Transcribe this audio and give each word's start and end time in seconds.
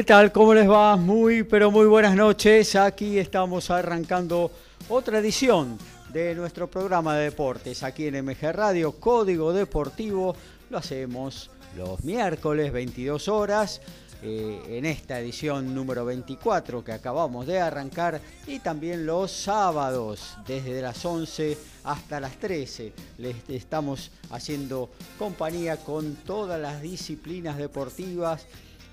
¿Qué 0.00 0.04
tal? 0.04 0.32
¿Cómo 0.32 0.54
les 0.54 0.66
va? 0.66 0.96
Muy, 0.96 1.42
pero 1.42 1.70
muy 1.70 1.84
buenas 1.84 2.16
noches. 2.16 2.74
Aquí 2.74 3.18
estamos 3.18 3.68
arrancando 3.68 4.50
otra 4.88 5.18
edición 5.18 5.76
de 6.10 6.34
nuestro 6.34 6.70
programa 6.70 7.14
de 7.16 7.24
deportes 7.24 7.82
aquí 7.82 8.06
en 8.06 8.24
MG 8.24 8.50
Radio, 8.50 8.92
Código 8.92 9.52
Deportivo. 9.52 10.34
Lo 10.70 10.78
hacemos 10.78 11.50
los 11.76 12.02
miércoles, 12.02 12.72
22 12.72 13.28
horas, 13.28 13.82
eh, 14.22 14.62
en 14.70 14.86
esta 14.86 15.20
edición 15.20 15.74
número 15.74 16.06
24 16.06 16.82
que 16.82 16.92
acabamos 16.92 17.46
de 17.46 17.60
arrancar, 17.60 18.22
y 18.46 18.60
también 18.60 19.04
los 19.04 19.30
sábados, 19.30 20.34
desde 20.46 20.80
las 20.80 21.04
11 21.04 21.58
hasta 21.84 22.20
las 22.20 22.38
13. 22.38 22.94
Les 23.18 23.36
estamos 23.50 24.10
haciendo 24.30 24.88
compañía 25.18 25.76
con 25.76 26.14
todas 26.14 26.58
las 26.58 26.80
disciplinas 26.80 27.58
deportivas 27.58 28.46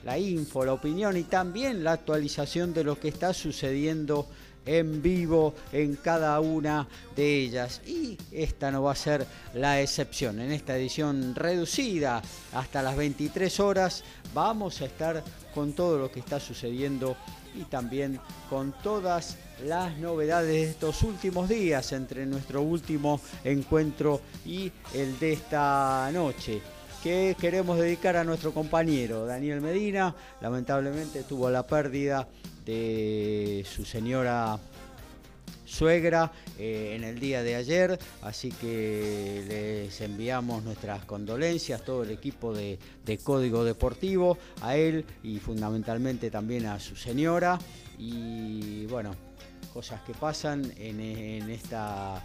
la 0.08 0.18
info, 0.18 0.64
la 0.64 0.72
opinión 0.72 1.18
y 1.18 1.24
también 1.24 1.84
la 1.84 1.92
actualización 1.92 2.74
de 2.74 2.86
lo 2.86 2.98
que 2.98 3.10
está 3.10 3.34
sucediendo 3.34 4.26
en 4.66 5.02
vivo 5.02 5.54
en 5.74 5.98
cada 5.98 6.40
una 6.40 6.88
de 7.14 7.42
ellas. 7.42 7.82
Y 7.86 8.18
esta 8.32 8.72
no 8.72 8.84
va 8.84 8.94
a 8.94 8.96
ser 8.96 9.28
la 9.54 9.82
excepción. 9.82 10.40
En 10.40 10.54
esta 10.54 10.78
edición 10.78 11.36
reducida 11.36 12.22
hasta 12.54 12.82
las 12.82 12.96
23 12.96 13.60
horas 13.60 14.06
vamos 14.34 14.80
a 14.80 14.86
estar 14.86 15.22
con 15.54 15.74
todo 15.74 15.98
lo 16.00 16.10
que 16.10 16.22
está 16.22 16.40
sucediendo 16.40 17.18
y 17.54 17.66
también 17.66 18.18
con 18.50 18.74
todas 18.82 19.36
las 19.66 19.98
novedades 19.98 20.48
de 20.48 20.70
estos 20.70 21.04
últimos 21.04 21.50
días 21.50 21.92
entre 21.92 22.26
nuestro 22.26 22.62
último 22.62 23.20
encuentro 23.44 24.22
y 24.46 24.72
el 24.94 25.20
de 25.20 25.34
esta 25.34 26.10
noche 26.14 26.62
que 27.08 27.38
queremos 27.40 27.80
dedicar 27.80 28.18
a 28.18 28.26
nuestro 28.26 28.54
compañero 28.54 29.26
Daniel 29.26 29.62
Medina. 29.62 30.14
Lamentablemente 30.42 31.24
tuvo 31.24 31.50
la 31.50 31.66
pérdida 31.66 32.28
de 32.66 33.66
su 33.66 33.86
señora 33.86 34.60
suegra 35.64 36.34
eh, 36.60 36.96
en 36.98 37.06
el 37.06 37.18
día 37.18 37.44
de 37.44 37.56
ayer, 37.56 37.98
así 38.24 38.52
que 38.52 39.46
les 39.48 40.02
enviamos 40.02 40.64
nuestras 40.64 41.06
condolencias, 41.06 41.82
todo 41.86 42.04
el 42.04 42.12
equipo 42.12 42.54
de, 42.54 42.78
Código 43.24 43.64
Deportivo, 43.64 44.38
a 44.62 44.76
él 44.76 45.06
y 45.24 45.40
fundamentalmente 45.40 46.30
también 46.30 46.66
a 46.66 46.78
su 46.78 46.98
señora. 46.98 47.58
Y 47.98 48.86
bueno, 48.88 49.16
cosas 49.74 50.02
que 50.02 50.14
pasan 50.14 50.74
en, 50.78 51.50
esta, 51.50 52.22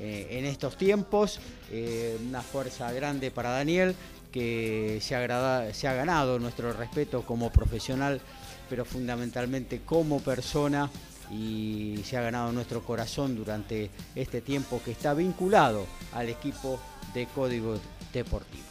eh, 0.00 0.26
en 0.30 0.46
estos 0.46 0.76
tiempos. 0.76 1.38
Eh, 1.70 2.16
una 2.28 2.42
fuerza 2.42 2.92
grande 2.92 3.30
para 3.30 3.50
Daniel, 3.50 3.94
que 4.32 4.98
se 5.00 5.14
ha, 5.14 5.94
ganado 5.94 6.38
nuestro 6.38 6.72
respeto 6.72 7.22
como 7.22 7.50
profesional, 7.50 8.20
pero 8.68 8.84
fundamentalmente 8.84 9.80
como 9.80 10.20
persona 10.20 10.90
y 11.30 12.00
se 12.04 12.16
ha 12.16 12.20
ganado 12.20 12.52
nuestro 12.52 12.82
corazón 12.82 13.34
durante 13.34 13.90
este 14.14 14.40
tiempo 14.40 14.80
que 14.84 14.92
está 14.92 15.14
vinculado 15.14 15.86
al 16.12 16.28
equipo 16.28 16.80
de 17.14 17.26
Código 17.26 17.78
Deportivo. 18.12 18.64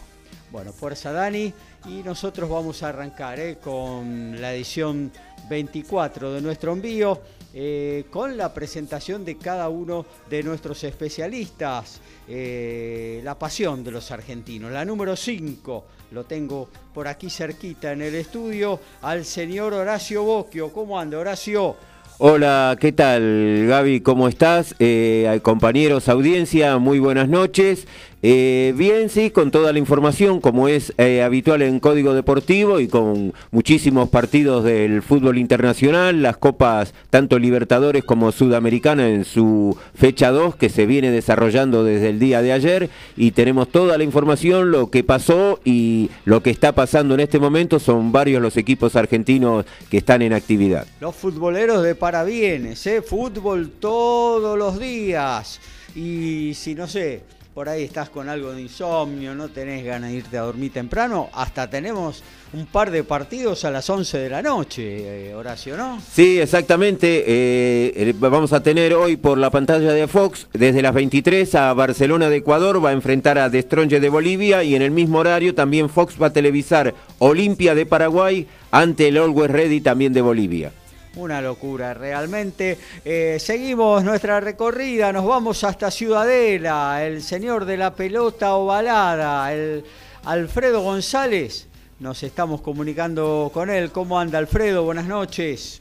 Bueno, 0.51 0.71
fuerza 0.71 1.11
Dani 1.11 1.53
y 1.85 2.03
nosotros 2.03 2.49
vamos 2.49 2.81
a 2.83 2.89
arrancar 2.89 3.39
eh, 3.39 3.57
con 3.61 4.39
la 4.39 4.53
edición 4.53 5.11
24 5.49 6.33
de 6.33 6.41
nuestro 6.41 6.73
envío. 6.73 7.21
Eh, 7.57 8.03
con 8.09 8.35
la 8.35 8.53
presentación 8.53 9.23
de 9.23 9.37
cada 9.37 9.69
uno 9.69 10.05
de 10.29 10.43
nuestros 10.43 10.83
especialistas. 10.83 12.01
Eh, 12.27 13.21
la 13.23 13.39
pasión 13.39 13.81
de 13.81 13.91
los 13.91 14.11
argentinos. 14.11 14.73
La 14.73 14.83
número 14.83 15.15
5 15.15 15.85
lo 16.11 16.25
tengo 16.25 16.67
por 16.93 17.07
aquí 17.07 17.29
cerquita 17.29 17.93
en 17.93 18.01
el 18.01 18.15
estudio 18.15 18.81
al 19.03 19.23
señor 19.23 19.73
Horacio 19.73 20.23
Bocchio. 20.23 20.73
¿Cómo 20.73 20.99
anda, 20.99 21.17
Horacio? 21.17 21.77
Hola, 22.17 22.77
¿qué 22.79 22.91
tal 22.91 23.67
Gaby? 23.67 24.01
¿Cómo 24.01 24.27
estás? 24.27 24.75
Eh, 24.79 25.39
compañeros, 25.41 26.09
audiencia, 26.09 26.77
muy 26.77 26.99
buenas 26.99 27.29
noches. 27.29 27.87
Eh, 28.27 28.73
bien, 28.75 29.09
sí, 29.09 29.29
con 29.29 29.51
toda 29.51 29.71
la 29.71 29.77
información, 29.77 30.41
como 30.41 30.67
es 30.67 30.93
eh, 30.97 31.21
habitual 31.21 31.61
en 31.61 31.79
Código 31.79 32.15
Deportivo 32.15 32.79
y 32.79 32.87
con 32.87 33.35
muchísimos 33.51 34.09
partidos 34.09 34.63
del 34.63 35.03
fútbol 35.03 35.37
internacional, 35.37 36.23
las 36.23 36.35
copas 36.35 36.95
tanto 37.11 37.37
Libertadores 37.37 38.03
como 38.03 38.31
Sudamericana 38.31 39.09
en 39.09 39.25
su 39.25 39.77
fecha 39.93 40.31
2 40.31 40.55
que 40.55 40.69
se 40.69 40.87
viene 40.87 41.11
desarrollando 41.11 41.83
desde 41.83 42.09
el 42.09 42.17
día 42.17 42.41
de 42.41 42.51
ayer 42.51 42.89
y 43.15 43.29
tenemos 43.29 43.69
toda 43.69 43.95
la 43.95 44.03
información, 44.03 44.71
lo 44.71 44.89
que 44.89 45.03
pasó 45.03 45.59
y 45.63 46.09
lo 46.23 46.41
que 46.41 46.49
está 46.49 46.73
pasando 46.73 47.13
en 47.13 47.19
este 47.19 47.37
momento, 47.37 47.77
son 47.77 48.11
varios 48.11 48.41
los 48.41 48.57
equipos 48.57 48.95
argentinos 48.95 49.67
que 49.91 49.97
están 49.97 50.23
en 50.23 50.33
actividad. 50.33 50.87
Los 50.99 51.15
futboleros 51.15 51.83
de 51.83 51.93
parabienes, 51.93 52.87
¿eh? 52.87 53.03
fútbol 53.03 53.69
todos 53.79 54.57
los 54.57 54.79
días 54.79 55.59
y 55.95 56.53
si 56.55 56.73
no 56.73 56.87
sé, 56.87 57.21
por 57.55 57.69
ahí 57.69 57.83
estás 57.83 58.09
con 58.09 58.27
algo 58.27 58.51
de 58.51 58.63
insomnio, 58.63 59.33
no 59.33 59.47
tenés 59.47 59.85
ganas 59.85 60.11
de 60.11 60.17
irte 60.17 60.37
a 60.37 60.41
dormir 60.41 60.73
temprano, 60.73 61.29
hasta 61.31 61.69
tenemos 61.69 62.21
un 62.51 62.65
par 62.65 62.91
de 62.91 63.05
partidos 63.05 63.63
a 63.63 63.71
las 63.71 63.89
11 63.89 64.17
de 64.17 64.29
la 64.29 64.41
noche, 64.41 65.29
eh, 65.29 65.33
Horacio, 65.33 65.77
¿no? 65.77 66.01
Sí, 66.01 66.37
exactamente. 66.37 67.23
Eh, 67.25 68.13
vamos 68.19 68.51
a 68.51 68.61
tener 68.61 68.93
hoy 68.93 69.15
por 69.15 69.37
la 69.37 69.51
pantalla 69.51 69.93
de 69.93 70.05
Fox, 70.05 70.47
desde 70.51 70.81
las 70.81 70.93
23 70.93 71.55
a 71.55 71.73
Barcelona 71.73 72.27
de 72.27 72.35
Ecuador, 72.35 72.83
va 72.83 72.89
a 72.89 72.93
enfrentar 72.93 73.37
a 73.37 73.49
Destronje 73.49 74.01
de 74.01 74.09
Bolivia 74.09 74.61
y 74.65 74.75
en 74.75 74.81
el 74.81 74.91
mismo 74.91 75.19
horario 75.19 75.55
también 75.55 75.87
Fox 75.87 76.21
va 76.21 76.27
a 76.27 76.33
televisar 76.33 76.93
Olimpia 77.19 77.73
de 77.73 77.85
Paraguay 77.85 78.47
ante 78.71 79.07
el 79.07 79.17
Always 79.17 79.49
Ready 79.49 79.79
también 79.79 80.11
de 80.11 80.21
Bolivia. 80.21 80.73
Una 81.15 81.41
locura, 81.41 81.93
realmente. 81.93 82.77
Eh, 83.05 83.37
seguimos 83.39 84.03
nuestra 84.03 84.41
recorrida, 84.41 85.13
nos 85.13 85.25
vamos 85.25 85.63
hasta 85.63 85.89
Ciudadela, 85.89 87.05
el 87.05 87.23
señor 87.23 87.63
de 87.63 87.77
la 87.77 87.95
pelota 87.95 88.55
ovalada, 88.55 89.53
el 89.53 89.85
Alfredo 90.25 90.81
González. 90.81 91.69
Nos 91.99 92.21
estamos 92.23 92.59
comunicando 92.59 93.49
con 93.53 93.69
él. 93.69 93.93
¿Cómo 93.93 94.19
anda 94.19 94.39
Alfredo? 94.39 94.83
Buenas 94.83 95.05
noches. 95.05 95.79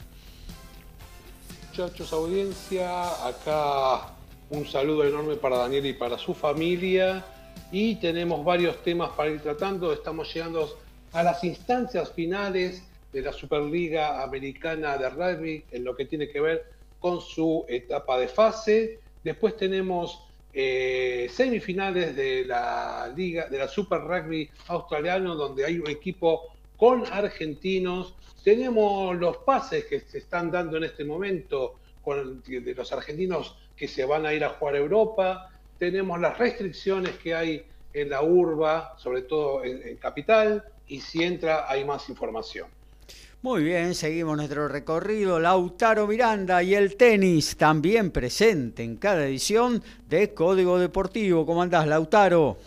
Muchachos, 1.67 2.13
audiencia, 2.13 3.27
acá 3.27 4.13
un 4.49 4.65
saludo 4.65 5.03
enorme 5.03 5.35
para 5.35 5.57
Daniel 5.57 5.87
y 5.87 5.93
para 5.93 6.17
su 6.17 6.33
familia. 6.33 7.25
Y 7.73 7.95
tenemos 7.95 8.45
varios 8.45 8.81
temas 8.83 9.09
para 9.09 9.31
ir 9.31 9.41
tratando. 9.41 9.91
Estamos 9.91 10.33
llegando 10.33 10.79
a 11.11 11.23
las 11.23 11.43
instancias 11.43 12.09
finales 12.13 12.83
de 13.15 13.21
la 13.21 13.31
Superliga 13.31 14.21
Americana 14.21 14.97
de 14.97 15.09
Rugby 15.09 15.63
en 15.71 15.85
lo 15.85 15.95
que 15.95 16.03
tiene 16.03 16.27
que 16.27 16.41
ver 16.41 16.65
con 16.99 17.21
su 17.21 17.65
etapa 17.69 18.19
de 18.19 18.27
fase. 18.27 18.99
Después 19.23 19.55
tenemos 19.55 20.27
eh, 20.53 21.29
semifinales 21.31 22.13
de 22.13 22.43
la 22.43 23.09
Liga, 23.15 23.47
de 23.47 23.57
la 23.57 23.69
Super 23.69 24.01
Rugby 24.01 24.49
australiano, 24.67 25.33
donde 25.33 25.63
hay 25.63 25.79
un 25.79 25.89
equipo 25.89 26.57
con 26.75 27.05
argentinos. 27.05 28.15
Tenemos 28.43 29.15
los 29.15 29.37
pases 29.37 29.85
que 29.85 30.01
se 30.01 30.17
están 30.17 30.51
dando 30.51 30.75
en 30.75 30.83
este 30.83 31.05
momento 31.05 31.75
de 32.45 32.73
los 32.75 32.91
argentinos 32.91 33.57
que 33.77 33.87
se 33.87 34.03
van 34.03 34.25
a 34.25 34.33
ir 34.33 34.43
a 34.43 34.49
jugar 34.49 34.75
a 34.75 34.79
Europa. 34.79 35.49
Tenemos 35.79 36.19
las 36.19 36.37
restricciones 36.37 37.11
que 37.11 37.33
hay 37.33 37.65
en 37.93 38.09
la 38.09 38.23
urba, 38.23 38.93
sobre 38.97 39.21
todo 39.21 39.63
en 39.63 39.95
capital, 39.95 40.65
y 40.85 40.99
si 40.99 41.23
entra 41.23 41.71
hay 41.71 41.85
más 41.85 42.09
información. 42.09 42.67
Muy 43.45 43.63
bien, 43.63 43.93
seguimos 43.93 44.37
nuestro 44.37 44.67
recorrido. 44.67 45.39
Lautaro 45.39 46.07
Miranda 46.07 46.63
y 46.63 46.73
el 46.73 46.97
tenis 46.97 47.55
también 47.55 48.09
presente 48.09 48.81
en 48.81 48.95
cada 48.95 49.27
edición 49.27 49.83
de 50.09 50.33
Código 50.33 50.79
Deportivo. 50.79 51.45
¿Cómo 51.45 51.61
andás, 51.61 51.85
Lautaro? 51.85 52.57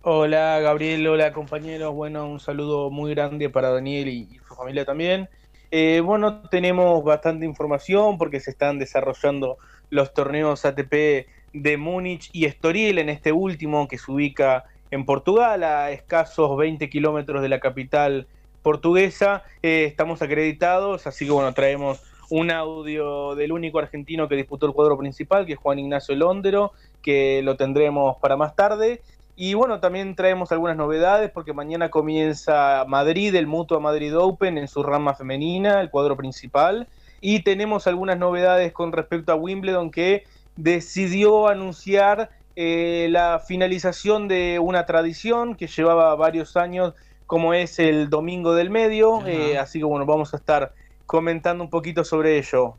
Hola 0.00 0.58
Gabriel, 0.60 1.06
hola 1.06 1.34
compañeros, 1.34 1.94
bueno, 1.94 2.26
un 2.26 2.40
saludo 2.40 2.88
muy 2.88 3.10
grande 3.10 3.50
para 3.50 3.68
Daniel 3.68 4.08
y, 4.08 4.38
su 4.48 4.54
familia 4.54 4.86
también. 4.86 5.28
Eh, 5.70 6.00
bueno, 6.02 6.48
tenemos 6.48 7.04
bastante 7.04 7.44
información 7.44 8.16
porque 8.16 8.40
se 8.40 8.52
están 8.52 8.78
desarrollando 8.78 9.58
los 9.90 10.14
torneos 10.14 10.64
ATP 10.64 11.26
de 11.52 11.76
Múnich 11.76 12.30
y 12.32 12.46
Estoril 12.46 12.96
en 12.96 13.10
este 13.10 13.32
último 13.32 13.86
que 13.86 13.98
se 13.98 14.10
ubica 14.10 14.64
en 14.90 15.04
Portugal, 15.04 15.62
a 15.62 15.90
escasos 15.90 16.56
20 16.56 16.88
kilómetros 16.88 17.42
de 17.42 17.50
la 17.50 17.60
capital 17.60 18.26
portuguesa. 18.62 19.42
Eh, 19.62 19.84
estamos 19.86 20.22
acreditados, 20.22 21.06
así 21.06 21.24
que 21.24 21.32
bueno, 21.32 21.52
traemos 21.54 22.02
un 22.30 22.50
audio 22.50 23.34
del 23.34 23.52
único 23.52 23.78
argentino 23.78 24.28
que 24.28 24.36
disputó 24.36 24.66
el 24.66 24.72
cuadro 24.72 24.98
principal, 24.98 25.46
que 25.46 25.54
es 25.54 25.58
Juan 25.58 25.78
Ignacio 25.78 26.14
Londero, 26.14 26.72
que 27.02 27.40
lo 27.42 27.56
tendremos 27.56 28.16
para 28.18 28.36
más 28.36 28.54
tarde. 28.54 29.00
Y 29.34 29.54
bueno, 29.54 29.78
también 29.78 30.16
traemos 30.16 30.50
algunas 30.50 30.76
novedades 30.76 31.30
porque 31.30 31.52
mañana 31.52 31.90
comienza 31.90 32.84
Madrid, 32.88 33.34
el 33.34 33.46
Mutua 33.46 33.78
Madrid 33.78 34.16
Open 34.18 34.58
en 34.58 34.68
su 34.68 34.82
rama 34.82 35.14
femenina, 35.14 35.80
el 35.80 35.90
cuadro 35.90 36.16
principal. 36.16 36.88
Y 37.20 37.44
tenemos 37.44 37.86
algunas 37.86 38.18
novedades 38.18 38.72
con 38.72 38.92
respecto 38.92 39.32
a 39.32 39.36
Wimbledon 39.36 39.90
que 39.90 40.24
decidió 40.56 41.46
anunciar 41.48 42.30
eh, 42.56 43.06
la 43.10 43.38
finalización 43.38 44.26
de 44.26 44.58
una 44.58 44.84
tradición 44.86 45.54
que 45.54 45.68
llevaba 45.68 46.16
varios 46.16 46.56
años, 46.56 46.94
como 47.28 47.52
es 47.52 47.78
el 47.78 48.08
Domingo 48.08 48.54
del 48.54 48.70
Medio. 48.70 49.24
Eh, 49.26 49.58
así 49.58 49.78
que 49.78 49.84
bueno, 49.84 50.06
vamos 50.06 50.32
a 50.32 50.38
estar 50.38 50.72
comentando 51.04 51.62
un 51.62 51.68
poquito 51.68 52.02
sobre 52.02 52.38
ello. 52.38 52.74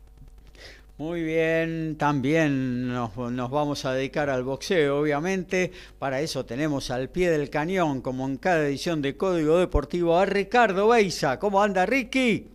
Muy 0.98 1.22
bien, 1.22 1.96
también 1.96 2.92
nos, 2.92 3.14
vamos 3.14 3.84
a 3.84 3.92
dedicar 3.94 4.28
al 4.28 4.42
boxeo, 4.42 4.98
obviamente. 4.98 5.70
Para 6.00 6.20
eso 6.20 6.44
tenemos 6.44 6.90
al 6.90 7.08
pie 7.08 7.30
del 7.30 7.48
cañón, 7.48 8.02
como 8.02 8.26
en 8.26 8.38
cada 8.38 8.66
edición 8.66 9.00
de 9.00 9.16
Código 9.16 9.56
Deportivo, 9.56 10.18
a 10.18 10.26
Ricardo 10.26 10.88
Beisa. 10.88 11.38
¿Cómo 11.38 11.62
anda, 11.62 11.86
Ricky? 11.86 12.50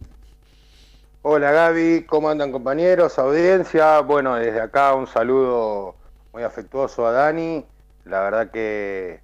Hola, 1.22 1.52
Gaby. 1.52 2.04
¿Cómo 2.08 2.30
andan, 2.30 2.52
compañeros? 2.52 3.18
Audiencia. 3.18 4.02
Bueno, 4.02 4.36
desde 4.36 4.60
acá 4.60 4.94
un 4.94 5.08
saludo 5.08 5.96
muy 6.34 6.44
afectuoso 6.44 7.08
a 7.08 7.14
Dani. 7.14 7.66
La 8.04 8.20
verdad 8.20 8.52
que 8.52 9.22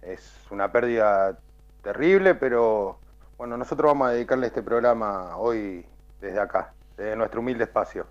es 0.00 0.32
una 0.50 0.72
pérdida 0.72 1.38
terrible, 1.86 2.34
pero 2.34 2.98
bueno, 3.38 3.56
nosotros 3.56 3.90
vamos 3.90 4.08
a 4.08 4.10
dedicarle 4.10 4.48
este 4.48 4.60
programa 4.60 5.36
hoy 5.36 5.86
desde 6.20 6.40
acá, 6.40 6.72
desde 6.96 7.14
nuestro 7.14 7.38
humilde 7.38 7.62
espacio. 7.62 8.08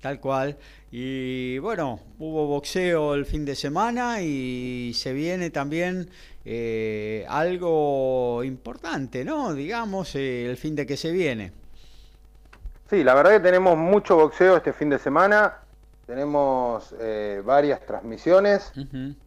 Tal 0.00 0.20
cual. 0.20 0.56
Y 0.90 1.58
bueno, 1.58 2.00
hubo 2.18 2.46
boxeo 2.46 3.14
el 3.14 3.26
fin 3.26 3.44
de 3.44 3.54
semana 3.54 4.22
y 4.22 4.92
se 4.94 5.12
viene 5.12 5.50
también 5.50 6.08
eh, 6.46 7.26
algo 7.28 8.42
importante, 8.42 9.22
¿no? 9.22 9.52
Digamos, 9.52 10.14
eh, 10.14 10.48
el 10.48 10.56
fin 10.56 10.74
de 10.74 10.86
que 10.86 10.96
se 10.96 11.12
viene. 11.12 11.52
Sí, 12.88 13.04
la 13.04 13.14
verdad 13.14 13.32
que 13.32 13.40
tenemos 13.40 13.76
mucho 13.76 14.16
boxeo 14.16 14.56
este 14.56 14.72
fin 14.72 14.88
de 14.88 14.98
semana. 14.98 15.58
Tenemos 16.06 16.94
eh, 17.00 17.42
varias 17.44 17.80
transmisiones 17.86 18.72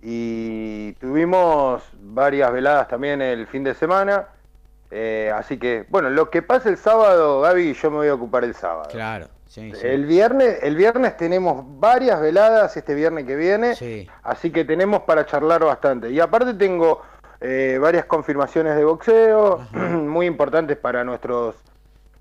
y 0.01 0.93
tuvimos 0.93 1.83
varias 1.99 2.51
veladas 2.51 2.87
también 2.87 3.21
el 3.21 3.47
fin 3.47 3.63
de 3.63 3.73
semana. 3.73 4.27
así 5.33 5.57
que, 5.57 5.85
bueno, 5.89 6.09
lo 6.09 6.29
que 6.29 6.41
pasa 6.41 6.69
el 6.69 6.77
sábado, 6.77 7.41
Gaby, 7.41 7.73
yo 7.73 7.91
me 7.91 7.97
voy 7.97 8.07
a 8.07 8.13
ocupar 8.13 8.43
el 8.43 8.53
sábado. 8.53 8.89
Claro. 8.91 9.27
El, 9.55 10.05
viernes, 10.05 10.59
el 10.61 10.75
viernes 10.75 11.17
tenemos 11.17 11.63
varias 11.79 12.19
veladas 12.21 12.75
este 12.75 12.93
viernes 12.93 13.25
que 13.25 13.35
viene, 13.35 13.73
así 14.23 14.51
que 14.51 14.65
tenemos 14.65 15.01
para 15.01 15.25
charlar 15.25 15.63
bastante. 15.63 16.11
Y 16.11 16.19
aparte 16.19 16.53
tengo 16.53 17.01
eh, 17.39 17.77
varias 17.81 18.05
confirmaciones 18.05 18.75
de 18.75 18.83
boxeo, 18.83 19.65
muy 19.73 20.25
importantes 20.25 20.77
para 20.77 21.03
nuestros 21.03 21.55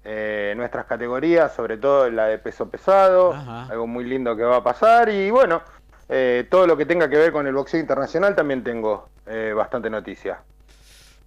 eh, 0.07 0.55
nuestras 0.57 0.87
categorías, 0.87 1.53
sobre 1.53 1.77
todo 1.77 2.09
la 2.11 2.27
de 2.27 2.39
peso 2.39 2.71
pesado, 2.71 3.35
algo 3.35 3.87
muy 3.87 4.05
lindo 4.05 4.37
que 4.37 4.45
va 4.45 4.57
a 4.57 4.65
pasar. 4.65 5.09
Y 5.09 5.31
bueno, 5.31 5.63
eh, 6.09 6.47
todo 6.49 6.67
lo 6.67 6.77
que 6.77 6.87
tenga 6.87 7.11
que 7.11 7.17
ver 7.17 7.33
con 7.33 7.47
el 7.47 7.55
boxeo 7.55 7.81
internacional 7.81 8.35
también 8.35 8.63
tengo 8.63 9.09
bastante 9.55 9.91
noticia. 9.91 10.39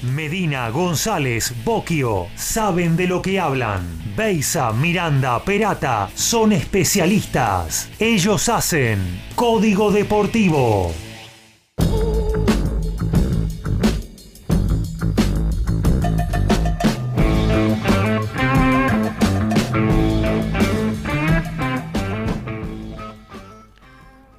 Medina, 0.01 0.69
González, 0.69 1.54
Boquio, 1.66 2.28
saben 2.36 2.96
de 2.96 3.06
lo 3.06 3.22
que 3.22 3.38
hablan. 3.38 3.81
Beisa, 4.16 4.72
Miranda, 4.72 5.44
Perata, 5.44 6.10
son 6.16 6.54
especialistas. 6.54 7.90
Ellos 8.00 8.48
hacen 8.48 9.00
Código 9.36 9.92
Deportivo. 9.92 10.94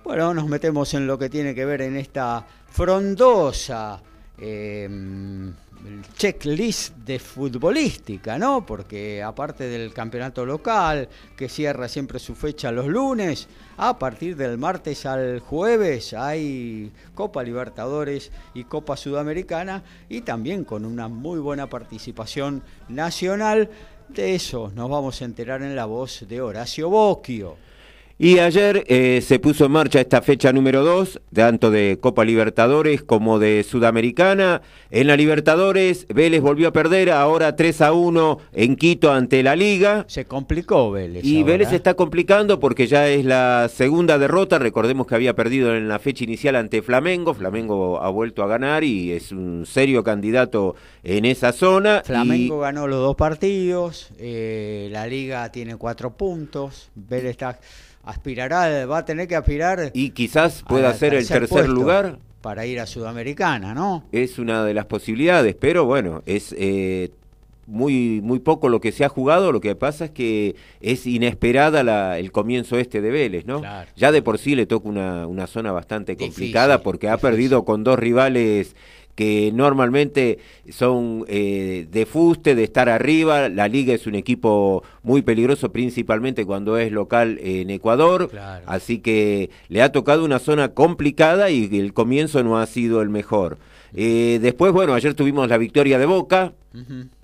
Bueno, 0.05 0.33
nos 0.33 0.49
metemos 0.49 0.95
en 0.95 1.07
lo 1.07 1.19
que 1.19 1.29
tiene 1.29 1.55
que 1.55 1.67
ver 1.67 1.83
en 1.83 1.99
esta 1.99 2.47
frondosa 2.71 4.01
eh, 4.41 4.89
checklist 6.17 6.97
de 6.97 7.19
futbolística, 7.19 8.39
¿no? 8.39 8.65
Porque 8.67 9.23
aparte 9.23 9.65
del 9.65 9.93
campeonato 9.93 10.45
local, 10.45 11.09
que 11.37 11.49
cierra 11.49 11.89
siempre 11.89 12.19
su 12.19 12.35
fecha 12.35 12.71
los 12.71 12.87
lunes, 12.87 13.49
a 13.77 13.99
partir 13.99 14.37
del 14.37 14.59
martes 14.59 15.07
al 15.07 15.41
jueves 15.41 16.13
hay 16.13 16.93
Copa 17.15 17.43
Libertadores 17.43 18.31
y 18.55 18.65
Copa 18.65 18.97
Sudamericana 18.97 19.83
y 20.09 20.21
también 20.21 20.65
con 20.65 20.85
una 20.85 21.09
muy 21.09 21.39
buena 21.39 21.69
participación 21.69 22.63
nacional. 22.89 23.71
De 24.09 24.35
eso 24.35 24.73
nos 24.75 24.91
vamos 24.91 25.23
a 25.23 25.25
enterar 25.25 25.63
en 25.63 25.77
la 25.77 25.87
voz 25.87 26.25
de 26.29 26.41
Horacio 26.41 26.91
Bocchio. 26.91 27.57
Y 28.23 28.39
ayer 28.39 28.85
eh, 28.89 29.23
se 29.23 29.39
puso 29.39 29.65
en 29.65 29.73
marcha 29.73 29.99
esta 29.99 30.21
fecha 30.21 30.53
número 30.53 30.85
2, 30.85 31.23
tanto 31.33 31.71
de 31.71 31.97
Copa 32.03 32.23
Libertadores 32.23 33.03
como 33.03 33.39
de 33.39 33.63
Sudamericana. 33.63 34.61
En 34.91 35.07
la 35.07 35.17
Libertadores, 35.17 36.07
Vélez 36.07 36.43
volvió 36.43 36.69
a 36.69 36.73
perder, 36.75 37.13
ahora 37.13 37.57
3 37.57 37.81
a 37.81 37.95
1 37.95 38.39
en 38.53 38.77
Quito 38.77 39.11
ante 39.11 39.43
la 39.43 39.57
Liga. 39.57 40.05
Se 40.07 40.27
complicó 40.27 40.91
Vélez. 40.91 41.25
Y 41.25 41.45
Vélez 41.45 41.71
se 41.71 41.77
está 41.77 41.95
complicando 41.95 42.61
porque 42.61 42.87
ya 42.87 43.09
es 43.09 43.25
la 43.25 43.71
segunda 43.73 44.19
derrota. 44.19 44.59
Recordemos 44.59 45.07
que 45.07 45.15
había 45.15 45.35
perdido 45.35 45.75
en 45.75 45.89
la 45.89 45.99
fecha 45.99 46.23
inicial 46.23 46.57
ante 46.57 46.83
Flamengo. 46.83 47.33
Flamengo 47.33 48.03
ha 48.03 48.11
vuelto 48.11 48.43
a 48.43 48.49
ganar 48.49 48.85
y 48.85 49.13
es 49.13 49.33
un 49.33 49.65
serio 49.65 50.05
candidato 50.05 50.75
en 51.05 51.25
esa 51.25 51.53
zona. 51.53 52.03
Flamengo 52.05 52.59
ganó 52.59 52.87
los 52.87 52.99
dos 52.99 53.17
partidos, 53.17 54.11
eh, 54.19 54.91
la 54.93 55.07
Liga 55.07 55.51
tiene 55.51 55.77
cuatro 55.77 56.19
puntos, 56.19 56.91
Vélez 56.95 57.31
está 57.31 57.59
aspirará, 58.05 58.87
va 58.87 58.99
a 58.99 59.05
tener 59.05 59.29
que 59.29 59.37
aspirar. 59.37 59.91
Y 59.95 60.11
quizás 60.11 60.65
pueda 60.67 60.93
ser 60.95 61.15
el 61.15 61.27
tercer 61.27 61.69
lugar. 61.69 62.19
Para 62.41 62.65
ir 62.65 62.81
a 62.81 62.87
Sudamericana, 62.87 63.75
¿no? 63.75 64.05
Es 64.13 64.39
una 64.39 64.65
de 64.65 64.73
las 64.73 64.87
posibilidades, 64.87 65.55
pero 65.61 65.85
bueno, 65.85 66.23
es 66.25 66.55
eh, 66.57 67.11
muy, 67.71 68.21
muy 68.23 68.39
poco 68.39 68.69
lo 68.69 68.81
que 68.81 68.93
se 68.93 69.05
ha 69.05 69.09
jugado. 69.09 69.53
Lo 69.53 69.61
que 69.61 69.75
pasa 69.75 70.07
es 70.07 70.11
que 70.11 70.57
es 70.81 71.07
inesperada 71.07 71.83
la, 71.83 72.19
el 72.19 72.33
comienzo 72.33 72.79
este 72.79 73.01
de 73.01 73.11
Vélez, 73.11 73.47
¿no? 73.47 73.63
Ya 73.97 74.13
de 74.13 74.23
por 74.23 74.39
sí 74.39 74.55
le 74.55 74.67
toca 74.67 74.89
una, 74.89 75.27
una 75.27 75.47
zona 75.47 75.73
bastante 75.73 76.17
complicada 76.17 76.83
porque 76.83 77.09
ha 77.09 77.17
perdido 77.17 77.65
con 77.65 77.85
dos 77.85 77.99
rivales 77.99 78.75
que 79.21 79.53
normalmente 79.53 80.39
son 80.71 81.27
eh, 81.29 81.87
de 81.93 82.07
fuste, 82.07 82.55
de 82.55 82.65
estar 82.65 82.89
arriba. 82.89 83.51
La 83.51 83.69
liga 83.69 83.93
es 83.93 84.07
un 84.07 84.15
equipo 84.15 84.83
muy 85.03 85.21
peligroso, 85.21 85.73
principalmente 85.73 86.47
cuando 86.47 86.79
es 86.79 86.91
local 86.91 87.39
en 87.43 87.69
Ecuador. 87.69 88.31
Así 88.65 89.01
que 89.01 89.51
le 89.69 89.83
ha 89.83 89.93
tocado 89.93 90.25
una 90.25 90.39
zona 90.39 90.69
complicada 90.69 91.51
y 91.51 91.69
el 91.79 91.93
comienzo 91.93 92.43
no 92.43 92.59
ha 92.59 92.65
sido 92.65 93.03
el 93.03 93.11
mejor. 93.11 93.59
Eh, 93.95 94.39
después, 94.41 94.73
bueno, 94.73 94.95
ayer 94.95 95.15
tuvimos 95.15 95.49
la 95.49 95.59
victoria 95.59 95.99
de 95.99 96.07
Boca, 96.07 96.53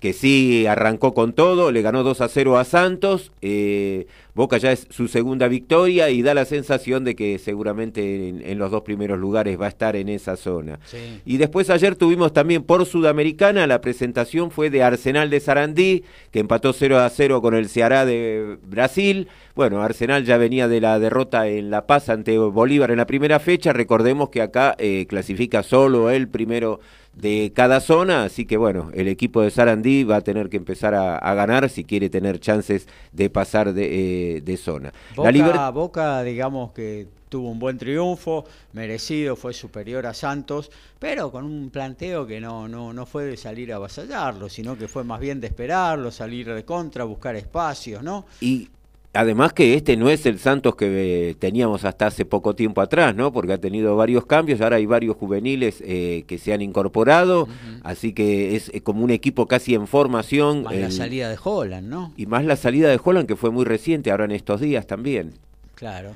que 0.01 0.11
sí 0.11 0.67
arrancó 0.67 1.13
con 1.13 1.31
todo, 1.31 1.71
le 1.71 1.81
ganó 1.81 2.03
2 2.03 2.19
a 2.19 2.27
0 2.27 2.57
a 2.57 2.65
Santos. 2.65 3.31
Eh, 3.41 4.05
Boca 4.35 4.57
ya 4.57 4.73
es 4.73 4.87
su 4.89 5.07
segunda 5.07 5.47
victoria 5.47 6.09
y 6.09 6.21
da 6.21 6.33
la 6.33 6.43
sensación 6.43 7.05
de 7.05 7.15
que 7.15 7.39
seguramente 7.39 8.27
en, 8.29 8.59
los 8.59 8.71
dos 8.71 8.81
primeros 8.81 9.17
lugares 9.17 9.59
va 9.59 9.67
a 9.67 9.69
estar 9.69 9.95
en 9.95 10.09
esa 10.09 10.35
zona. 10.35 10.79
Y 11.25 11.37
después 11.37 11.69
ayer 11.69 11.95
tuvimos 11.95 12.33
también 12.33 12.63
por 12.63 12.85
Sudamericana, 12.85 13.65
la 13.67 13.79
presentación 13.79 14.51
fue 14.51 14.69
de 14.69 14.83
Arsenal 14.83 15.29
de 15.29 15.39
Sarandí, 15.39 16.03
que 16.31 16.39
empató 16.39 16.73
0 16.73 16.99
a 16.99 17.09
0 17.09 17.41
con 17.41 17.55
el 17.55 17.69
Ceará 17.69 18.05
de 18.05 18.57
Brasil. 18.63 19.29
Bueno, 19.57 19.81
Arsenal 19.81 20.23
ya 20.23 20.37
venía 20.37 20.67
de 20.67 20.79
la 20.79 20.99
derrota 20.99 21.47
en 21.47 21.71
La 21.71 21.87
Paz 21.87 22.09
ante 22.09 22.37
Bolívar 22.37 22.91
en 22.91 22.97
la 22.97 23.07
primera 23.07 23.39
fecha. 23.39 23.73
Recordemos 23.73 24.29
que 24.29 24.43
acá 24.43 24.75
eh, 24.77 25.07
clasifica 25.09 25.63
solo 25.63 26.11
el 26.11 26.27
primero 26.27 26.79
de 27.15 27.51
cada 27.55 27.79
zona, 27.79 28.25
así 28.25 28.45
que 28.45 28.55
bueno, 28.55 28.91
el 28.93 29.07
equipo 29.07 29.41
de 29.41 29.49
Sarandí 29.49 30.03
va 30.03 30.17
a 30.17 30.21
tener 30.21 30.49
que 30.49 30.57
empezar 30.57 30.93
a, 30.93 31.33
ganar 31.33 31.71
si 31.71 31.85
quiere 31.85 32.11
tener 32.11 32.39
chances 32.39 32.87
de 33.11 33.31
pasar 33.31 33.73
de, 33.73 34.43
eh, 34.45 34.57
zona. 34.57 34.93
Boca, 35.15 35.31
la 35.31 35.71
Boca, 35.71 36.21
digamos 36.21 36.71
que 36.73 37.07
tuvo 37.27 37.49
un 37.49 37.57
buen 37.57 37.79
triunfo, 37.79 38.45
merecido, 38.73 39.35
fue 39.35 39.55
superior 39.55 40.05
a 40.05 40.13
Santos, 40.13 40.69
pero 40.99 41.31
con 41.31 41.45
un 41.45 41.71
planteo 41.71 42.27
que 42.27 42.39
no, 42.39 42.67
no, 42.67 42.93
no 42.93 43.07
fue 43.07 43.25
de 43.25 43.35
salir 43.35 43.73
a 43.73 43.77
avasallarlo, 43.77 44.49
sino 44.49 44.77
que 44.77 44.87
fue 44.87 45.03
más 45.03 45.19
bien 45.19 45.41
de 45.41 45.47
esperarlo, 45.47 46.11
salir 46.11 46.53
de 46.53 46.63
contra, 46.63 47.05
buscar 47.05 47.35
espacios, 47.35 48.03
¿no? 48.03 48.27
Y 48.39 48.69
Además 49.17 49.51
que 49.51 49.73
este 49.73 49.97
no 49.97 50.11
es 50.11 50.27
el 50.27 50.37
Santos 50.37 50.75
que 50.75 51.29
eh, 51.29 51.35
teníamos 51.35 51.85
hasta 51.85 52.05
hace 52.05 52.23
poco 52.23 52.53
tiempo 52.53 52.81
atrás, 52.81 53.15
¿no? 53.15 53.33
Porque 53.33 53.53
ha 53.53 53.57
tenido 53.57 53.95
varios 53.95 54.27
cambios, 54.27 54.61
ahora 54.61 54.75
hay 54.75 54.85
varios 54.85 55.17
juveniles 55.17 55.81
eh, 55.83 56.23
que 56.27 56.37
se 56.37 56.53
han 56.53 56.61
incorporado, 56.61 57.47
así 57.83 58.13
que 58.13 58.55
es 58.55 58.69
eh, 58.75 58.81
como 58.81 59.03
un 59.03 59.09
equipo 59.09 59.47
casi 59.47 59.73
en 59.73 59.87
formación. 59.87 60.61
Más 60.61 60.75
la 60.75 60.91
salida 60.91 61.29
de 61.29 61.37
Holland, 61.43 61.87
¿no? 61.87 62.13
Y 62.15 62.27
más 62.27 62.45
la 62.45 62.55
salida 62.55 62.89
de 62.89 62.99
Holland 63.03 63.27
que 63.27 63.35
fue 63.35 63.49
muy 63.49 63.65
reciente, 63.65 64.11
ahora 64.11 64.25
en 64.25 64.33
estos 64.33 64.61
días 64.61 64.85
también. 64.85 65.33
Claro. 65.73 66.11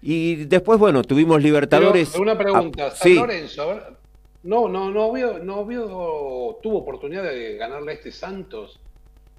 Y 0.00 0.46
después, 0.46 0.78
bueno, 0.78 1.02
tuvimos 1.02 1.42
Libertadores. 1.42 2.14
una 2.14 2.32
ah, 2.32 2.38
pregunta, 2.38 2.90
San 2.90 3.16
Lorenzo, 3.16 3.80
no, 4.44 4.66
no, 4.66 4.90
no 4.90 5.12
vio, 5.12 5.40
no 5.40 5.66
vio, 5.66 6.58
tuvo 6.62 6.78
oportunidad 6.78 7.24
de 7.24 7.56
ganarle 7.58 7.90
a 7.90 7.94
este 7.94 8.12
Santos 8.12 8.80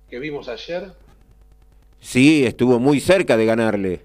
que 0.08 0.20
vimos 0.20 0.50
ayer. 0.50 0.92
Sí, 2.00 2.46
estuvo 2.46 2.80
muy 2.80 3.00
cerca 3.00 3.38
de 3.38 3.46
ganarle. 3.46 4.02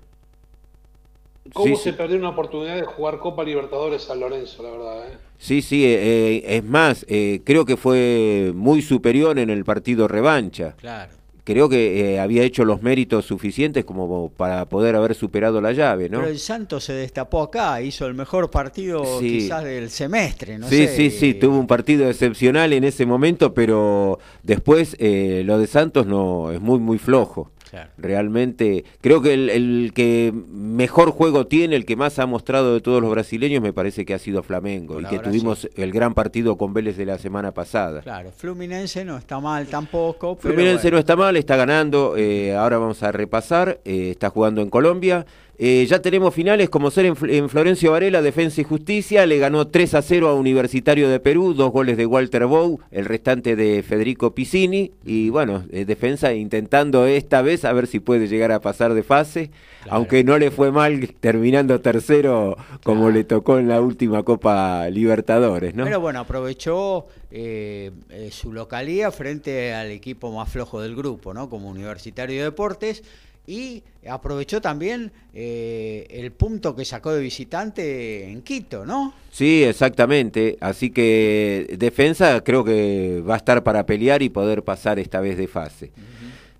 ¿Cómo 1.52 1.76
se 1.76 1.92
perdió 1.92 2.16
una 2.16 2.30
oportunidad 2.30 2.76
de 2.76 2.84
jugar 2.84 3.18
Copa 3.18 3.44
Libertadores 3.44 4.08
a 4.08 4.14
Lorenzo, 4.14 4.62
la 4.62 4.70
verdad? 4.70 5.08
Eh? 5.08 5.16
Sí, 5.38 5.60
sí, 5.60 5.84
eh, 5.84 5.98
eh, 6.00 6.56
es 6.56 6.64
más, 6.64 7.04
creo 7.44 7.64
que 7.64 7.76
fue 7.76 8.52
muy 8.54 8.80
superior 8.80 9.38
en 9.38 9.50
el 9.50 9.64
partido 9.64 10.08
revancha. 10.08 10.74
Claro. 10.78 11.12
Creo 11.44 11.68
que 11.68 12.20
había 12.20 12.44
hecho 12.44 12.64
los 12.64 12.82
méritos 12.82 13.24
suficientes 13.24 13.84
como 13.84 14.30
para 14.30 14.64
poder 14.66 14.94
haber 14.94 15.16
superado 15.16 15.60
la 15.60 15.72
llave, 15.72 16.08
¿no? 16.08 16.20
Pero 16.20 16.30
el 16.30 16.38
Santos 16.38 16.84
se 16.84 16.92
destapó 16.92 17.42
acá, 17.42 17.82
hizo 17.82 18.06
el 18.06 18.14
mejor 18.14 18.48
partido 18.48 19.18
quizás 19.18 19.64
del 19.64 19.90
semestre, 19.90 20.56
¿no? 20.56 20.68
Sí, 20.68 20.86
sí, 20.86 21.10
sí, 21.10 21.34
tuvo 21.34 21.58
un 21.58 21.66
partido 21.66 22.08
excepcional 22.08 22.72
en 22.72 22.84
ese 22.84 23.04
momento, 23.06 23.52
pero 23.52 24.20
después 24.44 24.96
lo 25.00 25.58
de 25.58 25.66
Santos 25.66 26.06
no 26.06 26.52
es 26.52 26.60
muy, 26.60 26.78
muy 26.78 26.98
flojo. 26.98 27.50
Realmente, 27.96 28.84
creo 29.00 29.22
que 29.22 29.34
el, 29.34 29.92
que 29.94 30.32
mejor 30.32 31.10
juego 31.10 31.46
tiene, 31.46 31.76
el 31.76 31.84
que 31.84 31.96
más 31.96 32.18
ha 32.18 32.26
mostrado 32.26 32.74
de 32.74 32.80
todos 32.80 33.00
los 33.00 33.10
brasileños, 33.10 33.62
me 33.62 33.72
parece 33.72 34.04
que 34.04 34.14
ha 34.14 34.18
sido 34.18 34.42
Flamengo. 34.42 35.00
y 35.00 35.04
que 35.04 35.18
tuvimos 35.18 35.68
el 35.76 35.92
gran 35.92 36.14
partido 36.14 36.56
con 36.56 36.74
Vélez 36.74 36.96
de 36.96 37.06
la 37.06 37.18
semana 37.18 37.52
pasada. 37.52 38.02
Claro, 38.02 38.32
Fluminense 38.32 39.04
no 39.04 39.16
está 39.16 39.40
mal 39.40 39.66
tampoco. 39.66 40.36
Fluminense 40.36 40.90
no 40.90 40.98
está 40.98 41.16
mal, 41.16 41.36
está 41.36 41.56
ganando. 41.56 42.14
Eh, 42.16 42.54
ahora 42.54 42.78
vamos 42.78 43.02
a 43.02 43.12
repasar. 43.12 43.80
Eh, 43.84 44.10
está 44.10 44.30
jugando 44.30 44.60
en 44.60 44.70
Colombia. 44.70 45.26
Eh, 45.58 45.86
ya 45.86 46.00
tenemos 46.00 46.34
finales 46.34 46.70
como 46.70 46.90
ser 46.90 47.04
en, 47.04 47.48
Florencio 47.48 47.92
Varela, 47.92 48.22
Defensa 48.22 48.62
y 48.62 48.64
Justicia, 48.64 49.26
le 49.26 49.38
ganó 49.38 49.68
3 49.68 49.94
a 49.94 50.02
0 50.02 50.28
a 50.28 50.34
Universitario 50.34 51.10
de 51.10 51.20
Perú, 51.20 51.52
dos 51.52 51.70
goles 51.70 51.96
de 51.98 52.06
Walter 52.06 52.46
Bow, 52.46 52.80
el 52.90 53.04
restante 53.04 53.54
de 53.54 53.82
Federico 53.82 54.34
Piscini, 54.34 54.92
y 55.04 55.28
bueno, 55.28 55.64
eh, 55.70 55.84
Defensa 55.84 56.32
intentando 56.32 57.06
esta 57.06 57.42
vez 57.42 57.66
a 57.66 57.72
ver 57.74 57.86
si 57.86 58.00
puede 58.00 58.28
llegar 58.28 58.50
a 58.50 58.60
pasar 58.60 58.94
de 58.94 59.02
fase, 59.02 59.50
aunque 59.90 60.24
no 60.24 60.38
le 60.38 60.50
fue 60.50 60.72
mal 60.72 61.12
terminando 61.20 61.80
tercero 61.80 62.56
como 62.82 63.10
le 63.10 63.24
tocó 63.24 63.58
en 63.58 63.68
la 63.68 63.80
última 63.82 64.22
Copa 64.22 64.88
Libertadores, 64.88 65.74
¿no? 65.74 65.84
Pero 65.84 66.00
bueno, 66.00 66.20
aprovechó 66.20 67.06
eh, 67.30 67.92
su 68.30 68.52
localía 68.54 69.10
frente 69.10 69.74
al 69.74 69.90
equipo 69.90 70.32
más 70.32 70.48
flojo 70.50 70.80
del 70.80 70.96
grupo, 70.96 71.34
¿no? 71.34 71.50
Como 71.50 71.68
Universitario 71.68 72.38
de 72.38 72.44
Deportes 72.44 73.02
y 73.46 73.82
aprovechó 74.08 74.60
también 74.60 75.12
eh, 75.34 76.06
el 76.10 76.30
punto 76.32 76.76
que 76.76 76.84
sacó 76.84 77.12
de 77.12 77.20
visitante 77.20 78.30
en 78.30 78.42
Quito, 78.42 78.86
¿no? 78.86 79.14
Sí, 79.30 79.64
exactamente. 79.64 80.56
Así 80.60 80.90
que 80.90 81.74
defensa 81.78 82.42
creo 82.42 82.64
que 82.64 83.22
va 83.28 83.34
a 83.34 83.38
estar 83.38 83.62
para 83.62 83.84
pelear 83.86 84.22
y 84.22 84.28
poder 84.28 84.62
pasar 84.62 84.98
esta 84.98 85.20
vez 85.20 85.36
de 85.36 85.48
fase. 85.48 85.90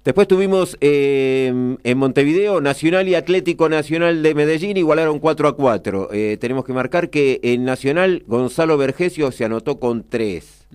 Después 0.05 0.27
tuvimos 0.27 0.77
em, 0.81 1.77
en 1.85 1.99
Montevideo 1.99 2.61
Nacional 2.61 3.09
y 3.09 3.15
Atlético 3.15 3.69
Nacional 3.69 4.25
de 4.25 4.35
Medellín 4.35 4.77
igualaron 4.77 5.21
4 5.21 5.49
a 5.49 5.57
4. 5.57 6.09
Eh, 6.13 6.39
tenemos 6.41 6.65
que 6.65 6.73
marcar 6.73 7.09
que 7.09 7.39
en 7.45 7.65
Nacional 7.65 8.25
Gonzalo 8.27 8.77
Vergesio 8.77 9.31
se 9.31 9.45
anotó 9.45 9.79
con 9.79 10.03
3. 10.03 10.67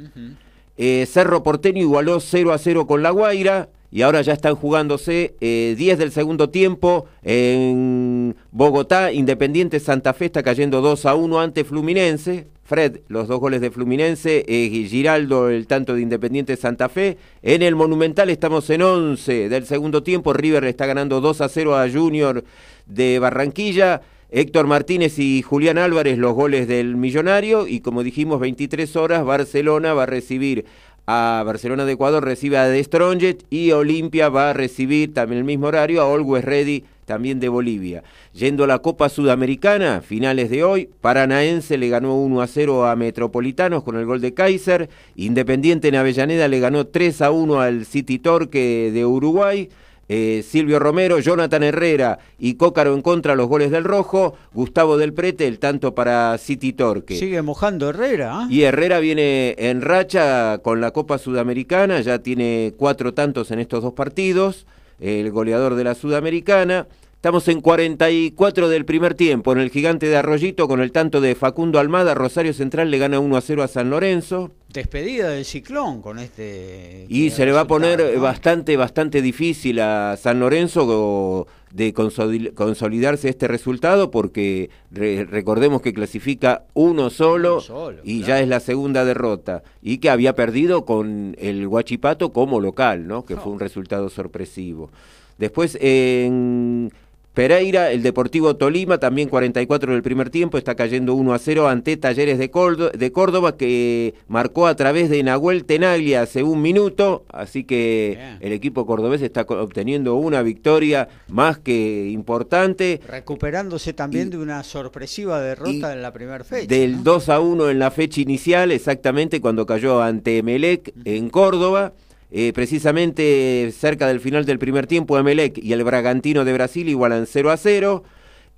Eh, 0.78 1.08
Cerro 1.08 1.44
Porteño 1.44 1.82
igualó 1.82 2.20
0 2.20 2.54
a 2.54 2.58
0 2.58 2.86
con 2.88 3.02
La 3.02 3.10
Guaira 3.10 3.70
y 3.90 4.02
ahora 4.02 4.22
ya 4.22 4.34
están 4.34 4.56
jugándose 4.56 5.36
10 5.40 5.42
eh, 5.42 5.96
del 5.98 6.12
segundo 6.12 6.50
tiempo 6.50 7.06
en 7.24 8.36
Bogotá. 8.52 9.12
Independiente 9.12 9.80
Santa 9.80 10.14
Fe 10.14 10.26
está 10.26 10.44
cayendo 10.44 10.82
2 10.82 11.06
a 11.06 11.16
1 11.16 11.40
ante 11.40 11.64
Fluminense. 11.64 12.48
Fred, 12.64 13.00
los 13.08 13.30
dos 13.30 13.40
goles 13.40 13.62
de 13.62 13.72
Fluminense, 13.72 14.44
eh, 14.46 14.68
Giraldo, 14.90 15.50
el 15.50 15.68
tanto 15.68 15.96
de 15.96 16.02
Independiente 16.02 16.58
Santa 16.58 16.90
Fe. 16.90 17.18
En 17.42 17.62
el 17.62 17.78
Monumental 17.78 18.30
estamos 18.30 18.70
en 18.70 18.82
11 18.82 19.48
del 19.48 19.66
segundo 19.66 20.04
tiempo. 20.04 20.34
River 20.34 20.66
está 20.66 20.86
ganando 20.86 21.22
2 21.22 21.40
a 21.40 21.48
0 21.48 21.78
a 21.78 21.90
Junior 21.90 22.44
de 22.86 23.20
Barranquilla. 23.20 24.02
Héctor 24.30 24.68
Martínez 24.68 25.20
y 25.20 25.42
Julián 25.42 25.78
Álvarez 25.78 26.18
los 26.18 26.34
goles 26.34 26.68
del 26.68 26.96
Millonario. 26.96 27.68
Y 27.68 27.80
como 27.80 28.04
dijimos 28.04 28.40
23 28.40 28.96
horas 28.96 29.26
Barcelona 29.26 29.94
va 29.94 30.04
a 30.04 30.08
recibir 30.08 30.66
a 31.10 31.42
Barcelona 31.46 31.86
de 31.86 31.94
Ecuador 31.94 32.24
recibe 32.24 32.58
a 32.58 32.68
De 32.68 32.84
Stronget 32.84 33.46
y 33.50 33.72
Olimpia 33.72 34.28
va 34.28 34.50
a 34.50 34.54
recibir 34.54 35.14
también 35.14 35.40
el 35.40 35.46
mismo 35.46 35.68
horario 35.68 36.02
a 36.02 36.14
Always 36.14 36.44
Ready 36.44 36.84
también 37.06 37.40
de 37.40 37.48
Bolivia. 37.48 38.04
Yendo 38.34 38.66
a 38.66 38.68
la 38.68 38.80
Copa 38.80 39.08
Sudamericana, 39.08 40.02
finales 40.02 40.50
de 40.50 40.66
hoy, 40.66 40.90
Paranaense 41.00 41.78
le 41.78 41.88
ganó 41.88 42.16
1 42.16 42.42
a 42.42 42.48
0 42.48 42.86
a 42.86 42.96
Metropolitanos 42.98 43.84
con 43.84 43.96
el 43.96 44.06
gol 44.06 44.20
de 44.20 44.34
Kaiser, 44.34 44.90
Independiente 45.16 45.88
en 45.88 45.96
Avellaneda 45.96 46.50
le 46.50 46.60
ganó 46.60 46.86
3 46.88 47.22
a 47.22 47.32
1 47.32 47.62
al 47.62 47.86
City 47.86 48.20
Torque 48.20 48.92
de 48.94 49.06
Uruguay, 49.06 49.70
eh, 50.10 50.44
Silvio 50.48 50.80
Romero, 50.80 51.20
Jonathan 51.20 51.64
Herrera 51.64 52.20
y 52.40 52.56
Cócaro 52.56 52.94
en 52.94 53.02
contra 53.02 53.36
los 53.36 53.48
goles 53.48 53.72
del 53.72 53.84
Rojo, 53.84 54.36
Gustavo 54.54 54.98
del 54.98 55.14
Prete 55.14 55.48
el 55.48 55.60
tanto 55.60 55.96
para 55.96 56.38
City 56.38 56.74
Torque. 56.74 57.18
Sigue 57.18 57.42
mojando 57.42 57.90
Herrera. 57.90 58.42
¿ah? 58.42 58.48
Y 58.50 58.64
Herrera 58.64 59.00
viene 59.00 59.56
en 59.58 59.82
racha 59.82 60.60
con 60.60 60.82
la 60.82 60.92
Copa 60.92 61.18
Sudamericana, 61.18 62.02
ya 62.02 62.20
tiene 62.20 62.74
cuatro 62.78 63.14
tantos 63.14 63.52
en 63.52 63.60
estos 63.60 63.84
dos 63.84 63.94
partidos, 63.94 64.66
el 65.00 65.32
goleador 65.32 65.76
de 65.76 65.84
la 65.84 65.96
Sudamericana. 65.96 66.88
Estamos 67.28 67.50
en 67.50 67.60
44 67.60 68.70
del 68.70 68.86
primer 68.86 69.14
tiempo. 69.14 69.52
En 69.52 69.58
el 69.58 69.70
gigante 69.70 70.08
de 70.08 70.16
Arroyito, 70.16 70.66
con 70.70 70.80
el 70.80 70.94
tanto 70.94 71.20
de 71.20 71.36
Facundo 71.36 71.78
Almada, 71.78 72.16
Rosario 72.16 72.54
Central 72.54 72.90
le 72.90 73.00
gana 73.00 73.20
1 73.20 73.36
a 73.36 73.42
0 73.42 73.64
a 73.64 73.68
San 73.68 73.90
Lorenzo. 73.90 74.52
Despedida 74.72 75.32
del 75.32 75.44
ciclón 75.44 76.02
con 76.02 76.20
este. 76.20 77.06
Y 77.10 77.32
se 77.32 77.46
le 77.46 77.52
va 77.52 77.60
a 77.60 77.68
poner 77.68 78.18
bastante, 78.18 78.78
bastante 78.78 79.22
difícil 79.22 79.82
a 79.82 80.16
San 80.16 80.40
Lorenzo 80.40 81.48
de 81.70 81.94
consolidarse 81.94 83.28
este 83.28 83.50
resultado, 83.50 84.10
porque 84.10 84.70
recordemos 84.90 85.82
que 85.82 85.94
clasifica 85.94 86.64
uno 86.76 87.10
solo, 87.10 87.62
y 88.06 88.24
ya 88.24 88.40
es 88.40 88.48
la 88.48 88.62
segunda 88.62 89.04
derrota. 89.04 89.64
Y 89.82 89.98
que 89.98 90.10
había 90.10 90.34
perdido 90.34 90.86
con 90.86 91.36
el 91.38 91.68
Guachipato 91.68 92.32
como 92.32 92.62
local, 92.62 93.06
¿no? 93.06 93.26
Que 93.26 93.36
fue 93.36 93.52
un 93.52 93.60
resultado 93.60 94.08
sorpresivo. 94.08 94.92
Después 95.38 95.78
en 95.82 96.90
Pereira, 97.38 97.92
el 97.92 98.02
Deportivo 98.02 98.56
Tolima, 98.56 98.98
también 98.98 99.30
44 99.30 99.94
del 99.94 100.02
primer 100.02 100.32
tiempo, 100.32 100.58
está 100.58 100.74
cayendo 100.74 101.14
1 101.14 101.36
a 101.36 101.38
0 101.38 101.68
ante 101.68 101.96
Talleres 101.96 102.40
de 102.40 102.50
Córdoba, 102.50 103.58
que 103.58 104.16
marcó 104.28 104.66
a 104.66 104.76
través 104.76 105.12
de 105.12 105.22
Nahuel 105.22 105.64
Tenaglia 105.64 106.24
hace 106.24 106.42
un 106.42 106.64
minuto, 106.64 107.26
así 107.30 107.64
que 107.64 108.18
el 108.40 108.54
equipo 108.54 108.88
cordobés 108.88 109.22
está 109.22 109.42
obteniendo 109.42 110.16
una 110.16 110.42
victoria 110.42 111.10
más 111.28 111.60
que 111.60 112.10
importante. 112.10 113.02
Recuperándose 113.08 113.94
también 113.94 114.32
de 114.32 114.40
una 114.40 114.64
sorpresiva 114.64 115.40
derrota 115.40 115.94
en 115.94 116.02
la 116.02 116.12
primera 116.12 116.44
fecha. 116.44 116.66
Del 116.66 117.04
2 117.04 117.30
a 117.30 117.40
1 117.40 117.70
en 117.70 117.78
la 117.78 117.92
fecha 117.92 118.20
inicial, 118.20 118.72
exactamente 118.72 119.42
cuando 119.42 119.68
cayó 119.68 120.02
ante 120.02 120.40
Emelec 120.40 120.92
en 121.06 121.30
Córdoba. 121.30 121.94
Eh, 122.30 122.52
precisamente 122.54 123.72
cerca 123.72 124.08
del 124.08 124.20
final 124.20 124.46
del 124.46 124.60
primer 124.60 124.86
tiempo, 124.86 125.18
Emelec 125.18 125.58
y 125.58 125.72
el 125.72 125.84
Bragantino 125.84 126.44
de 126.44 126.54
Brasil 126.54 126.90
igualan 126.90 127.26
0 127.26 127.52
a 127.52 127.58
0. 127.58 128.04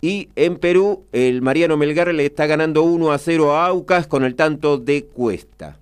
Y 0.01 0.29
en 0.35 0.57
Perú, 0.57 1.03
el 1.11 1.41
Mariano 1.41 1.77
Melgar 1.77 2.13
le 2.13 2.25
está 2.25 2.47
ganando 2.47 2.83
1 2.83 3.11
a 3.11 3.17
0 3.17 3.55
a 3.55 3.67
Aucas 3.67 4.07
con 4.07 4.23
el 4.23 4.35
tanto 4.35 4.77
de 4.77 5.05
Cuesta. 5.05 5.77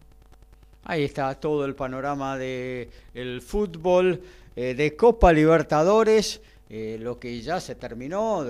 Ahí 0.83 1.03
está 1.03 1.35
todo 1.35 1.65
el 1.65 1.75
panorama 1.75 2.37
del 2.37 2.89
el 3.13 3.41
fútbol 3.41 4.21
eh, 4.55 4.73
de 4.73 4.95
Copa 4.95 5.33
Libertadores, 5.33 6.41
eh, 6.69 6.97
lo 6.99 7.19
que 7.19 7.41
ya 7.41 7.59
se 7.59 7.75
terminó, 7.75 8.43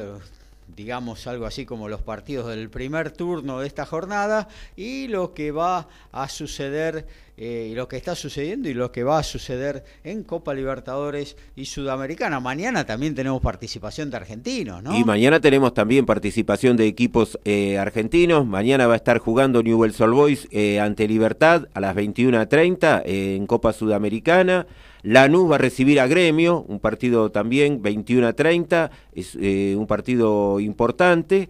digamos 0.77 1.25
algo 1.25 1.47
así 1.47 1.65
como 1.65 1.89
los 1.89 2.03
partidos 2.03 2.47
del 2.47 2.69
primer 2.69 3.11
turno 3.11 3.59
de 3.59 3.67
esta 3.67 3.85
jornada 3.85 4.47
y 4.75 5.07
lo 5.07 5.33
que 5.33 5.51
va 5.51 5.87
a 6.11 6.29
suceder 6.29 7.07
eh, 7.39 7.71
lo 7.75 7.87
que 7.87 7.97
está 7.97 8.15
sucediendo 8.15 8.67
y 8.67 8.73
lo 8.73 8.91
que 8.91 9.03
va 9.03 9.19
a 9.19 9.23
suceder 9.23 9.83
en 10.03 10.23
Copa 10.23 10.55
Libertadores 10.55 11.37
y 11.55 11.65
Sudamericana. 11.65 12.39
Mañana 12.39 12.83
también 12.83 13.13
tenemos 13.13 13.43
participación 13.43 14.09
de 14.09 14.17
argentinos, 14.17 14.81
¿no? 14.81 14.97
Y 14.97 15.03
mañana 15.03 15.39
tenemos 15.39 15.75
también 15.75 16.07
participación 16.07 16.77
de 16.77 16.87
equipos 16.87 17.39
eh, 17.45 17.77
argentinos. 17.77 18.47
Mañana 18.47 18.87
va 18.87 18.93
a 18.93 18.97
estar 18.97 19.19
jugando 19.19 19.61
Newell's 19.61 20.01
Old 20.01 20.15
Boys 20.15 20.47
eh, 20.49 20.79
ante 20.79 21.07
Libertad 21.07 21.67
a 21.75 21.79
las 21.79 21.95
21.30 21.95 23.03
en 23.05 23.45
Copa 23.45 23.71
Sudamericana. 23.71 24.65
Lanús 25.07 25.49
va 25.49 25.55
a 25.55 25.57
recibir 25.57 26.01
a 26.01 26.07
Gremio, 26.07 26.65
un 26.67 26.81
partido 26.81 27.31
también 27.31 27.81
21 27.81 28.27
a 28.27 28.33
30, 28.33 28.91
es 29.15 29.37
eh, 29.39 29.73
un 29.77 29.87
partido 29.87 30.59
importante. 30.59 31.47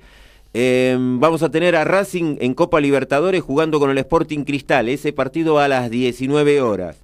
Em, 0.54 1.20
vamos 1.20 1.42
a 1.42 1.50
tener 1.50 1.76
a 1.76 1.84
Racing 1.84 2.38
en 2.40 2.54
Copa 2.54 2.80
Libertadores 2.80 3.42
jugando 3.42 3.80
con 3.80 3.90
el 3.90 3.98
Sporting 3.98 4.44
Cristal, 4.44 4.90
ese 4.90 5.12
partido 5.12 5.58
a 5.58 5.68
las 5.68 5.90
19 5.90 6.62
horas. 6.62 6.98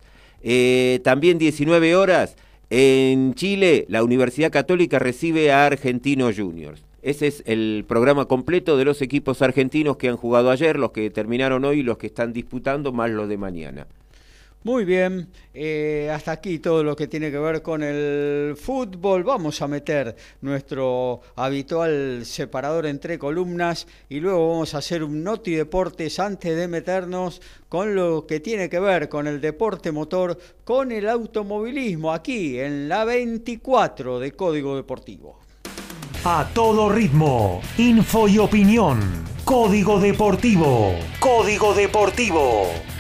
Eh, 0.44 1.00
también 1.04 1.40
19 1.40 1.96
horas 1.96 2.36
en 2.70 3.34
Chile, 3.34 3.86
la 3.90 4.04
Universidad 4.04 4.52
Católica 4.52 5.00
recibe 5.00 5.52
a 5.52 5.66
Argentinos 5.66 6.36
Juniors. 6.38 6.84
Ese 7.02 7.26
es 7.26 7.42
el 7.48 7.84
programa 7.88 8.26
completo 8.26 8.78
de 8.78 8.86
los 8.86 9.02
equipos 9.02 9.42
argentinos 9.42 9.98
que 9.98 10.08
han 10.08 10.18
jugado 10.18 10.52
ayer, 10.52 10.78
los 10.78 10.92
que 10.92 11.10
terminaron 11.10 11.66
hoy, 11.66 11.82
los 11.82 11.98
que 11.98 12.08
están 12.08 12.32
disputando, 12.32 12.92
más 12.92 13.10
los 13.10 13.28
de 13.28 13.38
mañana. 13.38 13.88
Muy 14.64 14.86
bien, 14.86 15.28
eh, 15.54 16.10
hasta 16.14 16.32
aquí 16.32 16.58
todo 16.60 16.86
lo 16.86 16.96
que 16.96 17.08
tiene 17.08 17.32
que 17.32 17.38
ver 17.38 17.62
con 17.62 17.84
el 17.84 18.56
fútbol. 18.56 19.26
Vamos 19.26 19.62
a 19.62 19.68
meter 19.68 20.16
nuestro 20.40 21.20
habitual 21.36 22.22
separador 22.24 22.86
entre 22.86 23.20
columnas 23.20 23.88
y 24.08 24.22
luego 24.22 24.52
vamos 24.52 24.74
a 24.74 24.78
hacer 24.78 25.04
un 25.04 25.22
Noti 25.22 25.52
Deportes 25.52 26.18
antes 26.18 26.56
de 26.56 26.70
meternos 26.70 27.42
con 27.68 27.94
lo 27.94 28.26
que 28.26 28.40
tiene 28.40 28.70
que 28.70 28.80
ver 28.80 29.10
con 29.10 29.28
el 29.28 29.42
deporte 29.42 29.92
motor, 29.92 30.40
con 30.64 30.94
el 30.94 31.10
automovilismo, 31.10 32.14
aquí 32.14 32.58
en 32.58 32.88
la 32.88 33.04
24 33.04 34.20
de 34.20 34.32
Código 34.32 34.78
Deportivo. 34.78 35.40
A 36.24 36.50
todo 36.54 36.88
ritmo, 36.88 37.62
info 37.78 38.30
y 38.30 38.38
opinión. 38.38 39.02
Código 39.44 40.00
Deportivo. 40.00 40.96
Código 41.20 41.74
Deportivo. 41.74 42.93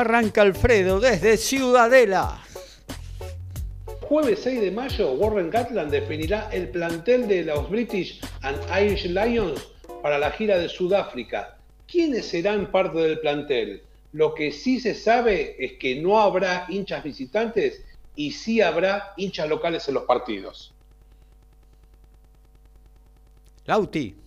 Arranca 0.00 0.40
Alfredo 0.40 0.98
desde 0.98 1.36
Ciudadela. 1.36 2.42
Jueves 4.00 4.40
6 4.42 4.62
de 4.62 4.70
mayo, 4.70 5.12
Warren 5.12 5.50
Gatland 5.50 5.90
definirá 5.90 6.48
el 6.52 6.70
plantel 6.70 7.28
de 7.28 7.44
los 7.44 7.68
British 7.68 8.18
and 8.40 8.58
Irish 8.82 9.04
Lions 9.04 9.68
para 10.02 10.18
la 10.18 10.30
gira 10.30 10.56
de 10.56 10.70
Sudáfrica. 10.70 11.58
¿Quiénes 11.86 12.24
serán 12.26 12.70
parte 12.70 12.98
del 12.98 13.20
plantel? 13.20 13.82
Lo 14.12 14.32
que 14.34 14.52
sí 14.52 14.80
se 14.80 14.94
sabe 14.94 15.62
es 15.62 15.72
que 15.74 16.00
no 16.00 16.18
habrá 16.18 16.64
hinchas 16.70 17.04
visitantes 17.04 17.84
y 18.16 18.30
sí 18.30 18.62
habrá 18.62 19.12
hinchas 19.18 19.50
locales 19.50 19.86
en 19.86 19.94
los 19.94 20.04
partidos. 20.04 20.72
Lauti. 23.66 24.19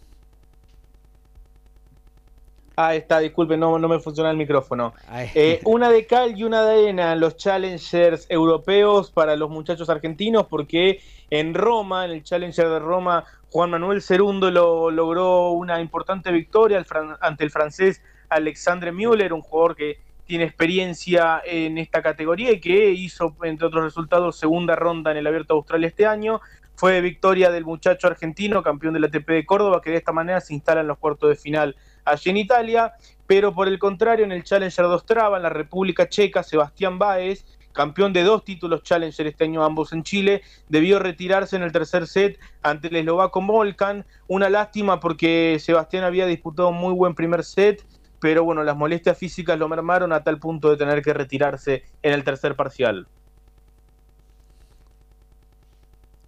Ah, 2.75 2.95
está, 2.95 3.19
disculpe, 3.19 3.55
no, 3.55 3.77
no 3.77 3.87
me 3.87 3.99
funciona 3.99 4.31
el 4.31 4.37
micrófono. 4.37 4.93
Eh, 5.35 5.59
una 5.65 5.89
de 5.89 6.07
cal 6.07 6.37
y 6.37 6.43
una 6.43 6.65
de 6.65 6.81
arena, 6.81 7.15
los 7.15 7.37
challengers 7.37 8.25
europeos 8.29 9.11
para 9.11 9.35
los 9.35 9.49
muchachos 9.51 9.89
argentinos, 9.89 10.47
porque 10.47 10.99
en 11.29 11.53
Roma, 11.53 12.05
en 12.05 12.11
el 12.11 12.23
Challenger 12.23 12.69
de 12.69 12.79
Roma, 12.79 13.25
Juan 13.51 13.69
Manuel 13.69 14.01
Cerundo 14.01 14.49
lo, 14.49 14.89
logró 14.89 15.51
una 15.51 15.79
importante 15.79 16.31
victoria 16.31 16.83
ante 17.21 17.43
el 17.43 17.51
francés 17.51 18.01
Alexandre 18.29 18.91
Müller, 18.91 19.33
un 19.33 19.41
jugador 19.41 19.75
que 19.75 19.99
tiene 20.25 20.45
experiencia 20.45 21.41
en 21.45 21.77
esta 21.77 22.01
categoría 22.01 22.51
y 22.51 22.59
que 22.59 22.89
hizo, 22.89 23.35
entre 23.43 23.67
otros 23.67 23.83
resultados, 23.83 24.37
segunda 24.37 24.75
ronda 24.75 25.11
en 25.11 25.17
el 25.17 25.27
Abierto 25.27 25.53
de 25.53 25.57
Australia 25.59 25.87
este 25.87 26.05
año. 26.05 26.41
Fue 26.75 27.01
victoria 27.01 27.51
del 27.51 27.65
muchacho 27.65 28.07
argentino, 28.07 28.63
campeón 28.63 28.95
de 28.95 28.99
la 28.99 29.07
ATP 29.07 29.27
de 29.27 29.45
Córdoba, 29.45 29.81
que 29.81 29.91
de 29.91 29.97
esta 29.97 30.11
manera 30.11 30.41
se 30.41 30.55
instala 30.55 30.81
en 30.81 30.87
los 30.87 30.97
cuartos 30.97 31.29
de 31.29 31.35
final 31.35 31.75
allí 32.05 32.29
en 32.29 32.37
Italia, 32.37 32.93
pero 33.27 33.53
por 33.53 33.67
el 33.67 33.79
contrario 33.79 34.25
en 34.25 34.31
el 34.31 34.43
Challenger 34.43 34.87
de 34.87 34.93
Ostrava, 34.93 35.37
en 35.37 35.43
la 35.43 35.49
República 35.49 36.07
Checa, 36.07 36.43
Sebastián 36.43 36.99
Báez, 36.99 37.45
campeón 37.71 38.13
de 38.13 38.23
dos 38.23 38.43
títulos 38.43 38.83
Challenger 38.83 39.27
este 39.27 39.43
año 39.43 39.63
ambos 39.63 39.93
en 39.93 40.03
Chile, 40.03 40.43
debió 40.69 40.99
retirarse 40.99 41.55
en 41.55 41.63
el 41.63 41.71
tercer 41.71 42.07
set 42.07 42.39
ante 42.61 42.87
el 42.87 42.95
eslovaco 42.95 43.41
Volkan, 43.41 44.05
una 44.27 44.49
lástima 44.49 44.99
porque 44.99 45.57
Sebastián 45.59 46.03
había 46.03 46.25
disputado 46.25 46.69
un 46.69 46.77
muy 46.77 46.93
buen 46.93 47.15
primer 47.15 47.43
set, 47.43 47.83
pero 48.19 48.43
bueno, 48.43 48.63
las 48.63 48.77
molestias 48.77 49.17
físicas 49.17 49.57
lo 49.59 49.67
mermaron 49.67 50.13
a 50.13 50.23
tal 50.23 50.39
punto 50.39 50.69
de 50.69 50.77
tener 50.77 51.01
que 51.01 51.13
retirarse 51.13 51.83
en 52.01 52.13
el 52.13 52.23
tercer 52.23 52.55
parcial. 52.55 53.07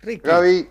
Gaby, 0.01 0.69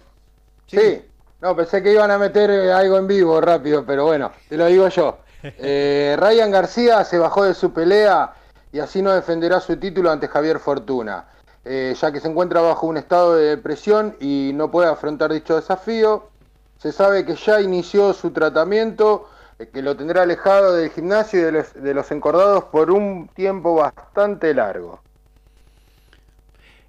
sí. 0.67 1.03
No, 1.40 1.55
pensé 1.55 1.83
que 1.83 1.92
iban 1.92 2.11
a 2.11 2.18
meter 2.18 2.51
eh, 2.51 2.73
algo 2.73 2.97
en 2.97 3.07
vivo 3.07 3.40
rápido, 3.40 3.85
pero 3.85 4.07
bueno, 4.07 4.33
te 4.49 4.57
lo 4.57 4.66
digo 4.66 4.88
yo. 4.88 5.18
Eh, 5.59 6.16
Ryan 6.18 6.51
García 6.51 7.05
se 7.05 7.18
bajó 7.18 7.44
de 7.44 7.53
su 7.53 7.70
pelea 7.70 8.33
y 8.73 8.81
así 8.81 9.03
no 9.03 9.12
defenderá 9.12 9.61
su 9.61 9.77
título 9.77 10.11
ante 10.11 10.27
Javier 10.27 10.59
Fortuna, 10.59 11.27
eh, 11.66 11.94
ya 12.01 12.11
que 12.11 12.18
se 12.18 12.29
encuentra 12.29 12.62
bajo 12.62 12.87
un 12.87 12.97
estado 12.97 13.37
de 13.37 13.51
depresión 13.51 14.16
y 14.20 14.53
no 14.55 14.70
puede 14.70 14.88
afrontar 14.88 15.35
dicho 15.35 15.55
desafío. 15.57 16.31
Se 16.79 16.92
sabe 16.92 17.27
que 17.27 17.35
ya 17.35 17.61
inició 17.61 18.14
su 18.14 18.31
tratamiento, 18.31 19.29
que 19.70 19.83
lo 19.83 19.94
tendrá 19.94 20.23
alejado 20.23 20.75
del 20.75 20.88
gimnasio 20.90 21.40
y 21.40 21.53
de 21.79 21.92
los 21.92 22.11
encordados 22.11 22.64
por 22.64 22.90
un 22.90 23.29
tiempo 23.29 23.75
bastante 23.75 24.55
largo. 24.55 25.04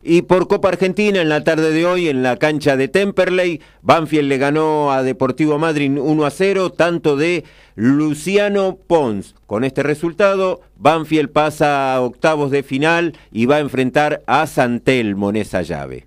Y 0.07 0.21
por 0.21 0.47
Copa 0.47 0.67
Argentina, 0.67 1.19
en 1.19 1.29
la 1.29 1.43
tarde 1.43 1.71
de 1.71 1.83
hoy, 1.83 2.09
en 2.09 2.21
la 2.21 2.37
cancha 2.37 2.77
de 2.77 2.87
Temperley, 2.87 3.59
Banfield 3.81 4.29
le 4.29 4.37
ganó 4.37 4.91
a 4.91 5.01
Deportivo 5.01 5.57
Madrid 5.57 5.97
1 5.99 6.25
a 6.25 6.29
0, 6.29 6.69
tanto 6.73 7.17
de 7.17 7.43
Luciano 7.73 8.77
Pons. 8.85 9.33
Con 9.47 9.63
este 9.63 9.81
resultado, 9.81 10.61
Banfield 10.77 11.31
pasa 11.31 11.95
a 11.95 12.01
octavos 12.01 12.51
de 12.51 12.61
final 12.61 13.17
y 13.31 13.47
va 13.47 13.55
a 13.55 13.61
enfrentar 13.61 14.21
a 14.27 14.45
Santelmo 14.45 15.31
en 15.31 15.37
esa 15.37 15.63
llave. 15.63 16.05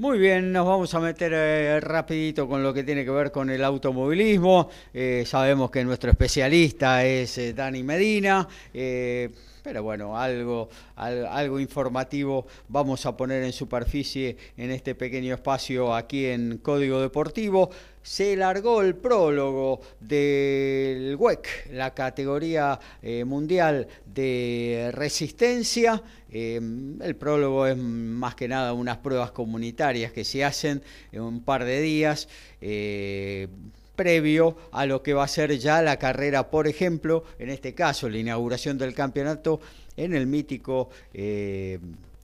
Muy 0.00 0.18
bien, 0.18 0.50
nos 0.50 0.66
vamos 0.66 0.94
a 0.94 1.00
meter 1.00 1.30
eh, 1.34 1.78
rapidito 1.78 2.48
con 2.48 2.62
lo 2.62 2.72
que 2.72 2.84
tiene 2.84 3.04
que 3.04 3.10
ver 3.10 3.30
con 3.30 3.50
el 3.50 3.62
automovilismo. 3.62 4.70
Eh, 4.94 5.24
sabemos 5.26 5.70
que 5.70 5.84
nuestro 5.84 6.10
especialista 6.10 7.04
es 7.04 7.36
eh, 7.36 7.52
Dani 7.52 7.82
Medina. 7.82 8.48
Pero 8.72 9.82
bueno, 9.82 10.18
algo, 10.18 10.70
algo 10.96 11.60
informativo 11.60 12.46
vamos 12.68 13.04
a 13.04 13.14
poner 13.14 13.42
en 13.42 13.52
superficie 13.52 14.38
en 14.56 14.70
este 14.70 14.94
pequeño 14.94 15.34
espacio 15.34 15.94
aquí 15.94 16.24
en 16.24 16.56
Código 16.62 16.98
Deportivo. 17.02 17.68
Se 18.02 18.34
largó 18.34 18.80
el 18.80 18.94
prólogo 18.94 19.80
del 20.00 21.16
WEC, 21.16 21.70
la 21.72 21.92
categoría 21.92 22.80
eh, 23.02 23.24
mundial 23.24 23.86
de 24.06 24.90
resistencia. 24.94 26.02
Em, 26.30 27.00
el 27.02 27.14
prólogo 27.16 27.66
es 27.66 27.76
más 27.76 28.34
que 28.34 28.48
nada 28.48 28.72
unas 28.72 28.98
pruebas 28.98 29.32
comunitarias 29.32 30.12
que 30.12 30.24
se 30.24 30.44
hacen 30.44 30.82
en 31.12 31.20
un 31.20 31.42
par 31.42 31.64
de 31.64 31.80
días. 31.82 32.28
Eh, 32.60 33.48
previo 33.96 34.56
a 34.72 34.86
lo 34.86 35.02
que 35.02 35.12
va 35.12 35.24
a 35.24 35.28
ser 35.28 35.58
ya 35.58 35.82
la 35.82 35.98
carrera, 35.98 36.50
por 36.50 36.66
ejemplo, 36.66 37.24
en 37.38 37.50
este 37.50 37.74
caso, 37.74 38.08
la 38.08 38.16
inauguración 38.16 38.78
del 38.78 38.94
campeonato 38.94 39.60
en 39.94 40.14
el 40.14 40.26
mítico 40.26 40.88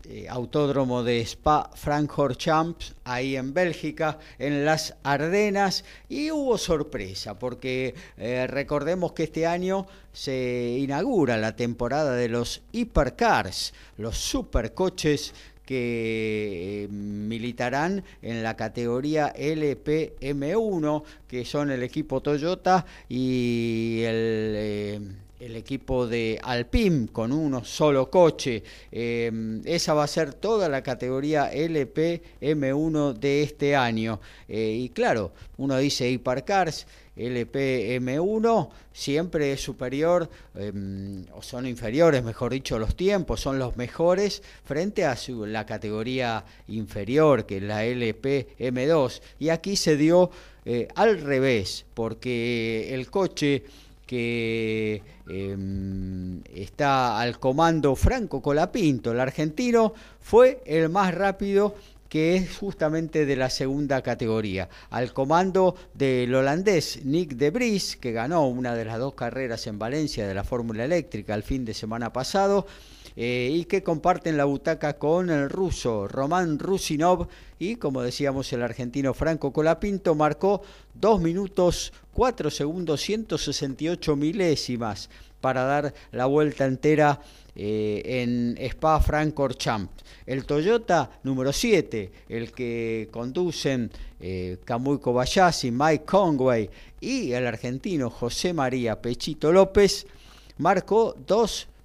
eh, 0.08 0.26
autódromo 0.28 1.02
de 1.02 1.20
Spa 1.20 1.68
Francorchamps, 1.74 2.94
ahí 3.02 3.34
en 3.34 3.52
Bélgica, 3.52 4.18
en 4.38 4.64
las 4.64 4.94
Ardenas, 5.02 5.84
y 6.08 6.30
hubo 6.30 6.58
sorpresa, 6.58 7.40
porque 7.40 7.94
eh, 8.16 8.46
recordemos 8.46 9.12
que 9.14 9.24
este 9.24 9.46
año 9.46 9.88
se 10.12 10.76
inaugura 10.78 11.38
la 11.38 11.56
temporada 11.56 12.14
de 12.14 12.28
los 12.28 12.62
hipercars, 12.70 13.74
los 13.98 14.16
supercoches 14.16 15.34
que 15.64 16.84
eh, 16.84 16.88
militarán 16.88 18.04
en 18.22 18.44
la 18.44 18.54
categoría 18.54 19.34
LPM1, 19.34 21.02
que 21.26 21.44
son 21.44 21.72
el 21.72 21.82
equipo 21.82 22.20
Toyota 22.20 22.86
y 23.08 24.02
el... 24.04 25.25
el 25.40 25.56
equipo 25.56 26.06
de 26.06 26.38
Alpine 26.42 27.08
con 27.12 27.32
uno 27.32 27.64
solo 27.64 28.10
coche. 28.10 28.62
Eh, 28.90 29.60
esa 29.64 29.94
va 29.94 30.04
a 30.04 30.08
ser 30.08 30.34
toda 30.34 30.68
la 30.68 30.82
categoría 30.82 31.52
LPM1 31.52 33.14
de 33.14 33.42
este 33.42 33.76
año. 33.76 34.20
y 34.48 34.88
claro, 34.90 35.32
uno 35.56 35.76
dice 35.78 36.08
Hipercars 36.10 36.86
LPM1 37.16 38.68
siempre 38.92 39.52
es 39.52 39.62
superior, 39.62 40.28
em, 40.54 41.24
o 41.32 41.42
son 41.42 41.66
inferiores, 41.66 42.22
mejor 42.22 42.52
dicho, 42.52 42.78
los 42.78 42.94
tiempos, 42.94 43.40
son 43.40 43.58
los 43.58 43.76
mejores 43.76 44.42
frente 44.64 45.04
a 45.04 45.16
la 45.46 45.64
categoría 45.64 46.44
inferior, 46.68 47.46
que 47.46 47.56
es 47.56 47.62
la 47.62 47.84
LPM2. 47.84 49.22
Y 49.38 49.48
aquí 49.48 49.76
se 49.76 49.96
dio 49.96 50.30
eh, 50.64 50.88
al 50.94 51.20
revés, 51.20 51.86
porque 51.94 52.92
el 52.92 53.10
coche 53.10 53.64
que 54.06 55.02
em, 55.28 56.40
está 56.54 57.20
al 57.20 57.38
comando 57.38 57.96
Franco 57.96 58.40
Colapinto, 58.40 59.12
el 59.12 59.20
argentino, 59.20 59.92
fue 60.20 60.62
el 60.64 60.88
más 60.88 61.14
rápido 61.14 61.74
que 62.08 62.36
es 62.36 62.56
justamente 62.56 63.26
de 63.26 63.36
la 63.36 63.50
segunda 63.50 64.00
categoría, 64.02 64.68
al 64.90 65.12
comando 65.12 65.74
del 65.94 66.34
holandés 66.34 67.04
Nick 67.04 67.34
de 67.34 67.50
Vries, 67.50 67.96
que 67.96 68.12
ganó 68.12 68.46
una 68.46 68.74
de 68.74 68.84
las 68.84 68.98
dos 68.98 69.14
carreras 69.14 69.66
en 69.66 69.78
Valencia 69.78 70.26
de 70.26 70.34
la 70.34 70.44
Fórmula 70.44 70.84
Eléctrica 70.84 71.34
el 71.34 71.42
fin 71.42 71.64
de 71.64 71.74
semana 71.74 72.12
pasado, 72.12 72.66
eh, 73.16 73.50
y 73.50 73.64
que 73.64 73.82
comparten 73.82 74.36
la 74.36 74.44
butaca 74.44 74.98
con 74.98 75.30
el 75.30 75.48
ruso 75.48 76.06
Román 76.06 76.58
Rusinov 76.58 77.28
y, 77.58 77.76
como 77.76 78.02
decíamos, 78.02 78.52
el 78.52 78.62
argentino 78.62 79.14
Franco 79.14 79.52
Colapinto 79.52 80.14
marcó 80.14 80.62
2 80.94 81.20
minutos 81.22 81.92
4 82.12 82.50
segundos 82.50 83.00
168 83.00 84.16
milésimas 84.16 85.08
para 85.40 85.64
dar 85.64 85.94
la 86.12 86.26
vuelta 86.26 86.66
entera 86.66 87.20
eh, 87.54 88.02
en 88.04 88.56
Spa 88.58 89.00
Francorchamps. 89.00 90.04
El 90.26 90.44
Toyota 90.44 91.10
número 91.22 91.52
7, 91.52 92.10
el 92.28 92.52
que 92.52 93.08
conducen 93.10 93.90
eh, 94.20 94.58
Kamui 94.64 94.98
Kobayashi, 94.98 95.70
Mike 95.70 96.04
Conway 96.04 96.68
y 97.00 97.32
el 97.32 97.46
argentino 97.46 98.10
José 98.10 98.52
María 98.52 99.00
Pechito 99.00 99.52
López, 99.52 100.06
marcó 100.58 101.14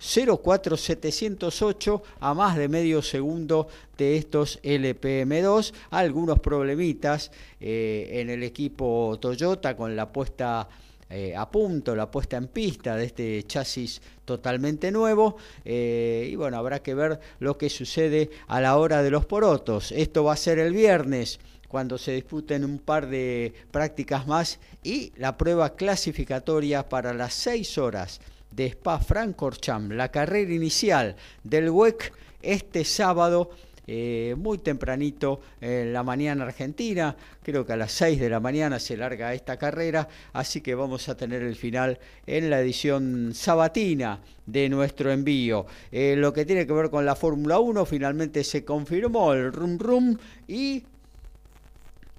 2.04.708 0.01 2.01
a 2.21 2.33
más 2.33 2.57
de 2.57 2.67
medio 2.67 3.03
segundo 3.03 3.67
de 3.97 4.17
estos 4.17 4.59
LPM2. 4.63 5.73
Algunos 5.91 6.39
problemitas 6.39 7.29
eh, 7.59 8.09
en 8.13 8.31
el 8.31 8.41
equipo 8.41 9.19
Toyota 9.21 9.77
con 9.77 9.95
la 9.95 10.11
puesta 10.11 10.67
eh, 11.07 11.35
a 11.35 11.51
punto, 11.51 11.95
la 11.95 12.09
puesta 12.09 12.37
en 12.37 12.47
pista 12.47 12.95
de 12.95 13.05
este 13.05 13.43
chasis 13.43 14.01
totalmente 14.25 14.91
nuevo. 14.91 15.37
Eh, 15.63 16.27
y 16.31 16.35
bueno, 16.35 16.57
habrá 16.57 16.81
que 16.81 16.95
ver 16.95 17.19
lo 17.39 17.59
que 17.59 17.69
sucede 17.69 18.31
a 18.47 18.59
la 18.59 18.77
hora 18.77 19.03
de 19.03 19.11
los 19.11 19.27
porotos. 19.27 19.91
Esto 19.91 20.23
va 20.23 20.33
a 20.33 20.37
ser 20.37 20.57
el 20.57 20.73
viernes 20.73 21.39
cuando 21.67 21.99
se 21.99 22.13
disputen 22.13 22.65
un 22.65 22.79
par 22.79 23.07
de 23.07 23.53
prácticas 23.69 24.25
más 24.25 24.59
y 24.83 25.13
la 25.17 25.37
prueba 25.37 25.75
clasificatoria 25.75 26.89
para 26.89 27.13
las 27.13 27.35
6 27.35 27.77
horas 27.77 28.19
de 28.51 28.67
Spa 28.67 28.99
Francorchamps, 28.99 29.95
la 29.95 30.09
carrera 30.09 30.53
inicial 30.53 31.15
del 31.43 31.69
WEC 31.69 32.13
este 32.41 32.83
sábado 32.83 33.51
eh, 33.87 34.35
muy 34.37 34.59
tempranito 34.59 35.41
en 35.59 35.91
la 35.91 36.03
mañana 36.03 36.45
argentina, 36.45 37.15
creo 37.43 37.65
que 37.65 37.73
a 37.73 37.75
las 37.75 37.91
6 37.91 38.19
de 38.19 38.29
la 38.29 38.39
mañana 38.39 38.79
se 38.79 38.95
larga 38.95 39.33
esta 39.33 39.57
carrera, 39.57 40.07
así 40.33 40.61
que 40.61 40.75
vamos 40.75 41.09
a 41.09 41.17
tener 41.17 41.41
el 41.41 41.55
final 41.55 41.99
en 42.27 42.49
la 42.49 42.61
edición 42.61 43.31
sabatina 43.33 44.21
de 44.45 44.69
nuestro 44.69 45.11
envío. 45.11 45.65
Eh, 45.91 46.15
lo 46.15 46.31
que 46.31 46.45
tiene 46.45 46.67
que 46.67 46.73
ver 46.73 46.89
con 46.89 47.05
la 47.05 47.15
Fórmula 47.15 47.59
1, 47.59 47.85
finalmente 47.85 48.43
se 48.43 48.63
confirmó 48.63 49.33
el 49.33 49.51
rum 49.51 49.77
rum 49.79 50.17
y 50.47 50.83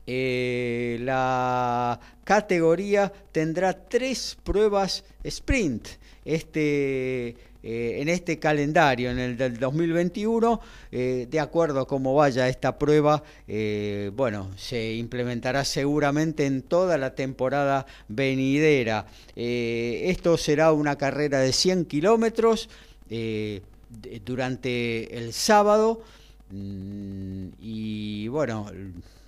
eh, 0.07 0.99
la 1.01 1.99
categoría 2.25 3.13
tendrá 3.31 3.73
tres 3.73 4.37
pruebas 4.43 5.05
sprint. 5.23 5.89
Este 6.25 7.37
eh, 7.65 8.01
en 8.01 8.09
este 8.09 8.41
calendario, 8.41 9.13
en 9.13 9.21
el 9.21 9.37
del 9.37 9.57
2021, 9.57 10.61
eh, 10.91 11.29
de 11.31 11.39
acuerdo 11.39 11.81
a 11.81 11.87
cómo 11.87 12.13
vaya 12.13 12.49
esta 12.49 12.77
prueba, 12.77 13.23
eh, 13.47 14.11
bueno, 14.17 14.51
se 14.57 14.95
implementará 14.95 15.65
seguramente 15.65 16.45
en 16.45 16.63
toda 16.63 16.99
la 16.99 17.15
temporada 17.15 17.87
venidera. 18.09 19.07
esto 19.37 20.37
será 20.37 20.73
una 20.73 20.97
carrera 20.97 21.39
de 21.39 21.53
100 21.53 21.85
kilómetros 21.85 22.69
durante 24.25 25.17
el 25.17 25.33
sábado 25.33 26.03
mm, 26.51 27.47
y 27.61 28.27
bueno, 28.27 28.67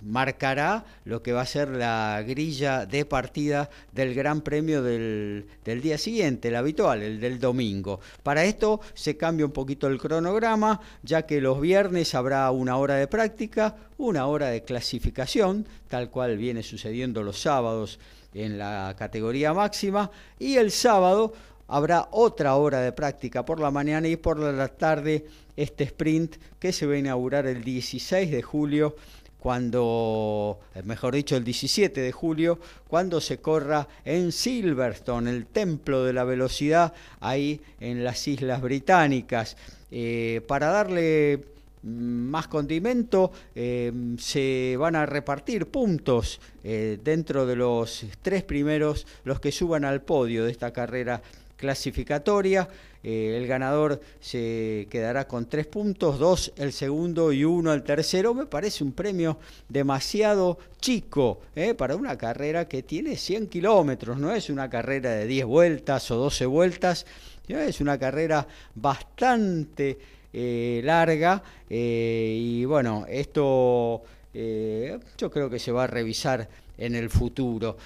marcará 0.05 0.85
lo 1.03 1.21
que 1.23 1.33
va 1.33 1.41
a 1.41 1.45
ser 1.45 1.69
la 1.69 2.23
grilla 2.25 2.85
de 2.85 3.05
partida 3.05 3.69
del 3.91 4.13
Gran 4.13 4.41
Premio 4.41 4.83
del, 4.83 5.47
día 5.65 5.97
siguiente, 5.97 6.49
el 6.49 6.55
habitual, 6.55 7.01
el 7.01 7.19
del 7.19 7.39
domingo. 7.39 7.99
Para 8.21 8.45
esto 8.45 8.79
se 8.93 9.17
cambia 9.17 9.45
un 9.45 9.51
poquito 9.51 9.87
el 9.87 9.99
cronograma, 9.99 10.79
ya 11.01 11.23
que 11.23 11.41
los 11.41 11.59
viernes 11.59 12.13
habrá 12.13 12.49
una 12.51 12.77
hora 12.77 12.95
de 12.95 13.07
práctica, 13.07 13.75
una 13.97 14.27
hora 14.27 14.49
de 14.49 14.63
clasificación, 14.63 15.65
tal 15.89 16.11
cual 16.11 16.37
viene 16.37 16.61
sucediendo 16.61 17.23
los 17.23 17.41
sábados 17.41 17.99
en 18.33 18.59
la 18.59 18.95
categoría 18.97 19.53
máxima, 19.53 20.11
y 20.37 20.57
el 20.57 20.69
sábado 20.69 21.33
habrá 21.67 22.09
otra 22.11 22.55
hora 22.55 22.81
de 22.81 22.91
práctica 22.91 23.43
por 23.43 23.59
la 23.59 23.71
mañana 23.71 24.07
y 24.07 24.17
por 24.17 24.37
la 24.37 24.67
tarde 24.67 25.25
este 25.55 25.85
sprint 25.85 26.35
que 26.59 26.71
se 26.71 26.85
va 26.85 26.93
a 26.93 26.97
inaugurar 26.97 27.47
el 27.47 27.63
16 27.63 28.29
de 28.29 28.41
julio 28.43 28.95
cuando, 29.45 30.57
eh, 30.73 30.81
mejor 30.81 31.13
dicho, 31.13 31.37
el 31.37 31.43
17 31.43 32.01
de 32.01 32.11
julio, 32.11 32.57
cuando 32.87 33.21
se 33.21 33.37
corra 33.37 33.87
en 34.03 34.31
Silverstone, 34.31 35.29
el 35.29 35.45
templo 35.45 36.03
de 36.03 36.13
la 36.13 36.23
velocidad, 36.23 36.95
ahí 37.19 37.61
en 37.79 38.03
las 38.03 38.27
Islas 38.27 38.59
Británicas. 38.59 39.55
Eh, 39.91 40.41
para 40.47 40.69
darle 40.69 41.45
mm, 41.83 41.87
más 41.91 42.47
condimento, 42.47 43.31
eh, 43.53 43.93
se 44.17 44.77
van 44.79 44.95
a 44.95 45.05
repartir 45.05 45.67
puntos 45.67 46.41
dentro 46.63 47.45
de 47.45 47.55
los 47.55 48.03
tres 48.23 48.41
primeros, 48.41 49.05
los 49.25 49.39
que 49.39 49.51
suban 49.51 49.85
al 49.85 50.01
podio 50.01 50.43
de 50.43 50.51
esta 50.51 50.73
carrera 50.73 51.21
clasificatoria. 51.55 52.67
Eh, 53.07 53.37
el 53.37 53.45
ganador 53.45 54.01
se 54.19 54.87
quedará 54.89 55.27
con 55.27 55.45
tres 55.45 55.67
puntos, 55.67 56.17
dos 56.17 56.51
el 56.57 56.73
segundo 56.73 57.31
y 57.31 57.43
uno 57.43 57.71
el 57.71 57.83
tercero. 57.83 58.33
Me 58.33 58.47
parece 58.47 58.83
un 58.83 58.93
premio 58.93 59.37
demasiado 59.69 60.57
chico 60.81 61.41
eh, 61.55 61.75
para 61.75 61.95
una 61.95 62.17
carrera 62.17 62.67
que 62.67 62.81
tiene 62.81 63.15
100 63.15 63.45
kilómetros. 63.45 64.17
No 64.17 64.33
es 64.33 64.49
una 64.49 64.71
carrera 64.71 65.11
de 65.11 65.27
10 65.27 65.45
vueltas 65.45 66.09
o 66.09 66.15
12 66.15 66.47
vueltas, 66.47 67.05
es 67.47 67.79
una 67.79 67.99
carrera 67.99 68.47
bastante 68.73 69.99
eh, 70.33 70.81
larga. 70.83 71.43
y 71.69 72.65
bueno, 72.65 73.05
esto 73.07 74.01
yo 74.33 75.31
creo 75.31 75.47
que 75.47 75.59
se 75.59 75.71
va 75.71 75.83
a 75.83 75.87
revisar 75.87 76.49
en 76.77 76.95
el 76.95 77.11
futuro 77.11 77.77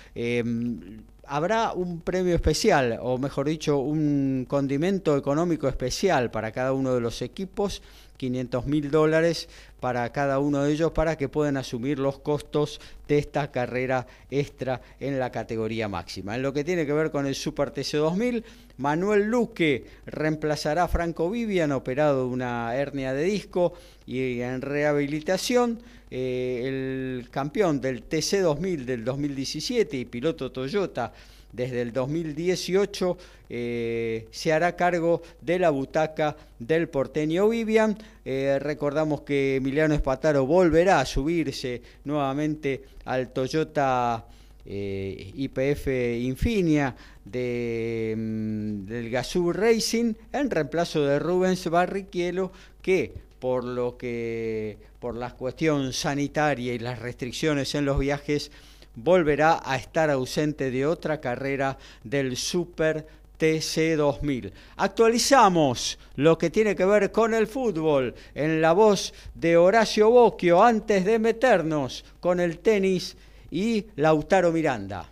habrá 1.30 1.74
un 1.74 2.02
premio 2.02 2.36
especial, 2.36 3.00
o 3.02 3.18
mejor 3.18 3.48
dicho, 3.48 3.78
un 3.78 4.46
condimento 4.50 5.16
económico 5.16 5.68
especial 5.68 6.32
para 6.32 6.52
cada 6.52 6.74
uno 6.74 6.94
de 6.94 7.02
los 7.02 7.22
equipos 7.22 7.82
500 8.18 8.66
mil 8.66 8.92
dólares 8.92 9.48
para 9.80 10.12
cada 10.12 10.40
uno 10.40 10.64
de 10.64 10.74
ellos 10.74 10.92
para 10.92 11.18
que 11.18 11.30
puedan 11.30 11.56
asumir 11.56 12.00
los 12.00 12.20
costos 12.20 12.82
de 13.08 13.18
esta 13.18 13.50
carrera 13.50 14.08
extra 14.30 14.82
en 15.00 15.20
la 15.20 15.32
categoría 15.32 15.88
máxima. 15.88 16.36
En 16.36 16.42
lo 16.42 16.52
que 16.52 16.66
tiene 16.66 16.86
que 16.86 16.92
ver 16.92 17.12
con 17.12 17.26
el 17.26 17.36
Super 17.36 17.74
TC2000, 17.74 18.44
Manuel 18.78 19.30
Luque 19.30 19.86
reemplazará 20.06 20.84
a 20.84 20.88
Franco 20.90 21.30
Vivian, 21.30 21.72
operado 21.72 22.28
de 22.28 22.34
una 22.34 22.76
hernia 22.76 23.14
de 23.14 23.24
disco 23.24 23.74
y 24.06 24.42
en 24.42 24.62
rehabilitación. 24.62 25.80
Eh, 26.12 26.64
el 26.66 27.30
campeón 27.30 27.80
del 27.80 28.10
TC2000 28.10 28.86
del 28.86 29.06
2017 29.06 29.96
y 29.96 30.06
piloto 30.06 30.52
Toyota 30.52 31.14
desde 31.52 31.82
el 31.82 31.94
2018 31.94 33.18
eh, 33.50 34.28
se 34.32 34.52
hará 34.54 34.76
cargo 34.76 35.22
de 35.42 35.60
la 35.60 35.70
butaca 35.70 36.36
del 36.58 36.90
porteño 36.90 37.50
Vivian. 37.50 37.96
Eh, 38.26 38.58
recordamos 38.60 39.22
que 39.22 39.58
Emiliano 39.58 39.94
Espataro 39.94 40.48
volverá 40.48 41.00
a 41.00 41.06
subirse 41.06 41.82
nuevamente 42.06 42.84
al 43.06 43.30
Toyota 43.32 44.26
IPF 44.66 45.88
Infinia 45.88 46.96
mm, 47.26 48.86
del 48.86 49.10
Gazoo 49.10 49.52
Racing 49.52 50.14
en 50.32 50.52
reemplazo 50.52 51.06
de 51.06 51.18
Rubens 51.18 51.68
Barrichello 51.70 52.52
que 52.82 53.29
por 53.40 53.64
lo 53.64 53.98
que 53.98 54.78
por 55.00 55.16
la 55.16 55.32
cuestión 55.32 55.94
sanitaria 55.94 56.74
y 56.74 56.80
las 56.80 57.00
restricciones 57.00 57.74
en 57.76 57.86
los 57.86 58.00
viajes 58.00 58.52
volverá 58.96 59.62
a 59.64 59.78
estar 59.78 60.10
ausente 60.10 60.72
de 60.72 60.86
otra 60.86 61.22
carrera 61.22 61.78
del 62.04 62.36
Super 62.36 63.08
TC2000. 63.40 64.52
Actualizamos 64.78 65.98
lo 66.16 66.38
que 66.38 66.50
tiene 66.50 66.76
que 66.76 66.86
ver 66.86 67.12
con 67.12 67.34
el 67.34 67.48
fútbol 67.48 68.14
en 68.36 68.62
la 68.62 68.74
voz 68.74 69.14
de 69.34 69.56
Horacio 69.56 70.10
Bocchio 70.10 70.62
antes 70.62 71.06
de 71.06 71.20
meternos 71.20 72.04
con 72.20 72.40
el 72.40 72.60
tenis 72.60 73.16
y 73.50 73.86
Lautaro 73.96 74.52
Miranda. 74.52 75.10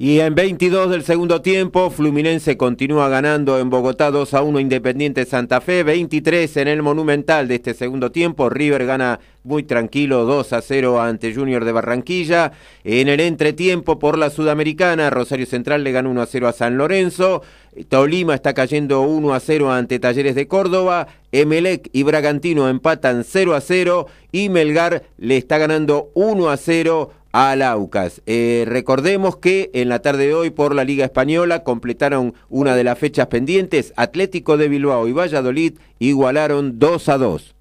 Y 0.00 0.20
en 0.20 0.36
22 0.36 0.90
del 0.90 1.02
segundo 1.02 1.42
tiempo, 1.42 1.90
Fluminense 1.90 2.56
continúa 2.56 3.08
ganando 3.08 3.58
en 3.58 3.68
Bogotá 3.68 4.12
2 4.12 4.32
a 4.32 4.42
1 4.42 4.60
Independiente 4.60 5.24
Santa 5.24 5.60
Fe, 5.60 5.82
23 5.82 6.56
en 6.58 6.68
el 6.68 6.82
Monumental 6.84 7.48
de 7.48 7.56
este 7.56 7.74
segundo 7.74 8.12
tiempo, 8.12 8.48
River 8.48 8.86
gana 8.86 9.18
muy 9.42 9.64
tranquilo 9.64 10.24
2 10.24 10.52
a 10.52 10.62
0 10.62 11.00
ante 11.00 11.34
Junior 11.34 11.64
de 11.64 11.72
Barranquilla. 11.72 12.52
En 12.84 13.08
el 13.08 13.18
entretiempo 13.18 13.98
por 13.98 14.16
la 14.16 14.30
Sudamericana, 14.30 15.10
Rosario 15.10 15.46
Central 15.46 15.82
le 15.82 15.90
gana 15.90 16.10
1 16.10 16.22
a 16.22 16.26
0 16.26 16.46
a 16.46 16.52
San 16.52 16.78
Lorenzo, 16.78 17.42
Tolima 17.88 18.36
está 18.36 18.54
cayendo 18.54 19.02
1 19.02 19.34
a 19.34 19.40
0 19.40 19.72
ante 19.72 19.98
Talleres 19.98 20.36
de 20.36 20.46
Córdoba, 20.46 21.08
Emelec 21.32 21.90
y 21.92 22.04
Bragantino 22.04 22.68
empatan 22.68 23.24
0 23.24 23.54
a 23.54 23.60
0 23.60 24.06
y 24.30 24.48
Melgar 24.48 25.02
le 25.16 25.36
está 25.36 25.58
ganando 25.58 26.10
1 26.14 26.50
a 26.50 26.56
0 26.56 27.10
al 27.38 27.62
Aucas. 27.62 28.20
Eh, 28.26 28.64
recordemos 28.66 29.36
que 29.36 29.70
en 29.72 29.88
la 29.88 30.00
tarde 30.00 30.26
de 30.26 30.34
hoy 30.34 30.50
por 30.50 30.74
la 30.74 30.82
Liga 30.82 31.04
Española 31.04 31.62
completaron 31.62 32.34
una 32.48 32.74
de 32.74 32.82
las 32.82 32.98
fechas 32.98 33.28
pendientes. 33.28 33.92
Atlético 33.96 34.56
de 34.56 34.68
Bilbao 34.68 35.06
y 35.06 35.12
Valladolid 35.12 35.74
igualaron 36.00 36.80
2 36.80 37.08
a 37.08 37.18
2. 37.18 37.54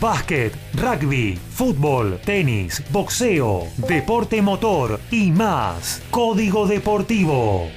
Básquet, 0.00 0.52
rugby, 0.74 1.38
fútbol, 1.52 2.18
tenis, 2.24 2.82
boxeo, 2.90 3.68
deporte 3.88 4.42
motor 4.42 4.98
y 5.12 5.30
más. 5.30 6.02
Código 6.10 6.66
Deportivo. 6.66 7.68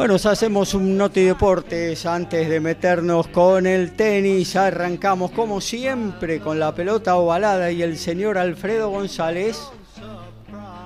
Bueno, 0.00 0.14
hacemos 0.14 0.72
un 0.72 0.96
Noti 0.96 1.24
Deportes 1.24 2.06
antes 2.06 2.48
de 2.48 2.58
meternos 2.58 3.28
con 3.28 3.66
el 3.66 3.96
tenis. 3.96 4.56
Arrancamos 4.56 5.30
como 5.32 5.60
siempre 5.60 6.40
con 6.40 6.58
la 6.58 6.74
pelota 6.74 7.16
ovalada 7.16 7.70
y 7.70 7.82
el 7.82 7.98
señor 7.98 8.38
Alfredo 8.38 8.88
González. 8.88 9.60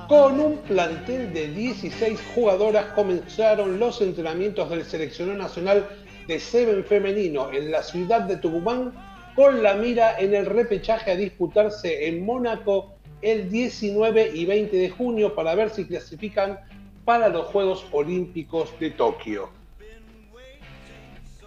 Con 0.09 0.40
un 0.40 0.57
plantel 0.62 1.33
de 1.33 1.46
16 1.46 2.18
jugadoras 2.35 2.87
comenzaron 2.87 3.79
los 3.79 4.00
entrenamientos 4.00 4.68
del 4.68 4.85
seleccionado 4.85 5.38
nacional 5.38 5.87
de 6.27 6.40
Seven 6.40 6.85
femenino 6.85 7.53
en 7.53 7.70
la 7.70 7.85
ciudad 7.85 8.22
de 8.22 8.38
Tucumán 8.38 8.92
con 9.37 9.62
la 9.62 9.74
mira 9.74 10.18
en 10.18 10.35
el 10.35 10.44
repechaje 10.44 11.12
a 11.12 11.16
disputarse 11.16 12.09
en 12.09 12.27
Mónaco 12.27 12.96
el 13.22 13.48
19 13.48 14.33
y 14.35 14.44
20 14.44 14.77
de 14.77 14.90
junio 14.90 15.37
para 15.37 15.55
ver 15.55 15.70
si 15.70 15.85
clasifican 15.85 16.59
para 17.04 17.28
los 17.28 17.46
Juegos 17.46 17.86
Olímpicos 17.92 18.72
de 18.78 18.90
Tokio. 18.90 19.50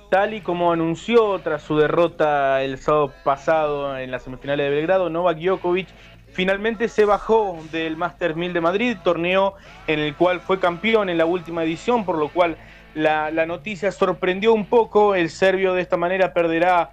Tal 0.09 0.33
y 0.33 0.41
como 0.41 0.71
anunció 0.71 1.37
tras 1.39 1.63
su 1.63 1.77
derrota 1.77 2.63
el 2.63 2.77
sábado 2.77 3.11
pasado 3.23 3.97
en 3.97 4.09
las 4.11 4.23
semifinales 4.23 4.69
de 4.69 4.75
Belgrado, 4.75 5.09
Novak 5.09 5.37
Djokovic 5.37 5.89
finalmente 6.31 6.87
se 6.87 7.03
bajó 7.03 7.57
del 7.71 7.97
Master 7.97 8.35
1000 8.35 8.53
de 8.53 8.61
Madrid, 8.61 8.97
torneo 9.03 9.55
en 9.87 9.99
el 9.99 10.15
cual 10.15 10.39
fue 10.39 10.59
campeón 10.59 11.09
en 11.09 11.17
la 11.17 11.25
última 11.25 11.63
edición, 11.63 12.05
por 12.05 12.17
lo 12.17 12.29
cual 12.29 12.57
la, 12.93 13.31
noticia 13.45 13.91
sorprendió 13.91 14.53
un 14.53 14.65
poco. 14.65 15.15
El 15.15 15.29
serbio 15.29 15.73
de 15.73 15.81
esta 15.81 15.97
manera 15.97 16.33
perderá 16.33 16.91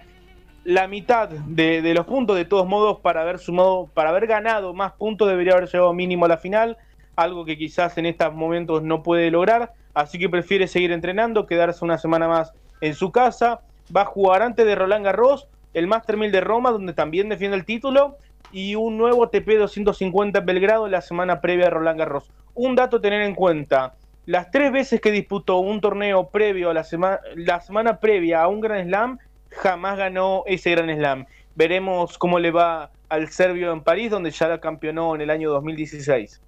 la 0.63 0.87
mitad 0.87 1.29
de, 1.29 1.81
de, 1.81 1.93
los 1.93 2.05
puntos. 2.05 2.35
De 2.35 2.45
todos 2.45 2.67
modos, 2.67 2.99
para 2.99 3.21
haber 3.21 3.39
sumado, 3.39 3.89
para 3.93 4.09
haber 4.09 4.27
ganado 4.27 4.73
más 4.73 4.91
puntos, 4.93 5.29
debería 5.29 5.53
haber 5.53 5.69
llegado 5.69 5.93
mínimo 5.93 6.25
a 6.25 6.27
la 6.27 6.37
final 6.37 6.77
algo 7.15 7.45
que 7.45 7.57
quizás 7.57 7.97
en 7.97 8.05
estos 8.05 8.33
momentos 8.33 8.83
no 8.83 9.03
puede 9.03 9.31
lograr, 9.31 9.73
así 9.93 10.19
que 10.19 10.29
prefiere 10.29 10.67
seguir 10.67 10.91
entrenando, 10.91 11.47
quedarse 11.47 11.83
una 11.83 11.97
semana 11.97 12.27
más 12.27 12.53
en 12.81 12.93
su 12.93 13.11
casa, 13.11 13.61
va 13.95 14.01
a 14.01 14.05
jugar 14.05 14.41
antes 14.41 14.65
de 14.65 14.75
Roland 14.75 15.05
Garros, 15.05 15.47
el 15.73 15.87
Master 15.87 16.17
1000 16.17 16.31
de 16.31 16.41
Roma, 16.41 16.71
donde 16.71 16.93
también 16.93 17.29
defiende 17.29 17.57
el 17.57 17.65
título, 17.65 18.17
y 18.51 18.75
un 18.75 18.97
nuevo 18.97 19.29
TP 19.29 19.57
250 19.57 20.39
en 20.39 20.45
Belgrado 20.45 20.87
la 20.87 21.01
semana 21.01 21.41
previa 21.41 21.67
a 21.67 21.69
Roland 21.71 21.99
Garros. 21.99 22.31
Un 22.53 22.75
dato 22.75 22.97
a 22.97 23.01
tener 23.01 23.21
en 23.21 23.35
cuenta, 23.35 23.95
las 24.25 24.51
tres 24.51 24.71
veces 24.71 25.01
que 25.01 25.11
disputó 25.11 25.57
un 25.57 25.81
torneo 25.81 26.29
previo 26.29 26.69
a 26.69 26.73
la, 26.73 26.83
semana 26.83 27.19
la 27.35 27.61
semana 27.61 27.99
previa 27.99 28.43
a 28.43 28.47
un 28.47 28.61
Grand 28.61 28.87
Slam, 28.87 29.19
jamás 29.49 29.97
ganó 29.97 30.43
ese 30.45 30.71
Grand 30.71 30.95
Slam. 30.95 31.25
Veremos 31.55 32.17
cómo 32.17 32.39
le 32.39 32.51
va 32.51 32.91
al 33.09 33.29
serbio 33.29 33.71
en 33.71 33.81
París, 33.81 34.09
donde 34.09 34.31
ya 34.31 34.47
la 34.47 34.59
campeonó 34.59 35.15
en 35.15 35.21
el 35.21 35.29
año 35.29 35.51
2016 35.51 36.41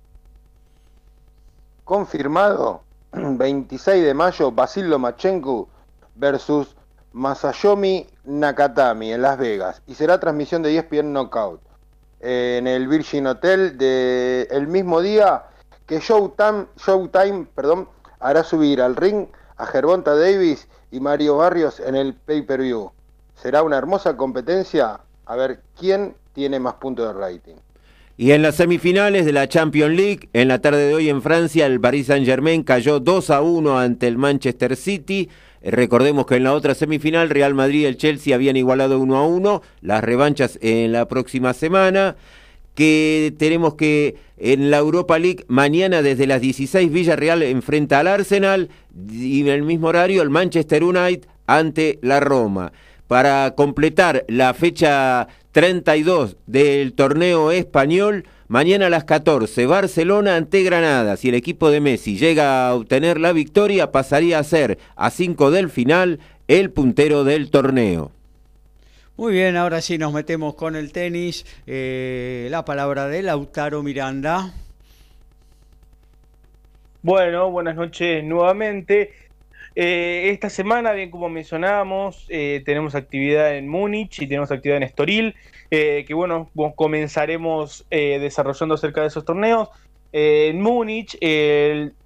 confirmado 1.88 2.82
26 3.14 4.04
de 4.04 4.14
mayo 4.14 4.52
Basil 4.52 4.90
Lomachenko 4.90 5.70
versus 6.16 6.76
Masayomi 7.14 8.06
Nakatami 8.26 9.14
en 9.14 9.22
Las 9.22 9.38
Vegas 9.38 9.82
y 9.88 9.96
será 9.96 10.20
transmisión 10.20 10.62
de 10.62 10.78
ESPN 10.78 11.14
Knockout 11.14 11.62
en 12.20 12.68
el 12.68 12.90
Virgin 12.90 13.28
Hotel 13.28 13.78
de 13.78 14.50
el 14.52 14.68
mismo 14.68 15.02
día 15.02 15.46
que 15.86 16.00
Showtime, 16.00 16.68
hará 18.20 18.44
subir 18.44 18.82
al 18.82 18.98
ring 18.98 19.28
a 19.56 19.66
Gervonta 19.66 20.14
Davis 20.14 20.68
y 20.92 21.00
Mario 21.00 21.38
Barrios 21.38 21.80
en 21.80 21.96
el 21.96 22.14
pay-per-view. 22.16 22.92
Será 23.36 23.64
una 23.64 23.78
hermosa 23.78 24.18
competencia 24.18 25.00
a 25.26 25.36
ver 25.38 25.62
quién 25.80 26.18
tiene 26.34 26.60
más 26.60 26.74
puntos 26.74 27.08
de 27.08 27.14
rating. 27.14 27.56
Y 28.20 28.32
en 28.32 28.42
las 28.42 28.56
semifinales 28.56 29.28
de 29.28 29.32
la 29.32 29.48
Champions 29.48 29.96
League, 29.96 30.30
en 30.34 30.48
la 30.48 30.60
tarde 30.60 30.88
de 30.88 30.96
hoy 30.96 31.08
en 31.08 31.22
Francia, 31.22 31.68
el 31.68 31.80
Paris 31.80 32.08
Saint-Germain 32.08 32.64
cayó 32.64 33.00
2 33.00 33.30
a 33.30 33.42
1 33.42 33.78
ante 33.78 34.08
el 34.08 34.18
Manchester 34.18 34.76
City. 34.76 35.30
Eh, 35.62 35.70
recordemos 35.70 36.26
que 36.26 36.38
en 36.38 36.44
la 36.44 36.54
otra 36.54 36.74
semifinal, 36.74 37.30
Real 37.30 37.54
Madrid 37.54 37.82
y 37.82 37.86
el 37.86 37.98
Chelsea 37.98 38.34
habían 38.34 38.58
igualado 38.58 39.00
1 39.00 39.16
a 39.16 39.28
1. 39.28 39.62
Las 39.82 40.04
revanchas 40.04 40.58
en 40.64 40.94
la 40.94 41.08
próxima 41.08 41.54
semana. 41.54 42.16
Que 42.74 43.36
tenemos 43.38 43.76
que 43.76 44.16
en 44.38 44.72
la 44.72 44.78
Europa 44.78 45.20
League, 45.20 45.46
mañana 45.48 46.02
desde 46.02 46.26
las 46.26 46.42
16, 46.42 46.92
Villarreal 46.92 47.44
enfrenta 47.44 48.00
al 48.00 48.08
Arsenal. 48.08 48.70
Y 49.12 49.42
en 49.42 49.48
el 49.50 49.62
mismo 49.62 49.90
horario, 49.90 50.24
el 50.24 50.32
Manchester 50.32 50.84
United 50.84 51.28
ante 51.46 52.00
la 52.02 52.20
Roma. 52.20 52.72
Para 53.06 53.54
completar 53.56 54.26
la 54.28 54.56
fecha 54.56 55.28
32 55.58 56.38
del 56.46 56.94
torneo 56.94 57.50
español. 57.50 58.26
Mañana 58.48 58.86
a 58.86 58.90
las 58.92 59.06
14, 59.06 59.66
Barcelona 59.66 60.36
ante 60.36 60.62
Granada. 60.62 61.18
Si 61.18 61.30
el 61.30 61.34
equipo 61.34 61.72
de 61.72 61.80
Messi 61.80 62.16
llega 62.16 62.68
a 62.70 62.76
obtener 62.76 63.20
la 63.20 63.34
victoria, 63.34 63.92
pasaría 63.92 64.38
a 64.38 64.44
ser 64.44 64.78
a 64.96 65.10
5 65.10 65.50
del 65.50 65.72
final 65.72 66.20
el 66.48 66.70
puntero 66.70 67.24
del 67.24 67.50
torneo. 67.50 68.12
Muy 69.16 69.34
bien, 69.34 69.58
ahora 69.58 69.82
sí 69.82 69.98
nos 69.98 70.14
metemos 70.14 70.54
con 70.54 70.76
el 70.76 70.92
tenis. 70.92 71.44
Eh, 71.66 72.50
la 72.52 72.64
palabra 72.64 73.08
de 73.08 73.24
Lautaro 73.24 73.82
Miranda. 73.82 74.54
Bueno, 77.02 77.50
buenas 77.50 77.76
noches 77.76 78.24
nuevamente. 78.24 79.12
Eh, 79.80 80.32
esta 80.32 80.50
semana, 80.50 80.92
bien 80.94 81.12
como 81.12 81.30
mencionábamos, 81.30 82.26
eh, 82.30 82.64
tenemos 82.66 82.96
actividad 82.96 83.56
en 83.56 83.68
Múnich 83.68 84.20
y 84.20 84.26
tenemos 84.26 84.50
actividad 84.50 84.78
en 84.78 84.84
Estoril, 84.84 85.36
que 85.70 86.14
bueno, 86.16 86.50
comenzaremos 86.76 87.86
desarrollando 87.92 88.74
acerca 88.74 89.02
de 89.02 89.08
esos 89.08 89.24
torneos. 89.24 89.70
en 90.14 90.60
Múnich, 90.62 91.16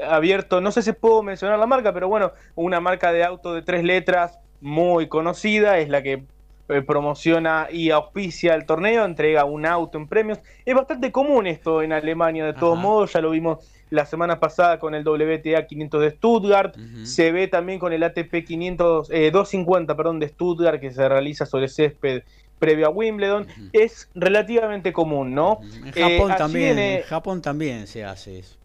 abierto, 0.06 0.60
no 0.60 0.72
sé 0.72 0.82
si 0.82 0.92
puedo 0.92 1.24
mencionar 1.24 1.60
la 1.60 1.66
marca, 1.66 1.94
pero 1.94 2.10
bueno, 2.10 2.34
una 2.56 2.82
marca 2.82 3.14
de 3.14 3.24
auto 3.24 3.54
de 3.54 3.62
tres 3.62 3.86
letras 3.86 4.38
muy 4.60 5.08
conocida, 5.08 5.78
es 5.80 5.88
la 5.88 6.04
que 6.04 6.24
eh, 6.72 6.82
promociona 6.82 7.68
y 7.72 7.92
auspicia 7.92 8.54
el 8.56 8.66
torneo, 8.66 9.06
entrega 9.06 9.46
un 9.46 9.66
auto 9.66 9.98
en 9.98 10.08
premios. 10.08 10.40
Es 10.66 10.74
bastante 10.74 11.12
común 11.12 11.48
esto 11.48 11.82
en 11.82 11.94
Alemania, 11.94 12.46
de 12.46 12.54
todos 12.54 12.78
modos, 12.78 13.14
ya 13.14 13.22
lo 13.22 13.32
vimos 13.32 13.60
la 13.90 14.06
semana 14.06 14.40
pasada 14.40 14.80
con 14.80 14.96
el 14.96 15.06
WTA 15.06 15.68
500 15.68 16.02
de 16.02 16.12
Stuttgart, 16.12 16.76
se 17.04 17.32
ve 17.32 17.48
también 17.48 17.78
con 17.78 17.92
el 17.92 18.04
ATP 18.04 18.46
500, 18.46 19.10
250 19.10 19.98
perdón, 19.98 20.20
de 20.20 20.30
Stuttgart 20.30 20.80
que 20.80 20.92
se 20.92 21.08
realiza 21.10 21.46
sobre 21.46 21.68
césped 21.68 22.24
previo 22.58 22.86
a 22.88 22.90
Wimbledon, 22.90 23.48
es 23.74 24.10
relativamente 24.14 24.94
común, 24.94 25.34
¿no? 25.34 25.60
En 25.62 25.92
Japón, 25.92 26.32
eh, 26.32 26.36
también, 26.38 26.80
en 26.80 27.02
Japón 27.02 27.42
también 27.42 27.88
se 27.88 28.06
hace 28.06 28.40
eso, 28.40 28.56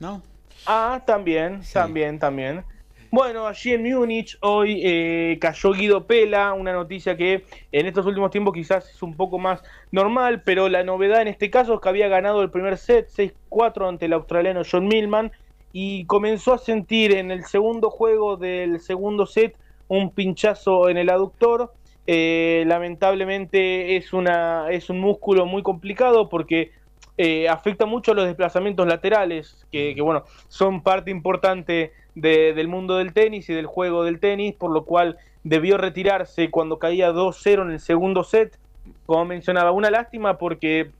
¿no? 0.00 0.22
Ah, 0.66 1.02
también, 1.06 1.60
también, 1.72 2.18
también. 2.18 2.64
Bueno, 3.14 3.46
allí 3.46 3.74
en 3.74 3.82
Múnich 3.82 4.38
hoy 4.40 4.80
eh, 4.82 5.36
cayó 5.38 5.72
Guido 5.72 6.06
Pela, 6.06 6.54
una 6.54 6.72
noticia 6.72 7.14
que 7.14 7.44
en 7.70 7.84
estos 7.84 8.06
últimos 8.06 8.30
tiempos 8.30 8.54
quizás 8.54 8.88
es 8.88 9.02
un 9.02 9.18
poco 9.18 9.38
más 9.38 9.62
normal, 9.90 10.40
pero 10.46 10.70
la 10.70 10.82
novedad 10.82 11.20
en 11.20 11.28
este 11.28 11.50
caso 11.50 11.74
es 11.74 11.80
que 11.82 11.90
había 11.90 12.08
ganado 12.08 12.40
el 12.40 12.48
primer 12.48 12.78
set 12.78 13.10
6-4 13.10 13.86
ante 13.86 14.06
el 14.06 14.14
australiano 14.14 14.62
John 14.64 14.88
Millman 14.88 15.30
y 15.74 16.06
comenzó 16.06 16.54
a 16.54 16.58
sentir 16.58 17.14
en 17.14 17.30
el 17.30 17.44
segundo 17.44 17.90
juego 17.90 18.38
del 18.38 18.80
segundo 18.80 19.26
set 19.26 19.58
un 19.88 20.14
pinchazo 20.14 20.88
en 20.88 20.96
el 20.96 21.10
aductor. 21.10 21.70
Eh, 22.06 22.64
lamentablemente 22.66 23.94
es, 23.98 24.14
una, 24.14 24.70
es 24.70 24.88
un 24.88 25.00
músculo 25.00 25.44
muy 25.44 25.62
complicado 25.62 26.30
porque 26.30 26.70
eh, 27.18 27.46
afecta 27.46 27.84
mucho 27.84 28.12
a 28.12 28.14
los 28.14 28.24
desplazamientos 28.24 28.86
laterales, 28.86 29.66
que, 29.70 29.94
que 29.94 30.00
bueno, 30.00 30.24
son 30.48 30.82
parte 30.82 31.10
importante 31.10 31.92
del 32.14 32.68
mundo 32.68 32.96
del 32.96 33.12
tenis 33.12 33.48
y 33.48 33.54
del 33.54 33.66
juego 33.66 34.04
del 34.04 34.20
tenis, 34.20 34.54
por 34.54 34.70
lo 34.70 34.84
cual 34.84 35.18
debió 35.44 35.78
retirarse 35.78 36.50
cuando 36.50 36.78
caía 36.78 37.12
2-0 37.12 37.62
en 37.62 37.70
el 37.72 37.80
segundo 37.80 38.24
set. 38.24 38.58
Como 39.06 39.24
mencionaba, 39.24 39.72
una 39.72 39.90
lástima 39.90 40.38
porque 40.38 40.90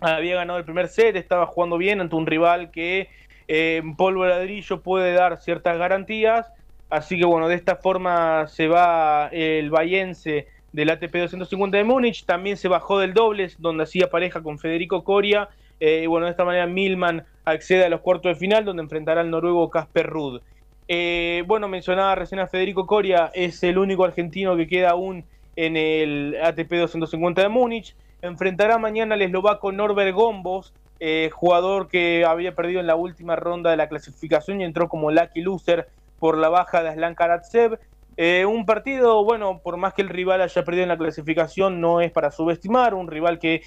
había 0.00 0.36
ganado 0.36 0.58
el 0.58 0.64
primer 0.64 0.88
set, 0.88 1.16
estaba 1.16 1.46
jugando 1.46 1.78
bien 1.78 2.00
ante 2.00 2.16
un 2.16 2.26
rival 2.26 2.70
que 2.70 3.08
eh, 3.48 3.80
en 3.82 3.96
polvo 3.96 4.26
ladrillo 4.26 4.80
puede 4.80 5.12
dar 5.12 5.38
ciertas 5.38 5.78
garantías. 5.78 6.52
Así 6.90 7.18
que 7.18 7.24
bueno, 7.24 7.48
de 7.48 7.56
esta 7.56 7.76
forma 7.76 8.46
se 8.46 8.68
va 8.68 9.28
el 9.32 9.70
bayense 9.70 10.46
del 10.72 10.90
ATP 10.90 11.14
250 11.14 11.76
de 11.76 11.84
Múnich. 11.84 12.24
También 12.24 12.56
se 12.56 12.68
bajó 12.68 12.98
del 12.98 13.14
dobles, 13.14 13.60
donde 13.60 13.84
hacía 13.84 14.10
pareja 14.10 14.42
con 14.42 14.58
Federico 14.58 15.02
Coria. 15.04 15.48
Eh, 15.80 16.02
y 16.04 16.06
bueno, 16.06 16.26
de 16.26 16.32
esta 16.32 16.44
manera 16.44 16.66
Milman 16.66 17.24
accede 17.44 17.84
a 17.84 17.88
los 17.88 18.00
cuartos 18.00 18.32
de 18.32 18.36
final, 18.36 18.64
donde 18.64 18.82
enfrentará 18.82 19.20
al 19.20 19.30
noruego 19.30 19.70
Casper 19.70 20.06
Ruud. 20.06 20.40
Eh, 20.86 21.44
bueno, 21.46 21.68
mencionaba 21.68 22.14
recién 22.14 22.40
a 22.40 22.46
Federico 22.46 22.86
Coria, 22.86 23.30
es 23.34 23.62
el 23.62 23.78
único 23.78 24.04
argentino 24.04 24.56
que 24.56 24.66
queda 24.66 24.90
aún 24.90 25.24
en 25.56 25.76
el 25.76 26.36
ATP 26.42 26.72
250 26.72 27.42
de 27.42 27.48
Múnich. 27.48 27.96
Enfrentará 28.22 28.78
mañana 28.78 29.14
al 29.14 29.22
eslovaco 29.22 29.72
Norbert 29.72 30.14
Gombos, 30.14 30.74
eh, 31.00 31.30
jugador 31.32 31.88
que 31.88 32.24
había 32.26 32.54
perdido 32.54 32.80
en 32.80 32.86
la 32.86 32.96
última 32.96 33.36
ronda 33.36 33.70
de 33.70 33.76
la 33.76 33.88
clasificación 33.88 34.60
y 34.60 34.64
entró 34.64 34.88
como 34.88 35.10
lucky 35.10 35.42
loser 35.42 35.88
por 36.18 36.38
la 36.38 36.48
baja 36.48 36.82
de 36.82 36.90
Aslan 36.90 37.14
Karatsev. 37.14 37.78
Eh, 38.16 38.46
un 38.46 38.64
partido, 38.64 39.24
bueno, 39.24 39.60
por 39.62 39.76
más 39.76 39.92
que 39.92 40.02
el 40.02 40.08
rival 40.08 40.40
haya 40.40 40.64
perdido 40.64 40.84
en 40.84 40.88
la 40.88 40.98
clasificación, 40.98 41.80
no 41.80 42.00
es 42.00 42.12
para 42.12 42.30
subestimar. 42.30 42.94
Un 42.94 43.08
rival 43.08 43.38
que 43.38 43.62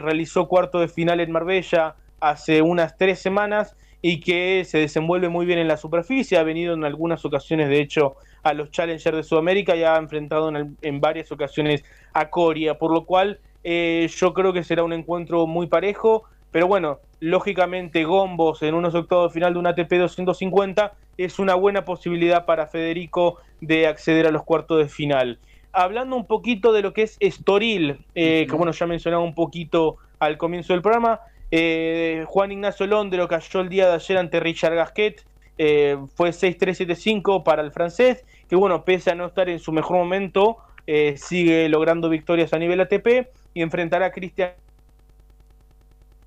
realizó 0.00 0.48
cuarto 0.48 0.80
de 0.80 0.88
final 0.88 1.20
en 1.20 1.32
Marbella 1.32 1.94
hace 2.20 2.62
unas 2.62 2.96
tres 2.96 3.18
semanas 3.18 3.76
y 4.02 4.20
que 4.20 4.64
se 4.64 4.78
desenvuelve 4.78 5.28
muy 5.28 5.46
bien 5.46 5.58
en 5.58 5.68
la 5.68 5.76
superficie, 5.76 6.38
ha 6.38 6.42
venido 6.42 6.74
en 6.74 6.84
algunas 6.84 7.24
ocasiones 7.24 7.68
de 7.68 7.80
hecho 7.80 8.16
a 8.42 8.54
los 8.54 8.70
Challengers 8.70 9.16
de 9.16 9.22
Sudamérica 9.22 9.76
y 9.76 9.82
ha 9.82 9.96
enfrentado 9.96 10.50
en, 10.80 11.00
varias 11.00 11.30
ocasiones 11.32 11.84
a 12.14 12.30
Coria, 12.30 12.78
por 12.78 12.92
lo 12.92 13.04
cual 13.04 13.38
eh, 13.64 14.08
yo 14.16 14.32
creo 14.32 14.52
que 14.52 14.64
será 14.64 14.82
un 14.84 14.94
encuentro 14.94 15.46
muy 15.46 15.66
parejo, 15.66 16.24
pero 16.50 16.66
bueno, 16.66 17.00
lógicamente 17.20 18.04
Gombos 18.04 18.62
en 18.62 18.74
unos 18.74 18.94
octavos 18.94 19.30
de 19.30 19.34
final 19.34 19.52
de 19.52 19.58
un 19.58 19.66
ATP 19.66 19.92
250 19.92 20.94
es 21.18 21.38
una 21.38 21.54
buena 21.54 21.84
posibilidad 21.84 22.46
para 22.46 22.66
Federico 22.66 23.38
de 23.60 23.86
acceder 23.86 24.26
a 24.26 24.30
los 24.30 24.44
cuartos 24.44 24.78
de 24.78 24.88
final. 24.88 25.38
Hablando 25.72 26.16
un 26.16 26.26
poquito 26.26 26.72
de 26.72 26.82
lo 26.82 26.92
que 26.94 27.02
es 27.02 27.16
Estoril, 27.20 27.98
eh, 28.14 28.46
que 28.48 28.56
bueno, 28.56 28.72
ya 28.72 28.86
mencionaba 28.86 29.22
un 29.22 29.34
poquito 29.34 29.98
al 30.18 30.38
comienzo 30.38 30.72
del 30.72 30.82
programa, 30.82 31.20
eh, 31.50 32.24
Juan 32.28 32.52
Ignacio 32.52 32.86
Londero 32.86 33.26
cayó 33.28 33.60
el 33.60 33.68
día 33.68 33.88
de 33.88 33.94
ayer 33.94 34.18
ante 34.18 34.40
Richard 34.40 34.74
Gasquet. 34.74 35.24
Eh, 35.58 35.98
fue 36.14 36.30
6-3-7-5 36.30 37.42
para 37.42 37.62
el 37.62 37.70
francés, 37.70 38.24
que 38.48 38.56
bueno, 38.56 38.84
pese 38.84 39.10
a 39.10 39.14
no 39.14 39.26
estar 39.26 39.48
en 39.50 39.58
su 39.58 39.72
mejor 39.72 39.98
momento, 39.98 40.56
eh, 40.86 41.16
sigue 41.18 41.68
logrando 41.68 42.08
victorias 42.08 42.54
a 42.54 42.58
nivel 42.58 42.80
ATP 42.80 43.28
y 43.52 43.60
enfrentará 43.60 44.06
a 44.06 44.10
Cristian 44.10 44.52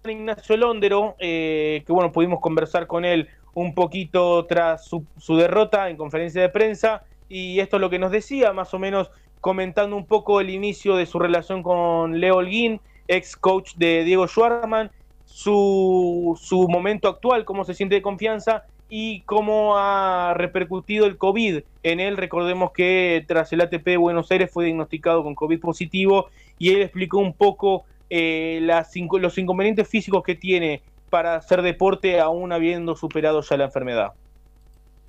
Ignacio 0.07 0.55
Londero, 0.57 1.15
que 1.17 1.83
bueno, 1.87 2.11
pudimos 2.11 2.41
conversar 2.41 2.85
con 2.85 3.05
él 3.05 3.27
un 3.53 3.73
poquito 3.73 4.45
tras 4.45 4.85
su, 4.85 5.05
derrota 5.29 5.89
en 5.89 5.97
conferencia 5.97 6.41
de 6.41 6.49
prensa 6.49 7.03
y 7.29 7.59
esto 7.59 7.77
es 7.77 7.81
lo 7.81 7.89
que 7.89 7.99
nos 7.99 8.11
decía, 8.11 8.53
más 8.53 8.73
o 8.73 8.79
menos 8.79 9.09
comentando 9.41 9.95
un 9.95 10.05
poco 10.05 10.41
el 10.41 10.49
inicio 10.49 10.95
de 10.95 11.05
su 11.05 11.19
relación 11.19 11.63
con 11.63 12.19
Leo 12.19 12.37
Holguín, 12.37 12.81
ex 13.07 13.35
coach 13.35 13.73
de 13.75 14.03
Diego 14.03 14.27
Schwarman 14.27 14.91
su, 15.33 16.39
su 16.39 16.67
momento 16.67 17.07
actual, 17.07 17.43
cómo 17.43 17.65
se 17.65 17.73
siente 17.73 17.95
de 17.95 18.03
confianza 18.03 18.65
y 18.87 19.21
cómo 19.21 19.75
ha 19.75 20.35
repercutido 20.35 21.07
el 21.07 21.17
COVID 21.17 21.63
en 21.81 21.99
él. 21.99 22.17
Recordemos 22.17 22.71
que 22.71 23.25
tras 23.27 23.51
el 23.51 23.61
ATP 23.61 23.83
de 23.83 23.97
Buenos 23.97 24.29
Aires 24.29 24.51
fue 24.51 24.65
diagnosticado 24.65 25.23
con 25.23 25.33
COVID 25.33 25.59
positivo 25.59 26.27
y 26.59 26.69
él 26.69 26.83
explicó 26.83 27.17
un 27.17 27.33
poco 27.33 27.83
eh, 28.11 28.59
las, 28.61 28.91
los 28.95 29.37
inconvenientes 29.39 29.87
físicos 29.87 30.21
que 30.23 30.35
tiene 30.35 30.83
para 31.09 31.35
hacer 31.35 31.63
deporte 31.63 32.19
aún 32.19 32.51
habiendo 32.51 32.95
superado 32.95 33.41
ya 33.41 33.57
la 33.57 33.65
enfermedad. 33.65 34.11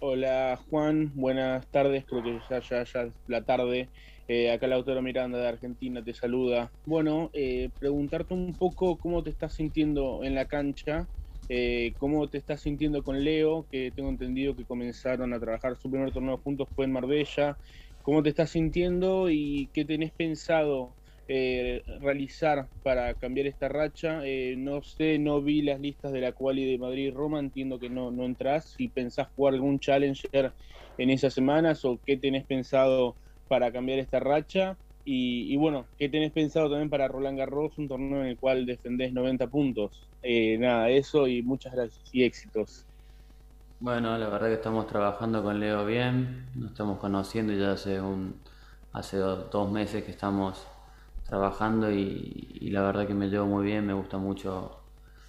Hola 0.00 0.58
Juan, 0.70 1.12
buenas 1.14 1.66
tardes, 1.66 2.06
creo 2.06 2.22
que 2.22 2.40
ya, 2.48 2.60
ya, 2.60 2.84
ya 2.84 3.02
es 3.02 3.12
la 3.28 3.42
tarde. 3.42 3.88
Eh, 4.26 4.50
acá 4.50 4.66
la 4.66 4.76
autora 4.76 5.02
Miranda 5.02 5.38
de 5.38 5.48
Argentina 5.48 6.02
te 6.02 6.14
saluda. 6.14 6.72
Bueno, 6.87 7.30
eh, 7.34 7.70
preguntarte 7.78 8.32
un 8.34 8.56
poco 8.56 8.98
cómo 8.98 9.22
te 9.22 9.28
estás 9.30 9.54
sintiendo 9.54 10.24
en 10.24 10.34
la 10.34 10.46
cancha, 10.46 11.10
eh, 11.48 11.94
cómo 11.98 12.28
te 12.30 12.38
estás 12.38 12.62
sintiendo 12.62 13.02
con 13.02 13.22
Leo, 13.22 13.66
que 13.70 13.92
tengo 13.94 14.08
entendido 14.08 14.56
que 14.56 14.64
comenzaron 14.64 15.34
a 15.34 15.40
trabajar 15.40 15.76
su 15.76 15.90
primer 15.90 16.10
torneo 16.12 16.38
juntos 16.38 16.68
fue 16.74 16.87
en 16.87 16.92
Marbella. 16.92 17.58
¿Cómo 18.00 18.22
te 18.22 18.30
estás 18.30 18.50
sintiendo 18.50 19.28
y 19.30 19.70
qué 19.74 19.84
tenés 19.84 20.12
pensado 20.12 20.96
realizar 21.26 22.68
para 22.82 23.14
cambiar 23.14 23.46
esta 23.46 23.68
racha? 23.68 24.20
no 24.58 24.82
sé, 24.82 25.18
no 25.18 25.42
vi 25.42 25.62
las 25.62 25.80
listas 25.80 26.12
de 26.12 26.20
la 26.20 26.32
Quali 26.32 26.70
de 26.70 26.78
Madrid 26.78 27.06
y 27.08 27.10
Roma, 27.10 27.40
entiendo 27.40 27.78
que 27.80 27.88
no, 27.90 28.10
no 28.10 28.24
entras. 28.26 28.72
Si 28.76 28.88
pensás 28.88 29.28
jugar 29.34 29.54
algún 29.54 29.78
Challenger 29.80 30.54
en 30.98 31.10
esas 31.10 31.32
semanas 31.34 31.84
o 31.84 32.00
qué 32.04 32.16
tenés 32.18 32.44
pensado 32.46 33.18
para 33.48 33.72
cambiar 33.72 33.98
esta 33.98 34.20
racha. 34.20 34.76
Y, 35.07 35.54
bueno, 35.57 35.85
¿qué 35.98 36.09
tenés 36.09 36.33
pensado 36.33 36.70
también 36.70 36.88
para 36.88 37.09
Roland 37.09 37.38
Garros, 37.38 37.76
un 37.76 37.88
torneo 37.88 38.22
en 38.22 38.28
el 38.28 38.38
cual 38.38 38.64
defendés 38.64 39.12
90 39.12 39.48
puntos? 39.48 40.09
Eh, 40.22 40.57
nada, 40.57 40.88
eso 40.88 41.28
y 41.28 41.42
muchas 41.42 41.74
gracias 41.74 42.02
y 42.11 42.24
éxitos. 42.24 42.87
Bueno, 43.80 44.16
la 44.16 44.30
verdad 44.30 44.48
que 44.48 44.54
estamos 44.54 44.87
trabajando 44.87 45.42
con 45.42 45.61
Leo 45.61 45.85
bien, 45.85 46.46
nos 46.54 46.70
estamos 46.70 46.98
conociendo 46.98 47.52
ya 47.52 47.72
hace 47.72 48.00
un 48.00 48.35
hace 48.94 49.18
dos, 49.18 49.70
meses 49.70 50.04
que 50.04 50.12
estamos 50.12 50.66
trabajando 51.26 51.90
y, 51.90 52.70
la 52.70 52.83
verdad 52.83 53.07
que 53.07 53.14
me 53.14 53.28
llevo 53.28 53.46
muy 53.46 53.64
bien, 53.64 53.85
me 53.85 53.92
gusta 53.92 54.16
mucho 54.16 54.80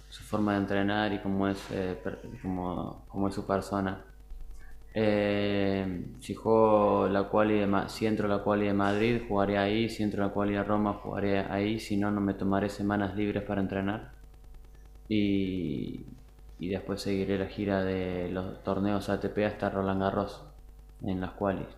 su 0.08 0.22
forma 0.22 0.52
de 0.52 0.58
entrenar 0.58 1.12
y 1.12 1.18
cómo 1.18 1.48
es, 1.48 1.58
eh, 1.72 2.00
como 2.42 3.28
es 3.28 3.34
su 3.34 3.46
persona. 3.46 4.02
Eh, 4.98 6.06
si 6.20 6.34
juego 6.34 7.06
la 7.10 7.28
quali 7.28 7.58
de, 7.58 7.84
si 7.88 8.06
entro 8.06 8.28
la 8.28 8.42
quali 8.42 8.66
de 8.66 8.72
Madrid, 8.72 9.20
jugaré 9.28 9.58
ahí. 9.58 9.90
Si 9.90 10.02
entro 10.02 10.22
la 10.24 10.32
quali 10.32 10.54
de 10.54 10.64
Roma, 10.64 10.94
jugaré 10.94 11.40
ahí. 11.40 11.78
Si 11.78 11.98
no, 11.98 12.10
no 12.10 12.22
me 12.22 12.32
tomaré 12.32 12.70
semanas 12.70 13.14
libres 13.14 13.42
para 13.42 13.60
entrenar. 13.60 14.12
Y, 15.08 16.00
y 16.58 16.68
después 16.68 17.02
seguiré 17.02 17.36
la 17.38 17.46
gira 17.46 17.84
de 17.84 18.30
los 18.30 18.62
torneos 18.64 19.10
ATP 19.10 19.38
hasta 19.46 19.68
Roland 19.68 20.00
Garros 20.00 20.42
en 21.02 21.20
las 21.20 21.32
qualis. 21.32 21.68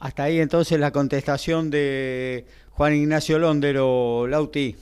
Hasta 0.00 0.22
ahí 0.22 0.40
entonces 0.40 0.80
la 0.80 0.92
contestación 0.92 1.70
de 1.70 2.46
Juan 2.70 2.94
Ignacio 2.94 3.38
Londero, 3.38 4.26
Lauti. 4.26 4.76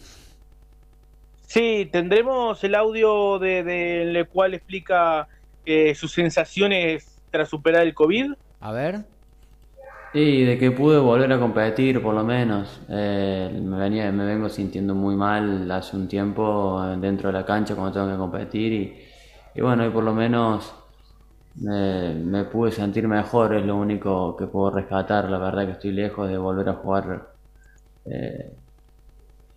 Sí, 1.47 1.89
tendremos 1.91 2.63
el 2.65 2.75
audio 2.75 3.39
de, 3.39 3.63
de 3.63 4.03
el 4.03 4.29
cual 4.29 4.55
explica 4.55 5.29
eh, 5.65 5.95
sus 5.95 6.13
sensaciones 6.13 7.21
tras 7.31 7.49
superar 7.49 7.83
el 7.83 7.95
COVID. 7.95 8.33
A 8.61 8.73
ver. 8.73 9.05
Sí, 10.13 10.45
de 10.45 10.59
que 10.59 10.71
pude 10.71 10.99
volver 10.99 11.33
a 11.33 11.39
competir 11.39 12.03
por 12.03 12.15
lo 12.15 12.25
menos. 12.25 12.81
Eh, 12.89 13.61
me, 13.63 13.79
venía, 13.79 14.11
me 14.13 14.25
vengo 14.25 14.49
sintiendo 14.49 14.95
muy 14.95 15.15
mal 15.15 15.71
hace 15.71 15.97
un 15.97 16.09
tiempo 16.09 16.83
dentro 16.99 17.29
de 17.29 17.33
la 17.33 17.45
cancha 17.45 17.75
cuando 17.75 17.93
tengo 17.93 18.11
que 18.11 18.17
competir 18.17 18.73
y, 18.73 19.05
y 19.55 19.61
bueno, 19.61 19.87
y 19.87 19.91
por 19.91 20.05
lo 20.05 20.15
menos 20.15 20.75
me, 21.57 22.45
pude 22.45 22.71
sentir 22.73 23.09
mejor, 23.09 23.55
es 23.55 23.65
lo 23.65 23.77
único 23.77 24.37
que 24.37 24.47
puedo 24.47 24.71
rescatar. 24.71 25.31
La 25.31 25.39
verdad 25.39 25.67
que 25.67 25.73
estoy 25.73 25.93
lejos 25.93 26.29
de 26.29 26.39
volver 26.39 26.69
a 26.69 26.75
jugar 26.75 27.29
eh, 28.05 28.53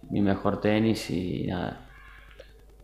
mi 0.10 0.22
mejor 0.22 0.60
tenis 0.62 1.10
y 1.10 1.48
nada. 1.48 1.88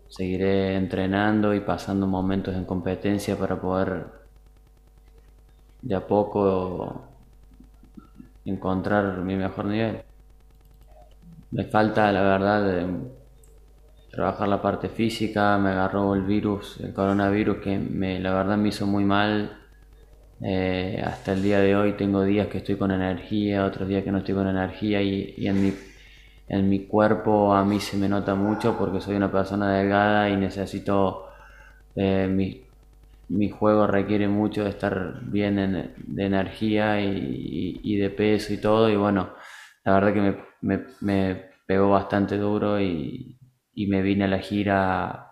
Seguiré 0.07 0.75
entrenando 0.75 1.53
y 1.53 1.59
pasando 1.59 2.07
momentos 2.07 2.55
en 2.55 2.65
competencia 2.65 3.37
para 3.37 3.59
poder 3.59 4.05
de 5.81 5.95
a 5.95 6.07
poco 6.07 7.03
encontrar 8.45 9.17
mi 9.21 9.35
mejor 9.35 9.65
nivel. 9.65 10.01
Me 11.51 11.63
falta, 11.65 12.11
la 12.11 12.21
verdad, 12.21 12.87
trabajar 14.11 14.47
la 14.47 14.61
parte 14.61 14.89
física, 14.89 15.57
me 15.57 15.69
agarró 15.69 16.15
el 16.15 16.21
virus, 16.21 16.79
el 16.81 16.93
coronavirus, 16.93 17.57
que 17.57 17.77
me, 17.77 18.19
la 18.19 18.33
verdad 18.33 18.57
me 18.57 18.69
hizo 18.69 18.87
muy 18.87 19.03
mal. 19.03 19.57
Eh, 20.41 21.01
hasta 21.05 21.33
el 21.33 21.43
día 21.43 21.59
de 21.59 21.75
hoy 21.75 21.93
tengo 21.93 22.23
días 22.23 22.47
que 22.47 22.57
estoy 22.57 22.75
con 22.75 22.91
energía, 22.91 23.65
otros 23.65 23.87
días 23.87 24.03
que 24.03 24.11
no 24.11 24.17
estoy 24.19 24.35
con 24.35 24.47
energía 24.47 25.01
y, 25.01 25.47
en, 25.47 25.61
mi, 25.61 25.73
en 26.47 26.69
mi 26.69 26.85
cuerpo 26.87 27.53
a 27.53 27.65
mí 27.65 27.79
se 27.79 27.97
me 27.97 28.09
nota 28.09 28.35
mucho 28.35 28.77
porque 28.77 29.01
soy 29.01 29.15
una 29.15 29.31
persona 29.31 29.73
delgada 29.77 30.29
y 30.29 30.37
necesito, 30.37 31.27
eh, 31.95 32.27
mi, 32.29 32.63
mi, 33.29 33.49
juego 33.49 33.87
requiere 33.87 34.27
mucho 34.27 34.63
de 34.63 34.69
estar 34.71 35.21
bien 35.23 35.93
de 35.97 36.25
energía 36.25 37.01
y, 37.01 37.97
de 37.97 38.09
peso 38.11 38.53
y 38.53 38.57
todo 38.57 38.89
y 38.89 38.95
bueno, 38.95 39.31
la 39.83 39.93
verdad 39.95 40.13
que 40.13 40.21
me, 40.21 40.37
me, 40.61 40.85
me 41.01 41.45
pegó 41.67 41.89
bastante 41.91 42.37
duro 42.37 42.79
y, 42.81 43.37
y 43.73 43.87
me 43.87 44.01
vine 44.01 44.25
a 44.25 44.27
la 44.27 44.39
gira 44.39 45.31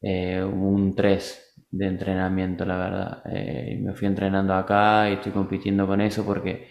eh, 0.00 0.42
un 0.42 0.94
3 0.94 1.64
de 1.70 1.86
entrenamiento, 1.86 2.64
la 2.64 2.76
verdad. 2.76 3.22
Eh, 3.26 3.78
me 3.82 3.94
fui 3.94 4.06
entrenando 4.08 4.54
acá 4.54 5.08
y 5.10 5.14
estoy 5.14 5.32
compitiendo 5.32 5.86
con 5.86 6.00
eso 6.00 6.24
porque 6.24 6.68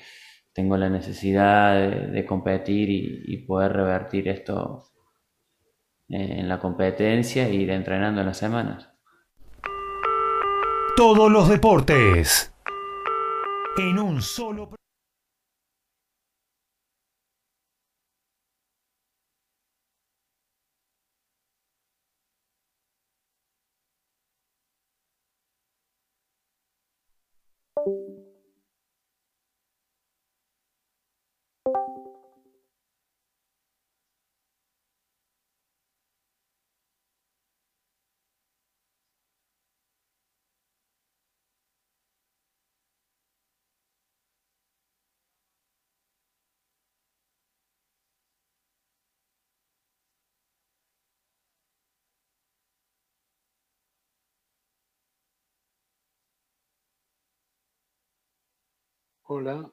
tengo 0.53 0.77
la 0.77 0.89
necesidad 0.89 1.89
de, 1.89 2.25
competir 2.25 2.89
y, 2.89 3.37
poder 3.45 3.73
revertir 3.73 4.27
esto 4.27 4.83
eh, 6.09 6.39
en 6.39 6.49
la 6.49 6.59
competencia 6.59 7.49
y 7.49 7.61
ir 7.61 7.69
entrenando 7.71 8.21
en 8.21 8.27
las 8.27 8.37
semanas. 8.37 8.89
Todos 10.95 11.31
los 11.31 11.47
deportes 11.49 12.53
en 13.77 13.97
un 13.99 14.21
solo 14.21 14.69
Hola. 59.33 59.71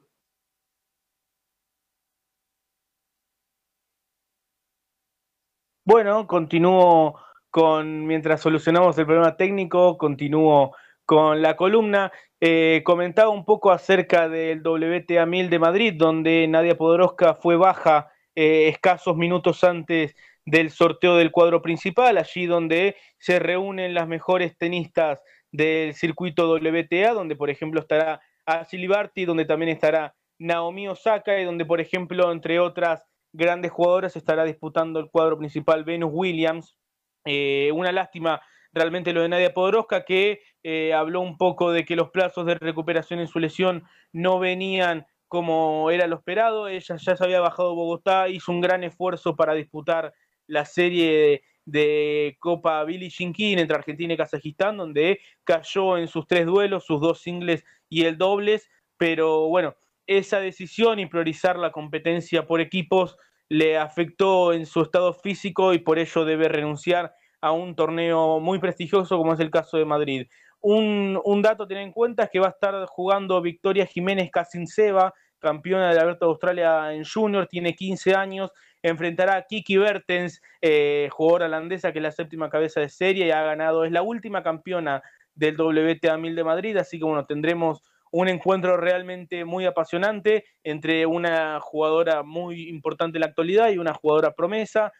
Bueno, 5.84 6.28
continúo 6.28 7.18
con, 7.50 8.06
mientras 8.06 8.40
solucionamos 8.40 8.96
el 8.98 9.06
problema 9.06 9.36
técnico, 9.36 9.98
continúo 9.98 10.76
con 11.04 11.42
la 11.42 11.56
columna. 11.56 12.12
Eh, 12.40 12.82
comentaba 12.84 13.30
un 13.30 13.44
poco 13.44 13.72
acerca 13.72 14.28
del 14.28 14.62
WTA 14.62 15.26
1000 15.26 15.50
de 15.50 15.58
Madrid, 15.58 15.94
donde 15.96 16.46
Nadia 16.46 16.78
Podoroska 16.78 17.34
fue 17.34 17.56
baja 17.56 18.12
eh, 18.36 18.68
escasos 18.68 19.16
minutos 19.16 19.64
antes 19.64 20.14
del 20.44 20.70
sorteo 20.70 21.16
del 21.16 21.32
cuadro 21.32 21.62
principal, 21.62 22.16
allí 22.16 22.46
donde 22.46 22.94
se 23.18 23.40
reúnen 23.40 23.92
las 23.92 24.06
mejores 24.06 24.56
tenistas 24.56 25.18
del 25.50 25.94
circuito 25.94 26.48
WTA, 26.48 27.12
donde 27.12 27.34
por 27.34 27.50
ejemplo 27.50 27.80
estará 27.80 28.20
a 28.48 28.64
Silibarti, 28.64 29.26
donde 29.26 29.44
también 29.44 29.68
estará 29.68 30.14
Naomi 30.38 30.88
Osaka 30.88 31.38
y 31.38 31.44
donde, 31.44 31.66
por 31.66 31.82
ejemplo, 31.82 32.32
entre 32.32 32.58
otras 32.60 33.04
grandes 33.30 33.70
jugadoras, 33.70 34.16
estará 34.16 34.44
disputando 34.44 35.00
el 35.00 35.10
cuadro 35.10 35.36
principal 35.36 35.84
Venus 35.84 36.10
Williams. 36.10 36.78
Eh, 37.26 37.70
una 37.74 37.92
lástima 37.92 38.40
realmente 38.72 39.12
lo 39.12 39.20
de 39.20 39.28
Nadia 39.28 39.52
Podoroska, 39.52 40.06
que 40.06 40.40
eh, 40.62 40.94
habló 40.94 41.20
un 41.20 41.36
poco 41.36 41.72
de 41.72 41.84
que 41.84 41.94
los 41.94 42.08
plazos 42.08 42.46
de 42.46 42.54
recuperación 42.54 43.20
en 43.20 43.28
su 43.28 43.38
lesión 43.38 43.84
no 44.12 44.38
venían 44.38 45.06
como 45.26 45.90
era 45.90 46.06
lo 46.06 46.16
esperado. 46.16 46.68
Ella 46.68 46.96
ya 46.96 47.16
se 47.16 47.24
había 47.24 47.40
bajado 47.40 47.74
Bogotá, 47.74 48.30
hizo 48.30 48.50
un 48.50 48.62
gran 48.62 48.82
esfuerzo 48.82 49.36
para 49.36 49.52
disputar 49.52 50.14
la 50.46 50.64
serie 50.64 51.42
de, 51.66 52.36
Copa 52.40 52.82
Billie 52.84 53.10
Jean 53.10 53.34
King 53.34 53.58
entre 53.58 53.76
Argentina 53.76 54.14
y 54.14 54.16
Kazajistán, 54.16 54.78
donde 54.78 55.20
cayó 55.44 55.98
en 55.98 56.08
sus 56.08 56.26
tres 56.26 56.46
duelos, 56.46 56.86
sus 56.86 56.98
dos 56.98 57.20
singles 57.20 57.62
y 57.88 58.04
el 58.04 58.18
dobles, 58.18 58.68
pero 58.96 59.48
bueno, 59.48 59.74
esa 60.06 60.40
decisión 60.40 60.98
y 60.98 61.06
priorizar 61.06 61.58
la 61.58 61.72
competencia 61.72 62.46
por 62.46 62.60
equipos 62.60 63.16
le 63.48 63.78
afectó 63.78 64.52
en 64.52 64.66
su 64.66 64.82
estado 64.82 65.12
físico 65.12 65.72
y 65.72 65.78
por 65.78 65.98
ello 65.98 66.24
debe 66.24 66.48
renunciar 66.48 67.14
a 67.40 67.52
un 67.52 67.74
torneo 67.74 68.40
muy 68.40 68.58
prestigioso 68.58 69.16
como 69.16 69.34
es 69.34 69.40
el 69.40 69.50
caso 69.50 69.78
de 69.78 69.84
Madrid. 69.84 70.26
Un, 70.60 71.40
dato 71.42 71.64
a 71.64 71.68
tener 71.68 71.84
en 71.84 71.92
cuenta 71.92 72.24
es 72.24 72.30
que 72.30 72.40
va 72.40 72.48
a 72.48 72.50
estar 72.50 72.84
jugando 72.86 73.40
Victoria 73.40 73.86
Jiménez 73.86 74.28
Casinceva, 74.30 75.14
campeona 75.38 75.88
de 75.88 75.94
la 75.94 76.02
Abierto 76.02 76.26
de 76.26 76.30
Australia 76.30 76.92
en 76.92 77.04
Junior, 77.04 77.46
tiene 77.46 77.74
15 77.76 78.14
años, 78.14 78.50
enfrentará 78.82 79.36
a 79.36 79.42
Kiki 79.42 79.76
Bertens, 79.76 80.42
eh, 80.60 81.08
jugadora 81.12 81.46
holandesa 81.46 81.92
que 81.92 82.00
es 82.00 82.02
la 82.02 82.10
séptima 82.10 82.50
cabeza 82.50 82.80
de 82.80 82.88
serie 82.88 83.26
y 83.26 83.30
ha 83.30 83.42
ganado, 83.42 83.84
es 83.84 83.92
la 83.92 84.02
última 84.02 84.42
campeona 84.42 85.02
del 85.38 85.56
WTA 85.56 86.16
1000 86.18 86.34
de 86.34 86.44
Madrid, 86.44 86.76
así 86.76 86.98
que 86.98 87.04
bueno, 87.04 87.24
tendremos 87.24 87.82
un 88.10 88.28
encuentro 88.28 88.76
realmente 88.76 89.44
muy 89.44 89.66
apasionante 89.66 90.44
entre 90.64 91.06
una 91.06 91.60
jugadora 91.60 92.22
muy 92.22 92.68
importante 92.68 93.18
en 93.18 93.20
la 93.20 93.26
actualidad 93.26 93.70
y 93.70 93.78
una 93.78 93.94
jugadora 93.94 94.32
promesa. 94.32 94.92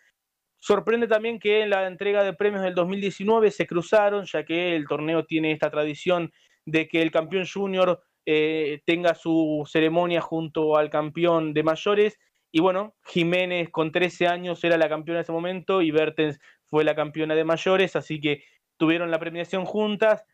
Sorprende 0.61 1.09
también 1.09 1.39
que 1.39 1.63
en 1.63 1.71
la 1.71 1.87
entrega 1.87 2.23
de 2.23 2.35
premios 2.35 2.63
del 2.63 2.75
2019 2.75 3.51
se 3.51 3.67
cruzaron, 3.67 4.27
ya 4.27 4.45
que 4.45 4.77
el 4.77 4.87
torneo 4.87 5.25
tiene 5.25 5.53
esta 5.53 5.71
tradición 5.71 6.33
de 6.67 6.87
que 6.87 7.01
el 7.03 7.11
campeón 7.11 7.47
junior 7.47 8.03
eh, 8.27 8.83
tenga 8.85 9.15
su 9.15 9.67
ceremonia 9.67 10.21
junto 10.21 10.77
al 10.77 10.91
campeón 10.91 11.55
de 11.55 11.63
mayores. 11.63 12.19
Y 12.53 12.61
bueno, 12.61 12.95
Jiménez 13.07 13.71
con 13.71 13.91
13 13.91 14.27
años 14.27 14.63
era 14.65 14.77
la 14.77 14.89
campeona 14.89 15.21
en 15.21 15.23
ese 15.23 15.33
momento 15.33 15.83
y 15.83 15.91
Bertens 15.91 16.39
fue 16.69 16.85
la 16.85 16.95
campeona 16.95 17.35
de 17.35 17.45
mayores, 17.45 17.97
así 17.97 18.21
que 18.21 18.43
tuvieron 18.79 19.11
la 19.11 19.19
premiación 19.19 19.65
juntas, 19.65 20.25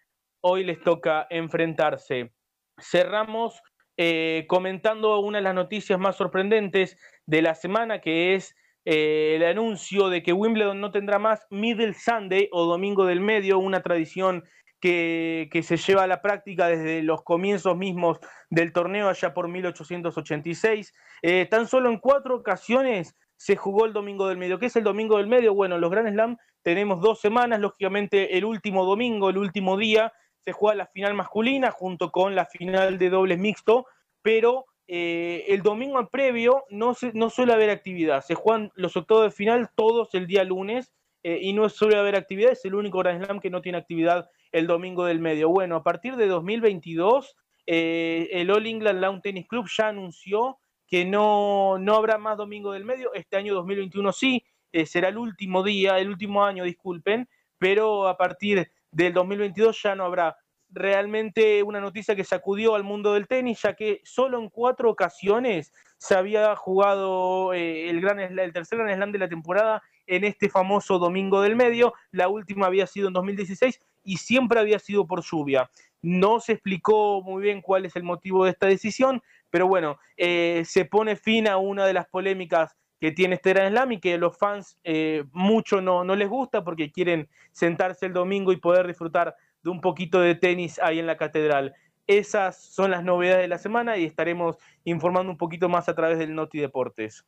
hoy 0.41 0.65
les 0.65 0.81
toca 0.81 1.27
enfrentarse. 1.31 2.33
Cerramos 2.79 3.61
eh, 3.97 4.45
comentando 4.49 5.19
una 5.21 5.39
de 5.39 5.45
las 5.45 5.55
noticias 5.55 5.99
más 5.99 6.17
sorprendentes 6.17 6.99
de 7.27 7.43
la 7.43 7.55
semana, 7.55 8.01
que 8.01 8.35
es 8.35 8.55
eh, 8.85 9.37
el 9.37 9.45
anuncio 9.45 10.09
de 10.11 10.23
que 10.23 10.33
Wimbledon 10.33 10.81
no 10.81 10.91
tendrá 10.91 11.19
más 11.19 11.47
Middle 11.51 11.95
Sunday 11.95 12.49
o 12.53 12.67
Domingo 12.67 13.07
del 13.07 13.21
Medio, 13.21 13.59
una 13.59 13.83
tradición 13.83 14.45
que, 14.81 15.61
se 15.63 15.79
lleva 15.79 16.03
a 16.03 16.07
la 16.07 16.21
práctica 16.21 16.69
desde 16.69 17.03
los 17.03 17.23
comienzos 17.23 17.75
mismos 17.75 18.19
del 18.51 18.73
torneo 18.75 19.09
allá 19.09 19.33
por 19.33 19.49
1886. 19.49 20.93
Eh, 21.23 21.47
tan 21.47 21.67
solo 21.67 21.89
en 21.89 21.99
cuatro 21.99 22.37
ocasiones 22.37 23.17
se 23.37 23.57
jugó 23.57 23.87
el 23.87 23.95
Domingo 23.95 24.29
del 24.29 24.37
Medio. 24.37 24.59
¿Qué 24.59 24.67
es 24.67 24.77
el 24.77 24.85
Domingo 24.85 25.17
del 25.17 25.27
Medio? 25.27 25.55
Bueno, 25.55 25.79
los 25.79 25.91
Grand 25.91 26.11
Slam 26.11 26.37
tenemos 26.65 27.01
dos 27.01 27.21
semanas, 27.21 27.61
lógicamente 27.61 28.37
el 28.37 28.45
último 28.45 28.85
domingo, 28.87 29.29
el 29.29 29.37
último 29.37 29.77
día, 29.77 30.13
se 30.45 30.53
juega 30.53 30.75
la 30.75 30.87
final 30.87 31.15
masculina 31.15 31.71
junto 31.71 32.11
con 32.11 32.35
la 32.35 32.47
final 32.47 32.99
de 32.99 33.11
dobles 33.11 33.39
mixto, 33.39 33.87
pero 34.23 34.65
eh, 34.87 35.45
el 35.49 35.63
domingo 35.63 36.09
previo 36.09 36.65
no, 36.71 36.97
no 37.13 37.31
suele 37.31 37.53
haber 37.53 37.71
actividad. 37.71 38.23
Se 38.23 38.35
juegan 38.35 38.73
los 38.75 38.97
octavos 38.97 39.25
de 39.25 39.31
final 39.31 39.71
todos 39.75 40.15
el 40.15 40.27
día 40.27 40.43
lunes 40.43 40.91
eh, 41.23 41.39
y 41.41 41.53
no 41.53 41.69
suele 41.69 41.99
haber 41.99 42.17
actividad. 42.17 42.53
Es 42.53 42.65
el 42.65 42.75
único 42.75 42.99
Grand 42.99 43.25
Slam 43.25 43.41
que 43.41 43.51
no 43.51 43.61
tiene 43.61 43.79
actividad 43.79 44.31
el 44.51 44.67
domingo 44.67 45.05
del 45.05 45.21
medio. 45.21 45.51
Bueno, 45.51 45.77
a 45.77 45.83
partir 45.83 46.17
de 46.17 46.27
2022, 46.27 47.37
eh, 47.67 48.29
el 48.33 48.51
All 48.51 48.67
England 48.67 49.01
Lawn 49.01 49.21
Tennis 49.21 49.47
Club 49.49 49.67
ya 49.69 49.89
anunció 49.89 50.59
que 50.87 51.05
no, 51.05 51.79
no 51.79 51.95
habrá 51.95 52.17
más 52.17 52.39
domingo 52.39 52.73
del 52.73 52.85
medio. 52.85 53.13
Este 53.13 53.37
año 53.37 53.55
2021 53.55 54.13
sí, 54.13 54.45
será 54.87 55.09
el 55.09 55.19
último 55.19 55.63
día, 55.63 55.99
el 55.99 56.09
último 56.09 56.45
año, 56.45 56.65
disculpen, 56.65 57.29
pero 57.59 58.09
a 58.09 58.17
partir 58.17 58.71
del 58.91 59.13
2022 59.13 59.83
ya 59.83 59.95
no 59.95 60.05
habrá 60.05 60.37
realmente 60.75 61.63
una 61.63 61.81
noticia 61.81 62.17
que 62.17 62.25
sacudió 62.25 62.75
al 62.75 62.83
mundo 62.83 63.15
del 63.15 63.29
tenis, 63.29 63.63
ya 63.63 63.75
que 63.75 64.01
solo 64.05 64.39
en 64.39 64.51
cuatro 64.51 64.91
ocasiones 64.91 65.73
se 65.99 66.17
había 66.17 66.55
jugado 66.57 67.55
eh, 67.55 67.89
el, 67.89 68.01
gran, 68.01 68.19
el 68.19 68.53
tercer 68.53 68.79
Gran 68.79 68.95
Slam 68.95 69.13
de 69.13 69.19
la 69.19 69.29
temporada 69.29 69.83
en 70.07 70.25
este 70.25 70.49
famoso 70.49 70.99
domingo 70.99 71.41
del 71.41 71.57
medio. 71.57 71.95
La 72.11 72.29
última 72.29 72.67
había 72.67 72.87
sido 72.87 73.09
en 73.09 73.15
2016 73.15 73.81
y 74.03 74.17
siempre 74.19 74.61
había 74.61 74.79
sido 74.79 75.07
por 75.07 75.23
lluvia. 75.23 75.71
No 76.03 76.41
se 76.41 76.53
explicó 76.53 77.23
muy 77.23 77.43
bien 77.43 77.63
cuál 77.63 77.87
es 77.87 77.97
el 77.97 78.03
motivo 78.03 78.45
de 78.45 78.51
esta 78.51 78.67
decisión, 78.67 79.23
pero 79.51 79.69
bueno, 79.69 79.99
eh, 80.17 80.63
se 80.67 80.85
pone 80.85 81.17
fin 81.17 81.49
a 81.49 81.57
una 81.57 81.87
de 81.87 81.95
las 81.95 82.07
polémicas 82.09 82.77
que 83.05 83.13
tiene 83.13 83.35
este 83.35 83.51
Gran 83.51 83.71
Slam 83.71 83.93
y 83.93 84.01
que 84.01 84.17
los 84.17 84.35
fans 84.35 84.79
eh, 84.83 85.25
mucho 85.31 85.83
no, 85.83 86.05
no 86.05 86.17
les 86.17 86.27
gusta 86.27 86.65
porque 86.65 86.91
quieren 86.91 87.29
sentarse 87.53 88.07
el 88.07 88.15
domingo 88.15 88.51
y 88.51 88.57
poder 88.57 88.87
disfrutar 88.87 89.37
de 89.63 89.69
un 89.69 89.83
poquito 89.83 90.21
de 90.21 90.35
tenis 90.35 90.81
ahí 90.83 91.01
en 91.01 91.07
la 91.07 91.19
catedral. 91.19 91.75
Esas 92.07 92.65
son 92.65 92.93
las 92.93 93.05
novedades 93.05 93.43
de 93.43 93.49
la 93.49 93.59
semana 93.59 93.99
y 93.99 94.07
estaremos 94.07 94.57
informando 94.85 95.31
un 95.31 95.37
poquito 95.37 95.69
más 95.69 95.87
a 95.91 95.95
través 95.95 96.19
del 96.19 96.35
Noti 96.35 96.59
Deportes. 96.59 97.27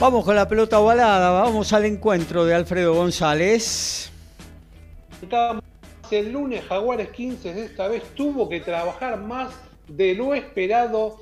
Vamos 0.00 0.24
con 0.24 0.36
la 0.36 0.46
pelota 0.46 0.78
ovalada, 0.78 1.32
vamos 1.32 1.72
al 1.72 1.84
encuentro 1.84 2.44
de 2.44 2.54
Alfredo 2.54 2.94
González. 2.94 4.12
El 6.08 6.32
lunes 6.32 6.64
Jaguares 6.66 7.08
15 7.08 7.64
esta 7.64 7.88
vez 7.88 8.04
tuvo 8.14 8.48
que 8.48 8.60
trabajar 8.60 9.18
más 9.18 9.52
de 9.88 10.14
lo 10.14 10.34
esperado 10.34 11.16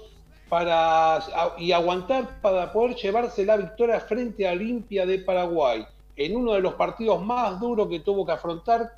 para, 0.51 1.21
y 1.57 1.73
aguantar 1.73 2.43
para 2.43 2.71
poder 2.71 2.97
llevarse 2.97 3.47
la 3.47 3.57
victoria 3.57 3.99
frente 3.99 4.47
a 4.47 4.53
Olimpia 4.53 5.07
de 5.07 5.21
Paraguay. 5.21 5.87
En 6.15 6.37
uno 6.37 6.53
de 6.53 6.61
los 6.61 6.75
partidos 6.75 7.25
más 7.25 7.59
duros 7.59 7.89
que 7.89 8.01
tuvo 8.01 8.27
que 8.27 8.33
afrontar 8.33 8.93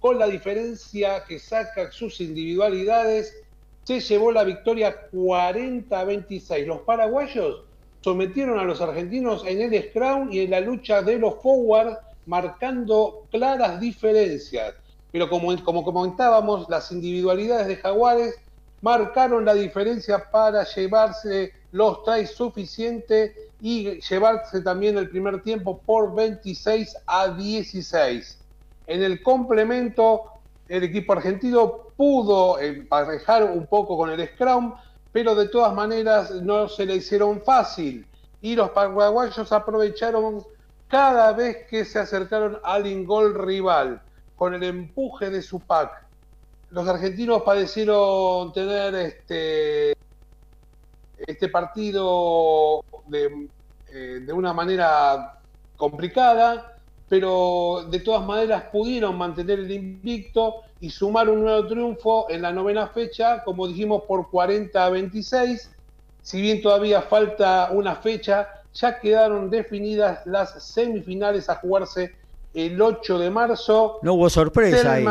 con 0.00 0.18
la 0.18 0.26
diferencia 0.26 1.22
que 1.28 1.38
saca 1.38 1.92
sus 1.92 2.20
individualidades 2.20 3.40
se 3.84 4.00
llevó 4.00 4.32
la 4.32 4.42
victoria 4.42 5.08
40-26 5.12 6.66
los 6.66 6.80
paraguayos 6.80 7.62
sometieron 8.02 8.58
a 8.58 8.64
los 8.64 8.80
argentinos 8.80 9.44
en 9.46 9.62
el 9.62 9.82
scrum 9.88 10.30
y 10.32 10.40
en 10.40 10.50
la 10.50 10.60
lucha 10.60 11.02
de 11.02 11.18
los 11.18 11.36
forward 11.42 11.96
marcando 12.26 13.26
claras 13.30 13.80
diferencias. 13.80 14.74
Pero 15.10 15.28
como, 15.28 15.62
como 15.64 15.84
comentábamos, 15.84 16.68
las 16.68 16.90
individualidades 16.92 17.68
de 17.68 17.76
Jaguares 17.76 18.34
marcaron 18.80 19.44
la 19.44 19.54
diferencia 19.54 20.30
para 20.30 20.64
llevarse 20.64 21.52
los 21.70 22.02
tries 22.04 22.32
suficientes 22.32 23.32
y 23.60 24.00
llevarse 24.00 24.60
también 24.60 24.98
el 24.98 25.08
primer 25.08 25.42
tiempo 25.42 25.78
por 25.78 26.14
26 26.14 26.96
a 27.06 27.28
16. 27.28 28.38
En 28.88 29.02
el 29.02 29.22
complemento, 29.22 30.24
el 30.68 30.82
equipo 30.82 31.12
argentino 31.12 31.88
pudo 31.96 32.58
emparejar 32.58 33.44
un 33.44 33.66
poco 33.66 33.96
con 33.96 34.10
el 34.10 34.26
Scrum, 34.28 34.74
pero 35.12 35.34
de 35.34 35.48
todas 35.48 35.74
maneras 35.74 36.30
no 36.30 36.68
se 36.68 36.86
le 36.86 36.96
hicieron 36.96 37.42
fácil. 37.42 38.06
Y 38.40 38.56
los 38.56 38.70
paraguayos 38.70 39.52
aprovecharon 39.52 40.42
cada 40.88 41.32
vez 41.32 41.66
que 41.68 41.84
se 41.84 41.98
acercaron 41.98 42.58
al 42.64 42.86
ingol 42.86 43.34
rival 43.34 44.02
con 44.36 44.54
el 44.54 44.62
empuje 44.64 45.30
de 45.30 45.42
su 45.42 45.60
pack. 45.60 46.04
Los 46.70 46.88
argentinos 46.88 47.42
padecieron 47.42 48.52
tener 48.52 48.94
este, 48.94 49.94
este 51.18 51.48
partido 51.48 52.82
de, 53.06 53.48
eh, 53.88 54.20
de 54.26 54.32
una 54.32 54.52
manera 54.52 55.38
complicada, 55.76 56.71
pero 57.12 57.84
de 57.90 58.00
todas 58.00 58.24
maneras 58.24 58.64
pudieron 58.72 59.18
mantener 59.18 59.58
el 59.58 59.70
invicto 59.70 60.62
y 60.80 60.88
sumar 60.88 61.28
un 61.28 61.42
nuevo 61.42 61.66
triunfo 61.66 62.26
en 62.30 62.40
la 62.40 62.52
novena 62.52 62.86
fecha, 62.86 63.44
como 63.44 63.68
dijimos, 63.68 64.04
por 64.08 64.30
40 64.30 64.82
a 64.82 64.88
26. 64.88 65.70
Si 66.22 66.40
bien 66.40 66.62
todavía 66.62 67.02
falta 67.02 67.68
una 67.70 67.96
fecha, 67.96 68.48
ya 68.72 68.98
quedaron 68.98 69.50
definidas 69.50 70.24
las 70.24 70.64
semifinales 70.64 71.50
a 71.50 71.56
jugarse 71.56 72.14
el 72.54 72.80
8 72.80 73.18
de 73.18 73.28
marzo. 73.28 73.98
No 74.00 74.14
hubo 74.14 74.30
sorpresa 74.30 74.94
ahí. 74.94 75.04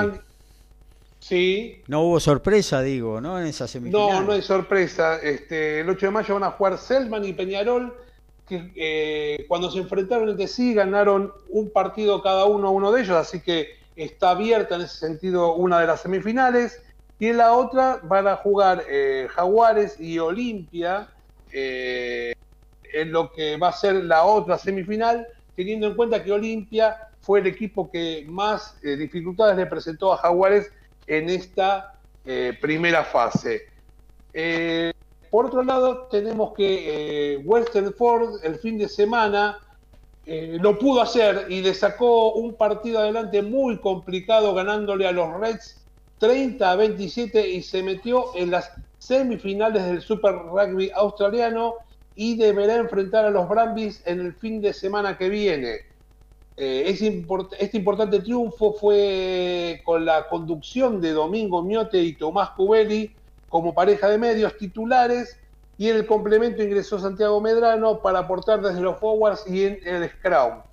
Sí. 1.20 1.84
No 1.86 2.02
hubo 2.02 2.20
sorpresa, 2.20 2.82
digo, 2.82 3.22
¿no? 3.22 3.40
En 3.40 3.46
esa 3.46 3.68
semifinal. 3.68 4.10
No, 4.10 4.22
no 4.24 4.32
hay 4.32 4.42
sorpresa. 4.42 5.20
Este, 5.22 5.82
el 5.82 5.90
8 5.92 6.08
de 6.08 6.12
mayo 6.12 6.34
van 6.34 6.46
a 6.46 6.52
jugar 6.54 6.80
Selman 6.80 7.26
y 7.26 7.34
Peñarol, 7.34 7.94
eh, 8.52 9.46
cuando 9.48 9.72
se 9.72 9.80
enfrentaron 9.80 10.30
entre 10.30 10.48
sí 10.48 10.74
ganaron 10.74 11.32
un 11.50 11.70
partido 11.70 12.22
cada 12.22 12.46
uno, 12.46 12.72
uno 12.72 12.92
de 12.92 13.02
ellos, 13.02 13.16
así 13.16 13.42
que 13.42 13.78
está 13.96 14.32
abierta 14.32 14.76
en 14.76 14.82
ese 14.82 14.98
sentido 14.98 15.54
una 15.56 15.80
de 15.80 15.88
las 15.88 16.02
semifinales. 16.02 16.82
Y 17.20 17.28
en 17.28 17.38
la 17.38 17.54
otra 17.54 18.00
van 18.04 18.28
a 18.28 18.36
jugar 18.36 18.84
eh, 18.90 19.28
Jaguares 19.30 20.00
y 20.00 20.18
Olimpia. 20.20 21.10
Eh, 21.52 22.34
en 22.94 23.12
lo 23.12 23.32
que 23.32 23.56
va 23.58 23.70
a 23.70 23.74
ser 23.74 23.96
la 24.04 24.24
otra 24.24 24.58
semifinal, 24.58 25.26
teniendo 25.56 25.88
en 25.88 25.96
cuenta 25.96 26.22
que 26.24 26.32
Olimpia 26.32 26.98
fue 27.22 27.40
el 27.40 27.48
equipo 27.48 27.90
que 27.90 28.26
más 28.28 28.76
dificultades 28.82 29.56
le 29.56 29.66
presentó 29.66 30.12
a 30.12 30.18
Jaguares 30.18 30.70
en 31.08 31.30
esta 31.30 31.94
primera 32.60 33.06
fase. 33.06 33.70
Eh, 35.32 35.34
por 35.34 35.46
otro 35.46 35.64
lado, 35.64 36.08
tenemos 36.12 36.54
que 36.54 37.42
Western 37.46 37.94
Ford 37.94 38.44
el 38.44 38.56
fin 38.56 38.78
de 38.78 38.90
semana 38.90 39.60
lo 40.26 40.78
pudo 40.78 41.02
hacer 41.02 41.48
y 41.50 41.62
le 41.62 41.74
sacó 41.74 42.34
un 42.34 42.54
partido 42.54 43.00
adelante 43.00 43.42
muy 43.42 43.80
complicado 43.80 44.54
ganándole 44.54 45.08
a 45.08 45.12
los 45.12 45.34
Reds 45.40 45.82
30 46.22 46.72
a 46.72 46.76
27 46.76 47.50
y 47.50 47.64
se 47.64 47.82
metió 47.82 48.36
en 48.36 48.52
las 48.52 48.72
semifinales 49.00 49.84
del 49.84 50.02
Super 50.02 50.36
Rugby 50.36 50.92
australiano 50.94 51.78
y 52.16 52.38
deberá 52.38 52.76
enfrentar 52.76 53.26
a 53.26 53.32
los 53.32 53.50
Brambis 53.50 54.04
en 54.06 54.20
el 54.20 54.34
fin 54.36 54.62
de 54.62 54.74
semana 54.74 55.18
que 55.18 55.30
viene. 55.30 55.80
Eh, 56.56 56.84
este 56.86 57.78
importante 57.78 58.20
triunfo 58.20 58.74
fue 58.74 59.82
con 59.84 60.06
la 60.06 60.28
conducción 60.28 61.02
de 61.02 61.14
Domingo 61.14 61.64
Miote 61.64 62.00
y 62.04 62.14
Tomás 62.14 62.52
Cubelli 62.52 63.12
como 63.52 63.76
pareja 63.76 64.10
de 64.10 64.18
medios 64.18 64.58
titulares 64.58 65.38
y 65.78 65.90
en 65.90 65.98
el 65.98 66.08
complemento 66.08 66.64
ingresó 66.64 66.98
Santiago 66.98 67.40
Medrano 67.40 68.02
para 68.02 68.20
aportar 68.20 68.62
desde 68.62 68.82
los 68.82 68.98
forwards 68.98 69.46
y 69.48 69.66
en 69.66 69.80
el 69.86 70.10
scrum. 70.10 70.64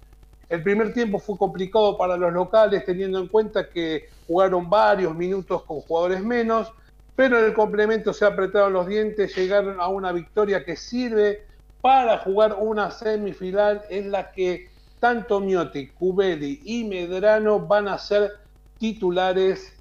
El 0.49 0.63
primer 0.63 0.95
tiempo 0.95 1.19
fue 1.19 1.37
complicado 1.37 1.99
para 1.99 2.17
los 2.17 2.33
locales 2.33 2.87
teniendo 2.87 3.19
en 3.19 3.29
cuenta 3.29 3.69
que 3.69 4.09
jugaron 4.27 4.71
varios 4.71 5.15
minutos 5.15 5.63
con 5.65 5.81
jugadores 5.83 6.23
menos 6.23 6.73
pero 7.19 7.37
en 7.41 7.47
el 7.47 7.53
complemento 7.53 8.13
se 8.13 8.25
apretaron 8.25 8.75
los 8.75 8.87
dientes, 8.87 9.35
llegaron 9.35 9.81
a 9.81 9.89
una 9.89 10.13
victoria 10.13 10.65
que 10.65 10.77
sirve 10.77 11.43
para 11.81 12.19
jugar 12.19 12.55
una 12.61 12.93
semifinal 12.93 13.83
en 13.91 14.13
la 14.13 14.31
que 14.31 14.71
tanto 15.01 15.41
Miotti, 15.41 15.89
Cubelli 15.89 16.61
y 16.65 16.85
Medrano 16.85 17.59
van 17.59 17.89
a 17.89 17.99
ser 17.99 18.35
titulares 18.79 19.73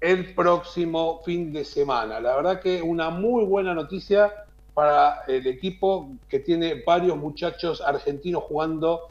el 0.00 0.34
próximo 0.34 1.22
fin 1.24 1.52
de 1.52 1.64
semana. 1.64 2.20
La 2.20 2.36
verdad 2.36 2.60
que 2.60 2.82
una 2.82 3.10
muy 3.10 3.44
buena 3.44 3.74
noticia 3.74 4.32
para 4.74 5.22
el 5.26 5.46
equipo 5.46 6.10
que 6.28 6.40
tiene 6.40 6.82
varios 6.86 7.16
muchachos 7.16 7.80
argentinos 7.80 8.42
jugando 8.44 9.08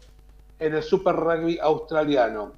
en 0.60 0.76
el 0.76 0.84
Super 0.84 1.16
Rugby 1.16 1.58
australiano. 1.60 2.54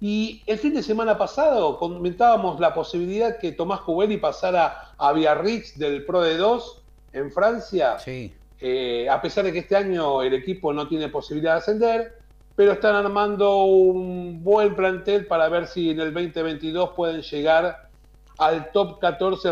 Y 0.00 0.42
el 0.46 0.58
fin 0.58 0.74
de 0.74 0.82
semana 0.82 1.16
pasado 1.18 1.78
comentábamos 1.78 2.58
la 2.58 2.72
posibilidad 2.72 3.38
que 3.38 3.52
Tomás 3.52 3.82
Cubelli 3.82 4.16
pasara 4.16 4.92
a 4.96 5.12
Biarritz 5.12 5.78
del 5.78 6.04
Pro 6.04 6.22
de 6.22 6.36
2 6.36 6.82
en 7.12 7.30
Francia. 7.30 7.98
Sí. 7.98 8.32
Eh, 8.60 9.08
a 9.08 9.20
pesar 9.20 9.44
de 9.44 9.52
que 9.52 9.60
este 9.60 9.76
año 9.76 10.22
el 10.22 10.34
equipo 10.34 10.72
no 10.72 10.88
tiene 10.88 11.08
posibilidad 11.08 11.52
de 11.52 11.58
ascender, 11.58 12.18
pero 12.60 12.72
están 12.72 12.94
armando 12.94 13.64
un 13.64 14.44
buen 14.44 14.76
plantel 14.76 15.26
para 15.26 15.48
ver 15.48 15.66
si 15.66 15.92
en 15.92 16.00
el 16.00 16.12
2022 16.12 16.90
pueden 16.90 17.22
llegar 17.22 17.88
al 18.36 18.70
top 18.70 19.00
14, 19.00 19.50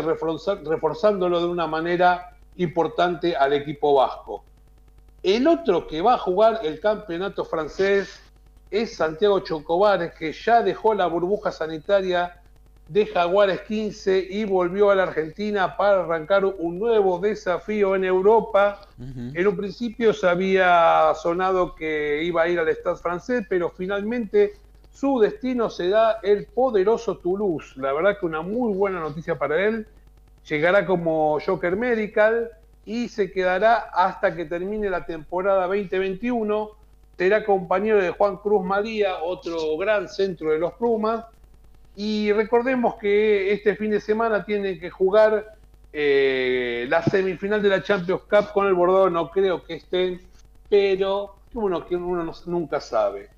reforzándolo 0.63 1.39
de 1.39 1.47
una 1.47 1.65
manera 1.65 2.37
importante 2.57 3.35
al 3.35 3.53
equipo 3.53 3.95
vasco. 3.95 4.43
El 5.23 5.47
otro 5.47 5.87
que 5.87 6.03
va 6.03 6.13
a 6.13 6.17
jugar 6.19 6.59
el 6.61 6.79
campeonato 6.79 7.45
francés 7.45 8.21
es 8.69 8.95
Santiago 8.95 9.39
Chocobares, 9.39 10.13
que 10.13 10.31
ya 10.31 10.61
dejó 10.61 10.93
la 10.93 11.07
burbuja 11.07 11.51
sanitaria 11.51 12.38
de 12.89 13.05
Jaguares 13.05 13.61
15 13.61 14.27
y 14.31 14.45
volvió 14.45 14.89
a 14.89 14.95
la 14.95 15.03
Argentina 15.03 15.77
para 15.77 16.01
arrancar 16.03 16.43
un 16.43 16.79
nuevo 16.79 17.19
desafío 17.19 17.95
en 17.95 18.03
Europa. 18.03 18.81
En 18.97 19.47
un 19.47 19.55
principio 19.55 20.11
se 20.11 20.27
había 20.27 21.13
sonado 21.13 21.75
que 21.75 22.23
iba 22.23 22.41
a 22.41 22.49
ir 22.49 22.59
al 22.59 22.67
Stade 22.67 22.97
francés, 22.97 23.45
pero 23.47 23.69
finalmente 23.69 24.53
su 24.91 25.19
destino 25.19 25.69
será 25.69 26.17
el 26.23 26.47
poderoso 26.47 27.17
Toulouse. 27.17 27.79
La 27.79 27.93
verdad 27.93 28.17
que 28.19 28.25
una 28.25 28.41
muy 28.41 28.73
buena 28.73 28.99
noticia 28.99 29.37
para 29.37 29.63
él. 29.63 29.85
Llegará 30.47 30.83
como 30.87 31.37
Joker 31.45 31.75
Medical 31.75 32.49
y 32.85 33.07
se 33.07 33.31
quedará 33.31 33.75
hasta 33.93 34.35
que 34.35 34.45
termine 34.45 34.89
la 34.89 35.05
temporada 35.05 35.67
2021. 35.67 36.71
Será 37.19 37.45
compañero 37.45 38.01
de 38.01 38.09
Juan 38.09 38.37
Cruz 38.37 38.65
María, 38.65 39.21
otro 39.21 39.77
gran 39.77 40.09
centro 40.09 40.49
de 40.49 40.57
los 40.57 40.73
Plumas. 40.73 41.25
Y 41.99 42.31
recordemos 42.31 42.95
que 42.95 43.51
este 43.51 43.75
fin 43.75 43.91
de 43.91 43.99
semana 43.99 44.45
tienen 44.45 44.79
que 44.79 44.89
jugar 44.89 45.57
eh, 45.91 46.85
la 46.87 47.03
semifinal 47.03 47.61
de 47.61 47.67
la 47.67 47.83
Champions 47.83 48.21
Cup 48.21 48.53
con 48.53 48.67
el 48.67 48.73
Bordeaux. 48.73 49.11
No 49.11 49.29
creo 49.29 49.65
que 49.65 49.73
estén, 49.75 50.21
pero 50.69 51.35
uno, 51.53 51.85
que 51.85 51.97
uno 51.97 52.31
nunca 52.45 52.79
sabe. 52.79 53.29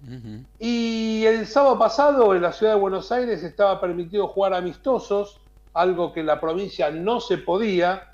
Y 0.60 1.24
el 1.26 1.48
sábado 1.48 1.80
pasado 1.80 2.36
en 2.36 2.44
la 2.44 2.54
ciudad 2.54 2.76
de 2.76 2.80
Buenos 2.80 3.12
Aires 3.12 3.42
estaba 3.42 3.82
permitido 3.82 4.28
jugar 4.28 4.54
amistosos, 4.54 5.42
algo 5.74 6.14
que 6.14 6.20
en 6.20 6.28
la 6.28 6.40
provincia 6.40 6.92
no 6.92 7.20
se 7.20 7.40
podía 7.40 8.12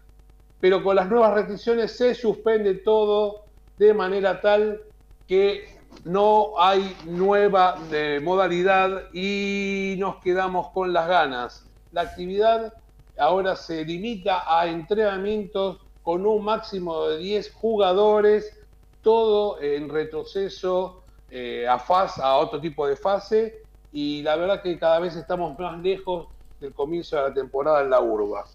pero 0.60 0.84
con 0.84 0.96
las 0.96 1.10
nuevas 1.10 1.34
restricciones 1.34 1.96
se 1.96 2.16
suspende 2.16 2.76
todo 2.76 3.44
de 3.78 3.94
manera 3.94 4.42
tal 4.42 4.82
que 5.28 5.77
no 6.08 6.54
hay 6.58 6.96
nueva 7.06 7.78
eh, 7.92 8.20
modalidad 8.24 9.14
y 9.14 9.96
nos 10.00 10.18
quedamos 10.18 10.70
con 10.70 10.94
las 10.94 11.08
ganas. 11.08 11.66
La 11.92 12.02
actividad 12.02 12.74
ahora 13.18 13.56
se 13.56 13.84
limita 13.84 14.44
a 14.48 14.68
entrenamientos 14.68 15.80
con 16.04 16.26
un 16.26 16.46
máximo 16.46 17.08
de 17.08 17.18
10 17.18 17.54
jugadores, 17.54 18.58
todo 19.02 19.62
en 19.62 19.90
retroceso 19.90 21.04
eh, 21.30 21.68
a, 21.68 21.78
fase, 21.78 22.22
a 22.24 22.36
otro 22.38 22.62
tipo 22.62 22.88
de 22.88 22.96
fase 22.96 23.62
y 23.92 24.22
la 24.22 24.38
verdad 24.38 24.62
que 24.62 24.80
cada 24.80 25.00
vez 25.00 25.16
estamos 25.16 25.58
más 25.60 25.80
lejos 25.82 26.28
del 26.62 26.74
comienzo 26.74 27.18
de 27.18 27.24
la 27.24 27.34
temporada 27.34 27.82
en 27.82 27.90
la 27.90 28.00
urba. 28.00 28.46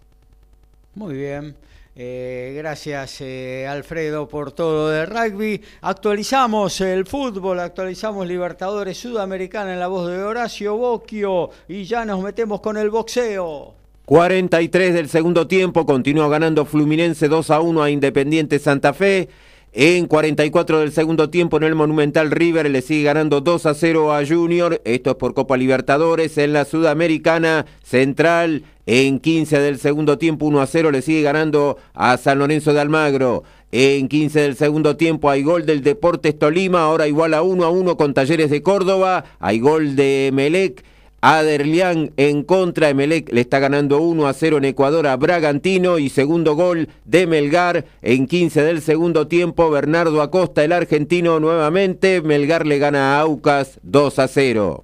Muy 0.95 1.13
bien. 1.15 1.55
Eh, 1.95 2.53
gracias 2.57 3.21
eh, 3.21 3.67
Alfredo 3.67 4.27
por 4.27 4.51
todo 4.51 4.89
de 4.89 5.05
rugby. 5.05 5.61
Actualizamos 5.81 6.81
el 6.81 7.05
fútbol, 7.05 7.59
actualizamos 7.59 8.27
Libertadores 8.27 8.97
Sudamericana 8.97 9.73
en 9.73 9.79
la 9.79 9.87
voz 9.87 10.09
de 10.09 10.17
Horacio 10.23 10.75
Bocchio 10.75 11.51
y 11.67 11.83
ya 11.83 12.03
nos 12.03 12.23
metemos 12.23 12.61
con 12.61 12.77
el 12.77 12.89
boxeo. 12.89 13.75
43 14.05 14.93
del 14.93 15.07
segundo 15.07 15.47
tiempo, 15.47 15.85
continúa 15.85 16.27
ganando 16.27 16.65
Fluminense 16.65 17.27
2 17.27 17.51
a 17.51 17.61
1 17.61 17.83
a 17.83 17.89
Independiente 17.89 18.59
Santa 18.59 18.93
Fe. 18.93 19.29
En 19.75 20.05
44 20.05 20.81
del 20.81 20.91
segundo 20.91 21.31
tiempo 21.31 21.57
en 21.57 21.63
el 21.63 21.73
Monumental 21.73 22.29
River 22.29 22.69
le 22.69 22.83
sigue 22.83 23.05
ganando 23.05 23.41
2 23.41 23.65
a 23.65 23.73
0 23.73 24.13
a 24.13 24.23
Junior. 24.23 24.79
Esto 24.85 25.09
es 25.09 25.15
por 25.15 25.33
Copa 25.33 25.57
Libertadores. 25.57 26.37
En 26.37 26.53
la 26.53 26.63
Sudamericana 26.63 27.65
Central 27.81 28.65
en 28.85 29.17
15 29.17 29.59
del 29.59 29.79
segundo 29.79 30.19
tiempo 30.19 30.45
1 30.45 30.61
a 30.61 30.67
0 30.67 30.91
le 30.91 31.01
sigue 31.01 31.23
ganando 31.23 31.77
a 31.95 32.17
San 32.17 32.37
Lorenzo 32.37 32.71
de 32.71 32.81
Almagro. 32.81 33.45
En 33.71 34.09
15 34.09 34.41
del 34.41 34.55
segundo 34.55 34.95
tiempo 34.95 35.31
hay 35.31 35.41
gol 35.41 35.65
del 35.65 35.81
Deportes 35.81 36.37
Tolima, 36.37 36.83
ahora 36.83 37.07
igual 37.07 37.33
a 37.33 37.41
1 37.41 37.63
a 37.63 37.71
1 37.71 37.97
con 37.97 38.13
Talleres 38.13 38.51
de 38.51 38.61
Córdoba. 38.61 39.25
Hay 39.39 39.59
gol 39.59 39.95
de 39.95 40.29
Melec 40.33 40.83
Aderlian 41.25 42.11
en 42.17 42.43
contra, 42.43 42.89
Emelec 42.89 43.31
le 43.31 43.39
está 43.39 43.59
ganando 43.59 44.01
1 44.01 44.27
a 44.27 44.33
0 44.33 44.57
en 44.57 44.65
Ecuador 44.65 45.07
a 45.07 45.15
Bragantino 45.15 45.97
y 45.97 46.09
segundo 46.09 46.53
gol 46.55 46.89
de 47.05 47.27
Melgar 47.27 47.85
en 48.01 48.27
15 48.27 48.61
del 48.61 48.81
segundo 48.81 49.25
tiempo, 49.29 49.69
Bernardo 49.69 50.21
Acosta, 50.21 50.65
el 50.65 50.73
argentino 50.73 51.39
nuevamente, 51.39 52.21
Melgar 52.21 52.67
le 52.67 52.77
gana 52.77 53.15
a 53.15 53.21
Aucas 53.21 53.79
2 53.83 54.19
a 54.19 54.27
0. 54.27 54.83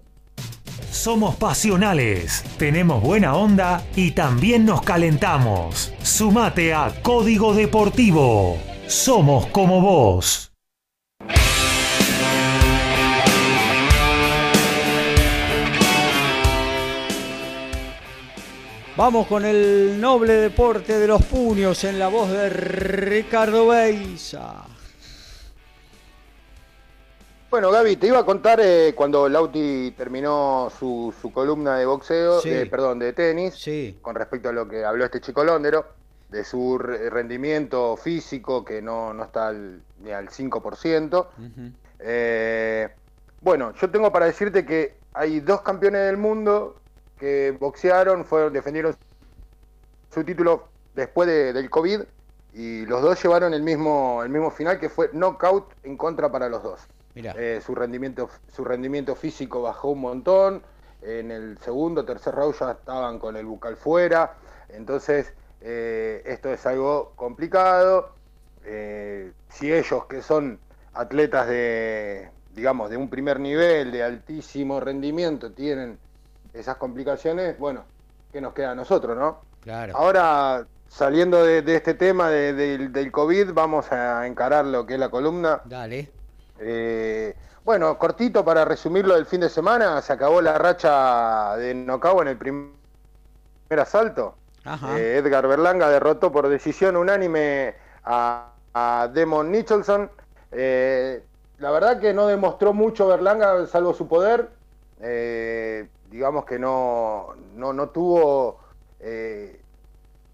Somos 0.89 1.35
pasionales, 1.35 2.45
tenemos 2.57 3.03
buena 3.03 3.35
onda 3.35 3.83
y 3.97 4.11
también 4.11 4.63
nos 4.63 4.81
calentamos. 4.81 5.93
Sumate 6.03 6.73
a 6.73 6.93
Código 7.01 7.53
Deportivo. 7.53 8.57
Somos 8.87 9.47
como 9.47 9.81
vos. 9.81 10.48
Vamos 18.99 19.27
con 19.27 19.45
el 19.45 20.01
noble 20.01 20.33
deporte 20.33 20.99
de 20.99 21.07
los 21.07 21.23
puños 21.23 21.85
en 21.85 21.97
la 21.97 22.09
voz 22.09 22.29
de 22.31 22.49
Ricardo 22.49 23.65
Beisa. 23.67 24.65
Bueno, 27.49 27.71
Gaby, 27.71 27.95
te 27.95 28.07
iba 28.07 28.19
a 28.19 28.25
contar 28.25 28.59
eh, 28.61 28.91
cuando 28.93 29.29
Lauti 29.29 29.93
terminó 29.95 30.69
su, 30.77 31.13
columna 31.33 31.77
de 31.77 31.85
boxeo, 31.85 32.41
perdón, 32.69 32.99
de 32.99 33.13
tenis, 33.13 33.65
con 34.01 34.15
respecto 34.15 34.49
a 34.49 34.51
lo 34.51 34.67
que 34.67 34.83
habló 34.83 35.05
este 35.05 35.21
chico 35.21 35.45
londero, 35.45 35.85
de 36.27 36.43
su 36.43 36.77
rendimiento 36.77 37.95
físico 37.95 38.65
que 38.65 38.81
no, 38.81 39.13
está 39.23 39.53
ni 39.53 40.11
al 40.11 40.27
5%. 40.27 41.27
Eh, 41.99 42.89
bueno, 43.39 43.73
yo 43.75 43.89
tengo 43.89 44.11
para 44.11 44.25
decirte 44.25 44.65
que 44.65 44.95
hay 45.13 45.39
dos 45.39 45.61
campeones 45.61 46.01
del 46.01 46.17
mundo 46.17 46.78
que 47.19 47.55
boxearon, 47.59 48.25
fueron, 48.25 48.53
defendieron 48.53 48.95
su 50.11 50.23
título 50.23 50.69
después 50.95 51.27
del 51.27 51.69
COVID 51.69 52.01
y 52.53 52.85
los 52.85 53.01
dos 53.01 53.21
llevaron 53.21 53.53
el 53.53 53.61
mismo, 53.61 54.23
el 54.23 54.29
mismo 54.29 54.49
final 54.49 54.79
que 54.79 54.89
fue 54.89 55.09
knockout 55.13 55.73
en 55.83 55.97
contra 55.97 56.31
para 56.31 56.49
los 56.49 56.63
dos. 56.63 56.81
Eh, 57.15 57.61
su, 57.63 57.75
rendimiento, 57.75 58.29
su 58.53 58.63
rendimiento 58.63 59.15
físico 59.15 59.61
bajó 59.61 59.89
un 59.89 60.01
montón, 60.01 60.63
en 61.01 61.31
el 61.31 61.57
segundo, 61.59 62.05
tercer 62.05 62.35
round 62.35 62.55
ya 62.59 62.71
estaban 62.71 63.19
con 63.19 63.35
el 63.35 63.45
bucal 63.45 63.75
fuera, 63.77 64.35
entonces 64.69 65.33
eh, 65.61 66.21
esto 66.25 66.49
es 66.49 66.65
algo 66.65 67.13
complicado. 67.15 68.13
Eh, 68.65 69.31
si 69.49 69.71
ellos 69.71 70.05
que 70.05 70.21
son 70.21 70.59
atletas 70.93 71.47
de, 71.47 72.29
digamos, 72.53 72.89
de 72.89 72.97
un 72.97 73.09
primer 73.09 73.39
nivel, 73.39 73.91
de 73.91 74.03
altísimo 74.03 74.79
rendimiento, 74.79 75.51
tienen 75.51 75.97
esas 76.53 76.77
complicaciones, 76.77 77.57
bueno, 77.59 77.83
¿qué 78.31 78.41
nos 78.41 78.53
queda 78.53 78.71
a 78.71 78.75
nosotros, 78.75 79.17
no? 79.17 79.41
Claro. 79.61 79.95
Ahora, 79.95 80.65
saliendo 80.87 81.43
de, 81.43 81.63
este 81.75 81.93
tema 81.93 82.29
del 82.29 83.11
COVID, 83.11 83.53
vamos 83.53 83.91
a 83.91 84.25
encarar 84.27 84.65
lo 84.65 84.85
que 84.85 84.95
es 84.95 84.99
la 84.99 85.09
columna. 85.09 85.61
Dale. 85.65 86.11
Eh, 86.59 87.35
bueno, 87.63 87.97
cortito 87.97 88.43
para 88.43 88.65
resumirlo 88.65 89.15
del 89.15 89.25
fin 89.25 89.41
de 89.41 89.49
semana, 89.49 90.01
se 90.01 90.13
acabó 90.13 90.41
la 90.41 90.57
racha 90.57 91.55
de 91.57 91.73
Nocao 91.75 92.21
en 92.21 92.29
el 92.29 92.37
primer 92.37 92.69
asalto. 93.77 94.35
Eh, 94.95 95.21
Edgar 95.23 95.47
Berlanga 95.47 95.89
derrotó 95.89 96.31
por 96.31 96.47
decisión 96.47 96.95
unánime 96.95 97.75
a, 98.03 98.45
Demon 99.13 99.51
Nicholson. 99.51 100.09
Eh, 100.51 101.23
la 101.57 101.71
verdad 101.71 101.99
que 101.99 102.13
no 102.13 102.27
demostró 102.27 102.73
mucho 102.73 103.07
Berlanga, 103.07 103.67
salvo 103.67 103.93
su 103.93 104.07
poder 104.07 104.49
digamos 106.09 106.45
que 106.45 106.59
no, 106.59 107.35
no, 107.55 107.89
tuvo 107.89 108.59
eh, 108.99 109.59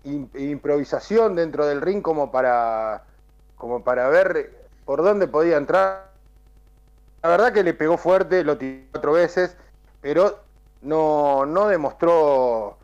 improvisación 0.03 1.36
dentro 1.36 1.65
del 1.65 1.82
ring 1.82 2.01
como 2.01 2.32
para, 2.32 3.03
como 3.57 3.84
para 3.84 4.07
ver 4.09 4.51
por 4.86 5.03
dónde 5.03 5.28
podía 5.28 5.57
entrar. 5.57 6.11
La 7.21 7.30
verdad 7.30 7.53
que 7.53 7.63
le 7.63 7.73
pegó 7.73 7.97
fuerte, 7.97 8.43
lo 8.43 8.57
tiró 8.57 8.86
cuatro 8.91 9.13
veces, 9.13 9.57
pero 10.01 10.39
no, 10.82 11.45
no 11.45 11.67
demostró 11.67 12.78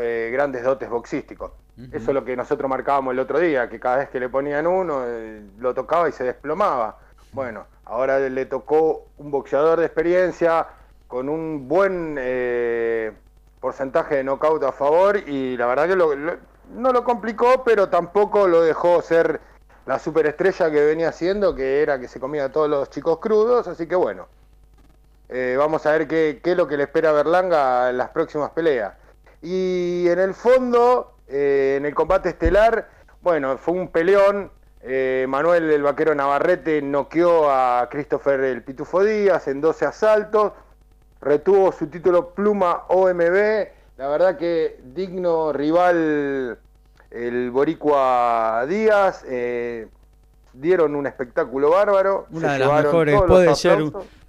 eh, 0.00 0.30
grandes 0.32 0.62
dotes 0.62 0.88
boxísticos. 0.88 1.52
Eso 1.92 2.10
es 2.10 2.14
lo 2.14 2.24
que 2.24 2.34
nosotros 2.36 2.68
marcábamos 2.68 3.12
el 3.12 3.20
otro 3.20 3.38
día, 3.38 3.68
que 3.68 3.78
cada 3.78 3.98
vez 3.98 4.08
que 4.08 4.18
le 4.18 4.28
ponían 4.28 4.66
uno, 4.66 5.04
eh, 5.06 5.40
lo 5.58 5.74
tocaba 5.74 6.08
y 6.08 6.12
se 6.12 6.24
desplomaba. 6.24 6.98
Bueno, 7.32 7.66
ahora 7.84 8.18
le 8.18 8.46
tocó 8.46 9.06
un 9.16 9.30
boxeador 9.30 9.78
de 9.78 9.86
experiencia, 9.86 10.66
con 11.08 11.30
un 11.30 11.66
buen 11.66 12.16
eh, 12.18 13.12
porcentaje 13.60 14.16
de 14.16 14.24
knockout 14.24 14.62
a 14.62 14.72
favor 14.72 15.16
y 15.16 15.56
la 15.56 15.66
verdad 15.66 15.88
que 15.88 15.96
no 15.96 16.92
lo 16.92 17.02
complicó, 17.02 17.64
pero 17.64 17.88
tampoco 17.88 18.46
lo 18.46 18.60
dejó 18.62 19.00
ser 19.00 19.40
la 19.86 19.98
superestrella 19.98 20.70
que 20.70 20.84
venía 20.84 21.10
siendo, 21.12 21.54
que 21.54 21.82
era 21.82 21.98
que 21.98 22.08
se 22.08 22.20
comía 22.20 22.44
a 22.44 22.52
todos 22.52 22.68
los 22.68 22.90
chicos 22.90 23.18
crudos, 23.20 23.66
así 23.66 23.88
que 23.88 23.96
bueno, 23.96 24.28
eh, 25.30 25.56
vamos 25.58 25.86
a 25.86 25.92
ver 25.92 26.06
qué, 26.06 26.40
es 26.44 26.56
lo 26.56 26.68
que 26.68 26.76
le 26.76 26.84
espera 26.84 27.08
a 27.08 27.14
Berlanga 27.14 27.88
en 27.88 27.96
las 27.96 28.10
próximas 28.10 28.50
peleas. 28.50 28.92
Y 29.40 30.06
en 30.08 30.18
el 30.18 30.34
fondo, 30.34 31.14
eh, 31.26 31.76
en 31.78 31.86
el 31.86 31.94
combate 31.94 32.28
estelar, 32.28 32.90
bueno, 33.22 33.56
fue 33.56 33.74
un 33.74 33.88
peleón. 33.88 34.52
Manuel 35.26 35.70
el 35.70 35.82
Vaquero 35.82 36.14
Navarrete 36.14 36.80
noqueó 36.80 37.50
a 37.50 37.88
Christopher 37.90 38.40
el 38.40 38.62
Pitufo 38.62 39.04
Díaz 39.04 39.46
en 39.48 39.60
12 39.60 39.84
asaltos, 39.84 40.52
retuvo 41.20 41.72
su 41.72 41.86
título 41.88 42.30
Pluma 42.30 42.84
OMB. 42.88 43.68
La 43.96 44.08
verdad 44.08 44.36
que 44.36 44.80
digno 44.94 45.52
rival 45.52 46.58
el 47.10 47.50
Boricua 47.50 48.64
Díaz. 48.68 49.24
Eh, 49.26 49.88
dieron 50.52 50.94
un 50.94 51.06
espectáculo 51.06 51.70
bárbaro. 51.70 52.26
Una 52.30 52.54
de 52.54 52.58
las 52.58 52.84
mejores, 52.84 53.20
puede 53.22 53.54
ser, 53.54 53.78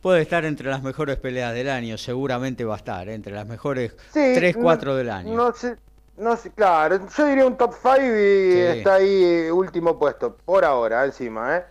puede 0.01 0.21
estar 0.21 0.45
entre 0.45 0.69
las 0.69 0.81
mejores 0.81 1.17
peleas 1.17 1.53
del 1.53 1.69
año, 1.69 1.97
seguramente 1.97 2.65
va 2.65 2.75
a 2.75 2.77
estar, 2.77 3.07
¿eh? 3.09 3.13
entre 3.13 3.33
las 3.33 3.47
mejores 3.47 3.95
3, 4.13 4.57
4 4.57 4.95
del 4.95 5.09
año. 5.09 5.33
No 5.35 5.53
sé, 5.53 5.77
no 6.17 6.35
sé, 6.35 6.51
claro, 6.51 6.99
yo 7.15 7.25
diría 7.25 7.45
un 7.45 7.57
top 7.57 7.73
5 7.81 7.97
y 7.97 8.59
está 8.59 8.95
ahí 8.95 9.23
eh, 9.23 9.51
último 9.51 9.97
puesto, 9.97 10.35
por 10.45 10.63
ahora, 10.63 11.05
encima, 11.05 11.57
¿eh? 11.57 11.65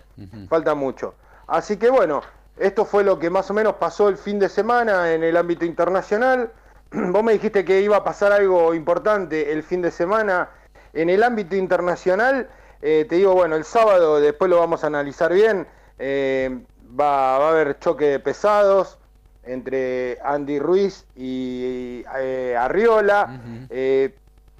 Falta 0.48 0.74
mucho. 0.74 1.14
Así 1.46 1.76
que 1.76 1.88
bueno, 1.90 2.22
esto 2.60 2.84
fue 2.84 3.04
lo 3.04 3.18
que 3.18 3.30
más 3.30 3.50
o 3.50 3.54
menos 3.54 3.74
pasó 3.74 4.08
el 4.08 4.16
fin 4.16 4.38
de 4.38 4.48
semana 4.48 5.12
en 5.12 5.22
el 5.22 5.36
ámbito 5.36 5.64
internacional. 5.64 6.50
Vos 6.90 7.22
me 7.22 7.32
dijiste 7.32 7.64
que 7.64 7.80
iba 7.80 7.96
a 7.96 8.04
pasar 8.04 8.32
algo 8.32 8.74
importante 8.74 9.52
el 9.52 9.62
fin 9.62 9.82
de 9.82 9.90
semana 9.90 10.50
en 10.92 11.10
el 11.10 11.22
ámbito 11.22 11.56
internacional. 11.56 12.48
Eh, 12.82 13.06
te 13.08 13.16
digo, 13.16 13.34
bueno, 13.34 13.56
el 13.56 13.64
sábado, 13.64 14.20
después 14.20 14.50
lo 14.50 14.58
vamos 14.58 14.84
a 14.84 14.86
analizar 14.86 15.32
bien, 15.32 15.66
eh, 15.98 16.60
va, 16.98 17.36
a 17.36 17.48
haber 17.48 17.78
choque 17.78 18.06
de 18.06 18.20
pesados 18.20 18.98
entre 19.44 20.18
Andy 20.24 20.58
Ruiz 20.58 21.06
y 21.16 22.04
eh, 22.16 22.56
Arriola. 22.58 23.40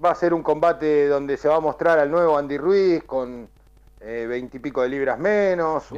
va 0.03 0.11
a 0.11 0.14
ser 0.14 0.32
un 0.32 0.42
combate 0.42 1.09
donde 1.09 1.36
se 1.36 1.49
va 1.49 1.57
a 1.57 1.61
mostrar 1.61 1.99
al 1.99 2.11
nuevo 2.11 2.38
Andy 2.38 2.59
Ruiz 2.59 3.03
con 3.05 3.49
veintipico 4.01 4.82
de 4.82 4.88
libras 4.88 5.18
menos. 5.18 5.90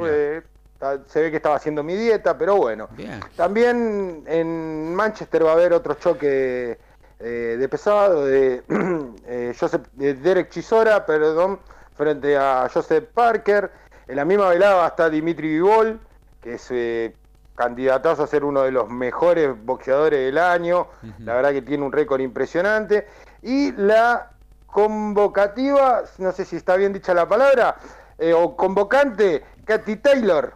Se 1.06 1.20
ve 1.20 1.30
que 1.30 1.36
estaba 1.36 1.56
haciendo 1.56 1.82
mi 1.82 1.94
dieta, 1.94 2.36
pero 2.36 2.56
bueno. 2.56 2.88
También 3.36 4.24
en 4.26 4.94
Manchester 4.94 5.44
va 5.44 5.50
a 5.50 5.54
haber 5.54 5.72
otro 5.72 5.94
choque 5.94 6.78
de 7.18 7.68
pesado 7.68 8.24
de, 8.24 8.62
Joseph, 9.60 9.86
de 9.92 10.14
Derek 10.14 10.48
Chisora, 10.48 11.04
perdón, 11.04 11.60
frente 11.94 12.36
a 12.36 12.68
Joseph 12.72 13.10
Parker. 13.12 13.70
En 14.08 14.16
la 14.16 14.24
misma 14.24 14.48
velada 14.48 14.88
está 14.88 15.08
Dimitri 15.08 15.48
Vivol, 15.48 16.00
que 16.40 16.54
es 16.54 16.66
eh, 16.70 17.14
candidatazo 17.54 18.24
a 18.24 18.26
ser 18.26 18.42
uno 18.42 18.62
de 18.62 18.72
los 18.72 18.88
mejores 18.88 19.50
boxeadores 19.64 20.18
del 20.18 20.38
año. 20.38 20.88
La 21.18 21.34
verdad 21.34 21.52
que 21.52 21.62
tiene 21.62 21.84
un 21.84 21.92
récord 21.92 22.20
impresionante. 22.20 23.06
Y 23.42 23.72
la 23.72 24.30
convocativa, 24.66 26.02
no 26.18 26.32
sé 26.32 26.44
si 26.44 26.56
está 26.56 26.76
bien 26.76 26.92
dicha 26.92 27.14
la 27.14 27.28
palabra, 27.28 27.76
eh, 28.18 28.32
o 28.32 28.56
convocante, 28.56 29.44
Katy 29.64 29.96
Taylor, 29.96 30.54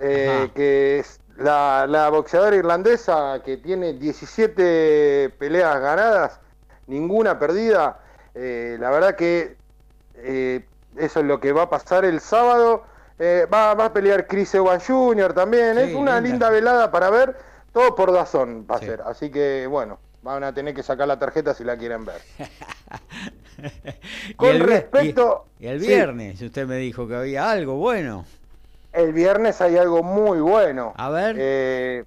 eh, 0.00 0.50
que 0.54 0.98
es 0.98 1.20
la, 1.36 1.86
la, 1.88 2.08
boxeadora 2.10 2.56
irlandesa 2.56 3.40
que 3.44 3.56
tiene 3.56 3.92
17 3.94 5.30
peleas 5.38 5.80
ganadas, 5.80 6.40
ninguna 6.86 7.38
perdida. 7.38 8.00
la 8.34 8.90
verdad 8.90 9.16
que 9.16 9.56
eso 10.96 11.20
es 11.20 11.26
lo 11.26 11.40
que 11.40 11.52
va 11.52 11.62
a 11.62 11.70
pasar 11.70 12.04
el 12.04 12.20
sábado. 12.20 12.84
Eh, 13.18 13.46
va, 13.52 13.72
a 13.72 13.92
pelear 13.92 14.26
Chris 14.26 14.54
Evans 14.54 14.86
Jr. 14.86 15.34
también. 15.34 15.78
es 15.78 15.94
una 15.94 16.20
linda. 16.20 16.50
velada 16.50 16.90
para 16.90 17.10
ver. 17.10 17.36
Todo 17.72 17.94
por 17.94 18.12
Dazón 18.12 18.66
va 18.68 18.76
a 18.76 18.78
ser. 18.78 19.02
Así 19.02 19.30
que, 19.30 19.66
bueno, 19.68 19.98
van 20.22 20.42
a 20.42 20.52
tener 20.54 20.74
que 20.74 20.82
sacar 20.82 21.06
la 21.06 21.18
tarjeta 21.18 21.54
si 21.54 21.62
la 21.62 21.76
quieren 21.76 22.04
ver. 22.04 22.20
Con 24.36 24.58
respecto. 24.60 25.46
Y, 25.58 25.66
el 25.66 25.78
viernes, 25.78 26.40
usted 26.40 26.66
me 26.66 26.76
dijo 26.76 27.06
que 27.06 27.14
había 27.14 27.50
algo 27.50 27.74
bueno. 27.76 28.24
El 28.92 29.12
viernes 29.12 29.60
hay 29.60 29.76
algo 29.76 30.02
muy 30.02 30.40
bueno. 30.40 30.94
A 30.96 31.10
ver. 31.10 31.36
Eh, 31.38 32.04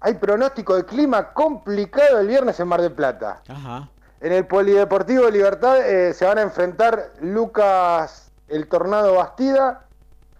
hay 0.00 0.14
pronóstico 0.14 0.76
de 0.76 0.84
clima 0.84 1.32
complicado 1.32 2.20
el 2.20 2.28
viernes 2.28 2.60
en 2.60 2.68
Mar 2.68 2.82
del 2.82 2.92
Plata. 2.92 3.40
Ajá. 3.48 3.88
En 4.20 4.32
el 4.32 4.46
Polideportivo 4.46 5.26
de 5.26 5.32
Libertad 5.32 5.80
eh, 5.80 6.12
se 6.14 6.24
van 6.24 6.38
a 6.38 6.42
enfrentar 6.42 7.10
Lucas 7.20 8.30
el 8.48 8.68
Tornado 8.68 9.14
Bastida 9.14 9.84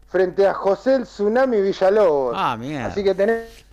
frente 0.08 0.46
a 0.46 0.54
José 0.54 0.96
el 0.96 1.02
Tsunami 1.04 1.60
Villalobos. 1.60 2.34
Ah, 2.36 2.56
mierda. 2.56 2.86
Así 2.86 3.02
que 3.02 3.14
tenés. 3.14 3.64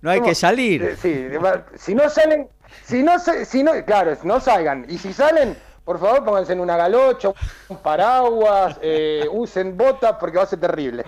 No 0.00 0.10
hay 0.10 0.20
que 0.20 0.34
salir. 0.34 0.96
Sí, 1.00 1.28
si 1.76 1.94
no 1.94 2.08
salen, 2.08 2.48
si 2.84 3.02
no, 3.02 3.18
si 3.18 3.62
no, 3.62 3.72
claro, 3.84 4.16
no 4.22 4.40
salgan. 4.40 4.84
Y 4.88 4.98
si 4.98 5.12
salen, 5.12 5.56
por 5.86 5.98
favor 5.98 6.24
pónganse 6.24 6.52
en 6.52 6.60
una 6.60 6.76
galocha, 6.76 7.30
un 7.68 7.78
paraguas, 7.78 8.78
eh, 8.82 9.26
usen 9.30 9.78
botas 9.78 10.16
porque 10.20 10.36
va 10.36 10.42
a 10.42 10.46
ser 10.46 10.60
terrible. 10.60 11.06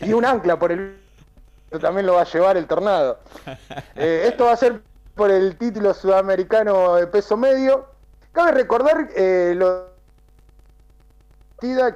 Y 0.00 0.12
un 0.12 0.24
ancla 0.24 0.58
por 0.58 0.72
el 0.72 0.98
también 1.80 2.06
lo 2.06 2.14
va 2.14 2.22
a 2.22 2.24
llevar 2.24 2.56
el 2.56 2.66
tornado. 2.66 3.18
esto 3.94 4.46
va 4.46 4.52
a 4.52 4.56
ser 4.56 4.80
por 5.14 5.30
el 5.30 5.56
título 5.56 5.92
sudamericano 5.92 6.94
de 6.94 7.06
peso 7.06 7.36
medio. 7.36 7.86
Cabe 8.32 8.52
recordar 8.52 9.08
eh, 9.14 9.52
lo 9.54 9.88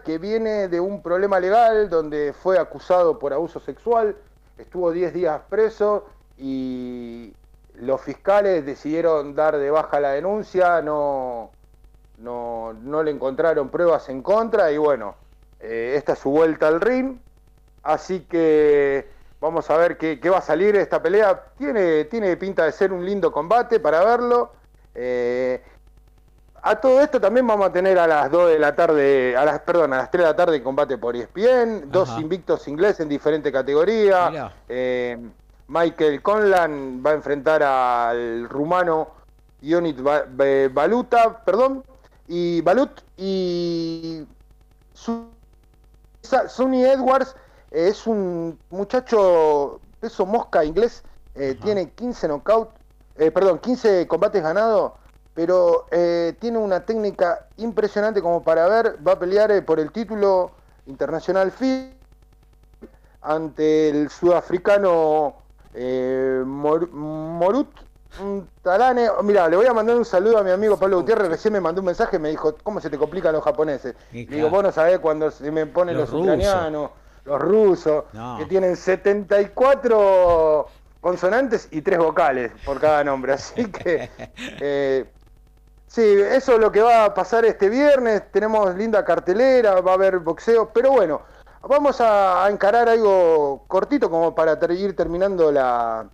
que 0.04 0.18
viene 0.18 0.68
de 0.68 0.80
un 0.80 1.02
problema 1.02 1.38
legal 1.38 1.88
donde 1.88 2.32
fue 2.32 2.58
acusado 2.58 3.18
por 3.18 3.32
abuso 3.32 3.60
sexual, 3.60 4.16
estuvo 4.58 4.90
10 4.90 5.14
días 5.14 5.40
preso 5.48 6.04
y 6.36 7.32
los 7.76 8.00
fiscales 8.00 8.66
decidieron 8.66 9.34
dar 9.36 9.56
de 9.56 9.70
baja 9.70 10.00
la 10.00 10.10
denuncia, 10.10 10.82
no, 10.82 11.50
no, 12.22 12.72
no 12.72 13.02
le 13.02 13.10
encontraron 13.10 13.68
pruebas 13.68 14.08
en 14.08 14.22
contra 14.22 14.70
y 14.72 14.78
bueno, 14.78 15.16
eh, 15.60 15.94
esta 15.96 16.14
es 16.14 16.18
su 16.18 16.30
vuelta 16.30 16.68
al 16.68 16.80
ring. 16.80 17.18
Así 17.82 18.20
que 18.20 19.08
Vamos 19.42 19.68
a 19.70 19.76
ver 19.76 19.98
qué, 19.98 20.30
va 20.30 20.38
a 20.38 20.40
salir 20.40 20.76
esta 20.76 21.02
pelea. 21.02 21.46
Tiene, 21.58 22.04
tiene 22.04 22.36
pinta 22.36 22.64
de 22.64 22.70
ser 22.70 22.92
un 22.92 23.04
lindo 23.04 23.32
combate 23.32 23.80
para 23.80 24.04
verlo. 24.04 24.52
Eh, 24.94 25.60
a 26.62 26.76
todo 26.76 27.00
esto 27.00 27.20
también 27.20 27.44
vamos 27.44 27.66
a 27.66 27.72
tener 27.72 27.98
a 27.98 28.06
las 28.06 28.30
2 28.30 28.50
de 28.50 28.58
la 28.60 28.76
tarde, 28.76 29.36
a 29.36 29.44
las, 29.44 29.58
perdón, 29.62 29.94
a 29.94 29.96
las 29.96 30.12
3 30.12 30.22
de 30.22 30.30
la 30.30 30.36
tarde 30.36 30.62
combate 30.62 30.96
por 30.96 31.16
ESPN, 31.16 31.90
dos 31.90 32.16
invictos 32.20 32.68
ingleses 32.68 33.00
en 33.00 33.08
diferente 33.08 33.50
categoría. 33.50 34.52
Eh, 34.68 35.18
Michael 35.66 36.22
Conlan 36.22 37.02
va 37.04 37.10
a 37.10 37.14
enfrentar 37.14 37.64
al 37.64 38.48
rumano 38.48 39.08
Ionit 39.60 39.98
Baluta, 40.72 41.42
perdón, 41.44 41.82
y 42.34 42.62
Balut 42.62 43.02
y 43.18 44.26
Sunny 44.94 46.82
Edwards 46.82 47.36
es 47.70 48.06
un 48.06 48.58
muchacho 48.70 49.80
peso 50.00 50.24
mosca 50.24 50.64
inglés, 50.64 51.02
eh, 51.34 51.58
tiene 51.62 51.90
15 51.90 52.28
knockout, 52.28 52.70
eh, 53.16 53.30
perdón, 53.30 53.58
15 53.58 54.08
combates 54.08 54.42
ganados, 54.42 54.92
pero 55.34 55.84
eh, 55.90 56.34
tiene 56.40 56.56
una 56.56 56.86
técnica 56.86 57.48
impresionante 57.58 58.22
como 58.22 58.42
para 58.42 58.66
ver, 58.66 58.96
va 59.06 59.12
a 59.12 59.18
pelear 59.18 59.62
por 59.66 59.78
el 59.78 59.92
título 59.92 60.52
internacional 60.86 61.52
FIB 61.52 61.92
ante 63.20 63.90
el 63.90 64.08
sudafricano 64.08 65.36
Morut 66.46 67.68
Talane. 68.62 69.08
Mira, 69.22 69.48
le 69.48 69.56
voy 69.56 69.66
a 69.66 69.72
mandar 69.72 69.96
un 69.96 70.04
saludo 70.04 70.38
a 70.38 70.42
mi 70.42 70.50
amigo 70.50 70.76
Pablo 70.76 71.00
Gutiérrez, 71.00 71.28
recién 71.28 71.52
me 71.52 71.60
mandó 71.60 71.80
un 71.80 71.86
mensaje, 71.86 72.18
me 72.18 72.30
dijo, 72.30 72.54
¿cómo 72.62 72.80
se 72.80 72.90
te 72.90 72.98
complican 72.98 73.32
los 73.32 73.42
japoneses? 73.42 73.94
Digo, 74.10 74.50
vos 74.50 74.62
no 74.62 74.72
sabés 74.72 74.98
cuando 74.98 75.30
se 75.30 75.50
me 75.50 75.66
ponen 75.66 75.96
los, 75.96 76.10
los 76.10 76.20
ucranianos 76.20 76.90
los 77.24 77.40
rusos, 77.40 78.04
que 78.38 78.46
tienen 78.46 78.76
74 78.76 80.66
consonantes 81.00 81.68
y 81.70 81.82
tres 81.82 81.98
vocales 81.98 82.52
por 82.64 82.80
cada 82.80 83.04
nombre. 83.04 83.32
Así 83.34 83.66
que, 83.66 84.10
eh, 84.38 85.04
sí, 85.86 86.02
eso 86.02 86.54
es 86.54 86.58
lo 86.58 86.72
que 86.72 86.80
va 86.82 87.04
a 87.04 87.14
pasar 87.14 87.44
este 87.44 87.68
viernes. 87.68 88.22
Tenemos 88.32 88.74
linda 88.74 89.04
cartelera, 89.04 89.80
va 89.80 89.92
a 89.92 89.94
haber 89.94 90.18
boxeo, 90.18 90.70
pero 90.72 90.90
bueno, 90.92 91.22
vamos 91.62 92.00
a, 92.00 92.48
encarar 92.50 92.88
algo 92.88 93.64
cortito 93.68 94.10
como 94.10 94.34
para 94.34 94.58
ir 94.72 94.96
terminando 94.96 95.52
la, 95.52 96.08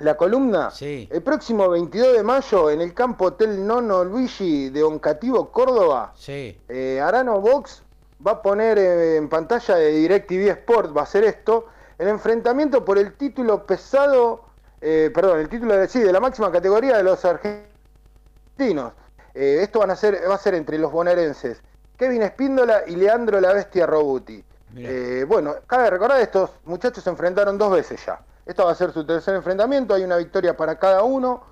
la 0.00 0.16
columna. 0.16 0.70
El 1.10 1.22
próximo 1.22 1.68
22 1.68 2.14
de 2.14 2.22
mayo 2.22 2.70
en 2.70 2.80
el 2.80 2.94
campo 2.94 3.26
Hotel 3.26 3.66
Nono 3.66 4.04
Luigi 4.04 4.70
de 4.70 4.82
Oncativo, 4.82 5.50
Córdoba, 5.50 6.12
sí. 6.16 6.58
Eh, 6.68 7.00
Arano 7.00 7.40
Box 7.40 7.82
va 8.26 8.32
a 8.32 8.42
poner 8.42 8.78
en 8.78 9.28
pantalla 9.28 9.76
de 9.76 9.92
DirecTV 9.92 10.48
Sport, 10.50 10.96
va 10.96 11.02
a 11.02 11.06
ser 11.06 11.24
esto, 11.24 11.66
el 11.98 12.08
enfrentamiento 12.08 12.84
por 12.84 12.98
el 12.98 13.14
título 13.14 13.66
pesado, 13.66 14.44
eh, 14.80 15.10
perdón, 15.14 15.40
el 15.40 15.48
título 15.48 15.76
de, 15.76 15.88
sí, 15.88 16.00
de 16.00 16.12
la 16.12 16.20
máxima 16.20 16.50
categoría 16.50 16.96
de 16.96 17.02
los 17.02 17.24
argentinos. 17.24 18.92
Eh, 19.34 19.60
esto 19.62 19.78
van 19.78 19.90
a 19.90 19.96
ser, 19.96 20.20
va 20.28 20.34
a 20.34 20.38
ser 20.38 20.54
entre 20.54 20.76
los 20.78 20.90
bonaerenses 20.90 21.62
Kevin 22.00 22.22
Espíndola 22.22 22.84
y 22.86 22.96
Leandro 22.96 23.38
la 23.40 23.52
Bestia 23.52 23.84
Robuti. 23.84 24.42
Eh, 24.76 25.24
bueno, 25.28 25.56
cabe 25.66 25.90
recordar, 25.90 26.20
estos 26.20 26.50
muchachos 26.64 27.04
se 27.04 27.10
enfrentaron 27.10 27.58
dos 27.58 27.72
veces 27.72 28.04
ya. 28.06 28.18
Esto 28.46 28.64
va 28.64 28.72
a 28.72 28.74
ser 28.74 28.92
su 28.92 29.04
tercer 29.04 29.34
enfrentamiento, 29.34 29.94
hay 29.94 30.02
una 30.02 30.16
victoria 30.16 30.56
para 30.56 30.78
cada 30.78 31.02
uno. 31.02 31.42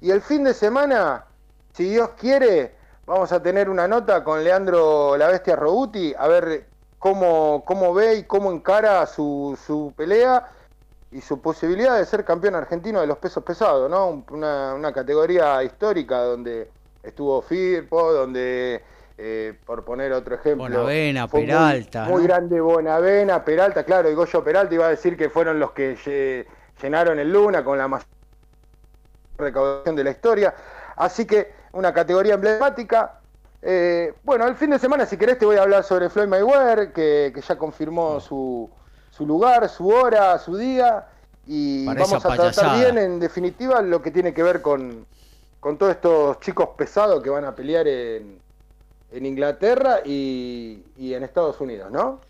Y 0.00 0.10
el 0.10 0.20
fin 0.20 0.44
de 0.44 0.54
semana, 0.54 1.24
si 1.72 1.88
Dios 1.90 2.10
quiere, 2.18 2.74
vamos 3.06 3.32
a 3.32 3.42
tener 3.42 3.68
una 3.68 3.88
nota 3.88 4.22
con 4.24 4.42
Leandro 4.44 5.16
La 5.16 5.28
Bestia 5.28 5.56
Robuti, 5.56 6.14
a 6.18 6.28
ver 6.28 6.66
cómo, 6.98 7.64
cómo 7.64 7.94
ve 7.94 8.16
y 8.16 8.24
cómo 8.24 8.50
encara 8.50 9.06
su, 9.06 9.58
su 9.66 9.92
pelea 9.96 10.48
y 11.10 11.20
su 11.20 11.40
posibilidad 11.40 11.96
de 11.96 12.04
ser 12.04 12.24
campeón 12.24 12.54
argentino 12.54 13.00
de 13.00 13.06
los 13.06 13.18
pesos 13.18 13.42
pesados, 13.44 13.90
¿no? 13.90 14.24
Una, 14.30 14.74
una 14.74 14.92
categoría 14.92 15.62
histórica 15.62 16.22
donde 16.22 16.70
estuvo 17.02 17.40
Firpo, 17.40 18.12
donde, 18.12 18.82
eh, 19.20 19.58
por 19.66 19.84
poner 19.84 20.12
otro 20.12 20.36
ejemplo... 20.36 20.62
Bonavena, 20.62 21.26
Peralta. 21.26 22.04
Muy, 22.04 22.22
grande 22.22 22.60
Bonavena, 22.60 23.44
Peralta, 23.44 23.82
claro, 23.82 24.08
y 24.08 24.14
Goyo 24.14 24.44
Peralta 24.44 24.72
iba 24.72 24.86
a 24.86 24.90
decir 24.90 25.16
que 25.16 25.28
fueron 25.28 25.58
los 25.58 25.72
que 25.72 26.46
llenaron 26.80 27.18
el 27.18 27.32
Luna 27.32 27.64
con 27.64 27.76
la 27.78 27.88
mayor 27.88 28.06
recaudación 29.36 29.96
de 29.96 30.04
la 30.04 30.10
historia. 30.10 30.54
Así 30.94 31.26
que 31.26 31.52
una 31.72 31.92
categoría 31.92 32.34
emblemática. 32.34 33.20
Eh, 33.60 34.14
bueno, 34.22 34.46
el 34.46 34.54
fin 34.54 34.70
de 34.70 34.78
semana, 34.78 35.04
si 35.04 35.16
querés, 35.16 35.36
te 35.36 35.46
voy 35.46 35.56
a 35.56 35.62
hablar 35.62 35.82
sobre 35.82 36.08
Floyd 36.08 36.28
Mayweather, 36.28 36.92
que, 36.92 37.32
que 37.34 37.40
ya 37.40 37.58
confirmó 37.58 38.20
su, 38.20 38.70
su 39.10 39.26
lugar, 39.26 39.68
su 39.68 39.88
hora, 39.88 40.38
su 40.38 40.56
día. 40.56 41.08
Y 41.44 41.86
vamos 41.86 42.24
a 42.24 42.36
tratar 42.36 42.76
bien, 42.78 42.98
en 42.98 43.18
definitiva, 43.18 43.82
lo 43.82 44.00
que 44.00 44.12
tiene 44.12 44.32
que 44.32 44.44
ver 44.44 44.62
con, 44.62 45.06
con 45.58 45.76
todos 45.76 45.92
estos 45.92 46.38
chicos 46.38 46.68
pesados 46.76 47.20
que 47.20 47.30
van 47.30 47.44
a 47.44 47.54
pelear 47.56 47.88
en, 47.88 48.38
en 49.12 49.26
Inglaterra 49.26 50.00
y, 50.04 50.82
y 50.96 51.14
en 51.14 51.24
Estados 51.24 51.60
Unidos, 51.60 51.90
¿no? 51.90 52.20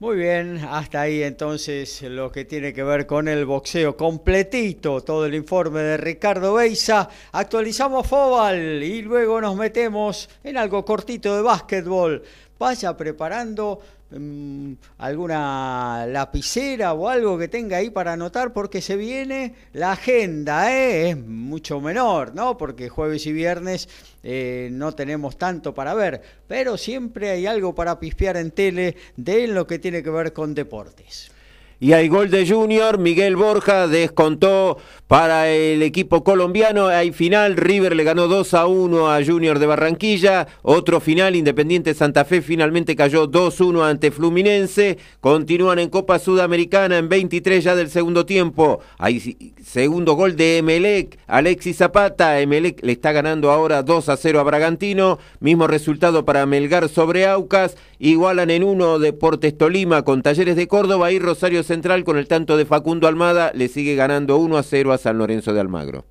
Muy 0.00 0.16
bien, 0.16 0.58
hasta 0.58 1.02
ahí 1.02 1.22
entonces 1.22 2.02
lo 2.02 2.30
que 2.30 2.44
tiene 2.44 2.74
que 2.74 2.82
ver 2.82 3.06
con 3.06 3.28
el 3.28 3.46
boxeo 3.46 3.96
completito, 3.96 5.00
todo 5.02 5.24
el 5.24 5.34
informe 5.34 5.80
de 5.80 5.96
Ricardo 5.96 6.54
Beisa. 6.54 7.08
Actualizamos 7.32 8.06
Fobal 8.06 8.82
y 8.82 9.02
luego 9.02 9.40
nos 9.40 9.54
metemos 9.56 10.28
en 10.42 10.58
algo 10.58 10.84
cortito 10.84 11.36
de 11.36 11.42
básquetbol. 11.42 12.22
Vaya 12.58 12.96
preparando 12.96 13.80
Mm, 14.16 14.74
alguna 14.98 16.06
lapicera 16.06 16.92
o 16.92 17.08
algo 17.08 17.36
que 17.36 17.48
tenga 17.48 17.78
ahí 17.78 17.90
para 17.90 18.12
anotar 18.12 18.52
porque 18.52 18.80
se 18.80 18.96
viene 18.96 19.54
la 19.72 19.92
agenda, 19.92 20.72
¿eh? 20.72 21.10
es 21.10 21.16
mucho 21.16 21.80
menor, 21.80 22.32
¿no? 22.32 22.56
Porque 22.56 22.88
jueves 22.88 23.26
y 23.26 23.32
viernes 23.32 23.88
eh, 24.22 24.68
no 24.70 24.92
tenemos 24.92 25.36
tanto 25.36 25.74
para 25.74 25.94
ver, 25.94 26.22
pero 26.46 26.76
siempre 26.76 27.30
hay 27.30 27.46
algo 27.46 27.74
para 27.74 27.98
pispear 27.98 28.36
en 28.36 28.52
tele 28.52 28.96
de 29.16 29.48
lo 29.48 29.66
que 29.66 29.80
tiene 29.80 30.02
que 30.02 30.10
ver 30.10 30.32
con 30.32 30.54
deportes. 30.54 31.32
Y 31.80 31.92
hay 31.92 32.08
gol 32.08 32.30
de 32.30 32.48
Junior, 32.48 32.98
Miguel 32.98 33.34
Borja 33.34 33.88
descontó 33.88 34.78
para 35.14 35.48
el 35.48 35.84
equipo 35.84 36.24
colombiano. 36.24 36.88
Hay 36.88 37.12
final, 37.12 37.56
River 37.56 37.94
le 37.94 38.02
ganó 38.02 38.26
2 38.26 38.52
a 38.54 38.66
1 38.66 39.12
a 39.12 39.24
Junior 39.24 39.60
de 39.60 39.66
Barranquilla. 39.66 40.48
Otro 40.62 40.98
final, 40.98 41.36
Independiente 41.36 41.94
Santa 41.94 42.24
Fe 42.24 42.42
finalmente 42.42 42.96
cayó 42.96 43.30
2-1 43.30 43.88
ante 43.88 44.10
Fluminense. 44.10 44.98
Continúan 45.20 45.78
en 45.78 45.88
Copa 45.88 46.18
Sudamericana 46.18 46.98
en 46.98 47.08
23 47.08 47.62
ya 47.62 47.76
del 47.76 47.90
segundo 47.90 48.26
tiempo. 48.26 48.80
Hay 48.98 49.54
segundo 49.62 50.14
gol 50.14 50.34
de 50.34 50.58
Emelec, 50.58 51.16
Alexis 51.28 51.76
Zapata. 51.76 52.40
Emelec 52.40 52.82
le 52.82 52.90
está 52.90 53.12
ganando 53.12 53.52
ahora 53.52 53.84
2 53.84 54.08
a 54.08 54.16
0 54.16 54.40
a 54.40 54.42
Bragantino. 54.42 55.20
Mismo 55.38 55.68
resultado 55.68 56.24
para 56.24 56.44
Melgar 56.44 56.88
sobre 56.88 57.24
Aucas. 57.24 57.76
Igualan 58.00 58.50
en 58.50 58.64
uno 58.64 58.98
Deportes 58.98 59.56
Tolima 59.56 60.02
con 60.02 60.22
Talleres 60.22 60.56
de 60.56 60.66
Córdoba 60.66 61.12
y 61.12 61.20
Rosario 61.20 61.62
Central 61.62 62.02
con 62.02 62.18
el 62.18 62.26
tanto 62.26 62.56
de 62.56 62.66
Facundo 62.66 63.06
Almada 63.06 63.52
le 63.54 63.68
sigue 63.68 63.94
ganando 63.94 64.36
1 64.38 64.58
a 64.58 64.62
0 64.64 64.92
a 64.92 64.98
San 65.04 65.18
Lorenzo 65.18 65.52
de 65.52 65.60
Almagro. 65.60 66.06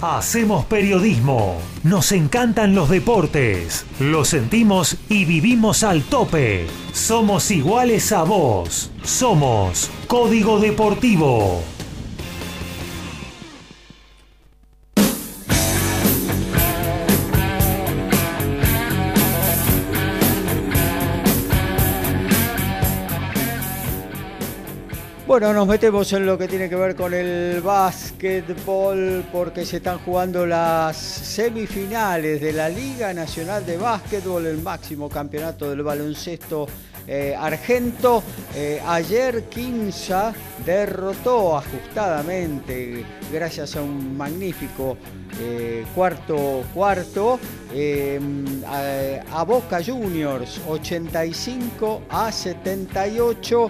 Hacemos 0.00 0.64
periodismo, 0.66 1.56
nos 1.82 2.12
encantan 2.12 2.72
los 2.76 2.88
deportes, 2.88 3.84
lo 3.98 4.24
sentimos 4.24 4.96
y 5.08 5.24
vivimos 5.24 5.82
al 5.82 6.04
tope. 6.04 6.68
Somos 6.92 7.50
iguales 7.50 8.12
a 8.12 8.22
vos, 8.22 8.92
somos 9.02 9.90
Código 10.06 10.60
Deportivo. 10.60 11.60
Bueno, 25.40 25.54
nos 25.54 25.68
metemos 25.68 26.12
en 26.14 26.26
lo 26.26 26.36
que 26.36 26.48
tiene 26.48 26.68
que 26.68 26.74
ver 26.74 26.96
con 26.96 27.14
el 27.14 27.60
básquetbol 27.60 29.24
porque 29.30 29.64
se 29.64 29.76
están 29.76 30.00
jugando 30.00 30.44
las 30.44 30.96
semifinales 30.96 32.40
de 32.40 32.52
la 32.52 32.68
Liga 32.68 33.14
Nacional 33.14 33.64
de 33.64 33.76
Básquetbol, 33.76 34.46
el 34.46 34.60
máximo 34.60 35.08
campeonato 35.08 35.70
del 35.70 35.84
baloncesto 35.84 36.66
eh, 37.08 37.34
argento. 37.34 38.22
Eh, 38.54 38.82
ayer 38.86 39.44
Quinza 39.44 40.34
derrotó 40.64 41.56
ajustadamente, 41.56 43.02
gracias 43.32 43.76
a 43.76 43.82
un 43.82 44.14
magnífico 44.14 44.98
eh, 45.40 45.86
cuarto 45.94 46.64
cuarto, 46.74 47.38
a, 48.66 49.44
Boca 49.44 49.82
Juniors 49.82 50.60
85 50.68 52.02
a 52.10 52.30
78. 52.30 53.68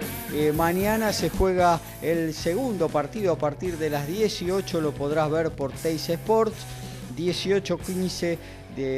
mañana 0.55 1.13
se 1.13 1.29
juega 1.29 1.79
el 2.01 2.33
segundo 2.33 2.89
partido 2.89 3.31
a 3.33 3.37
partir 3.37 3.77
de 3.77 3.89
las 3.89 4.05
18, 4.05 4.81
lo 4.81 4.91
podrás 4.91 5.31
ver 5.31 5.51
por 5.51 5.71
Teis 5.71 6.09
Sports. 6.09 6.65
18-15 7.15 8.37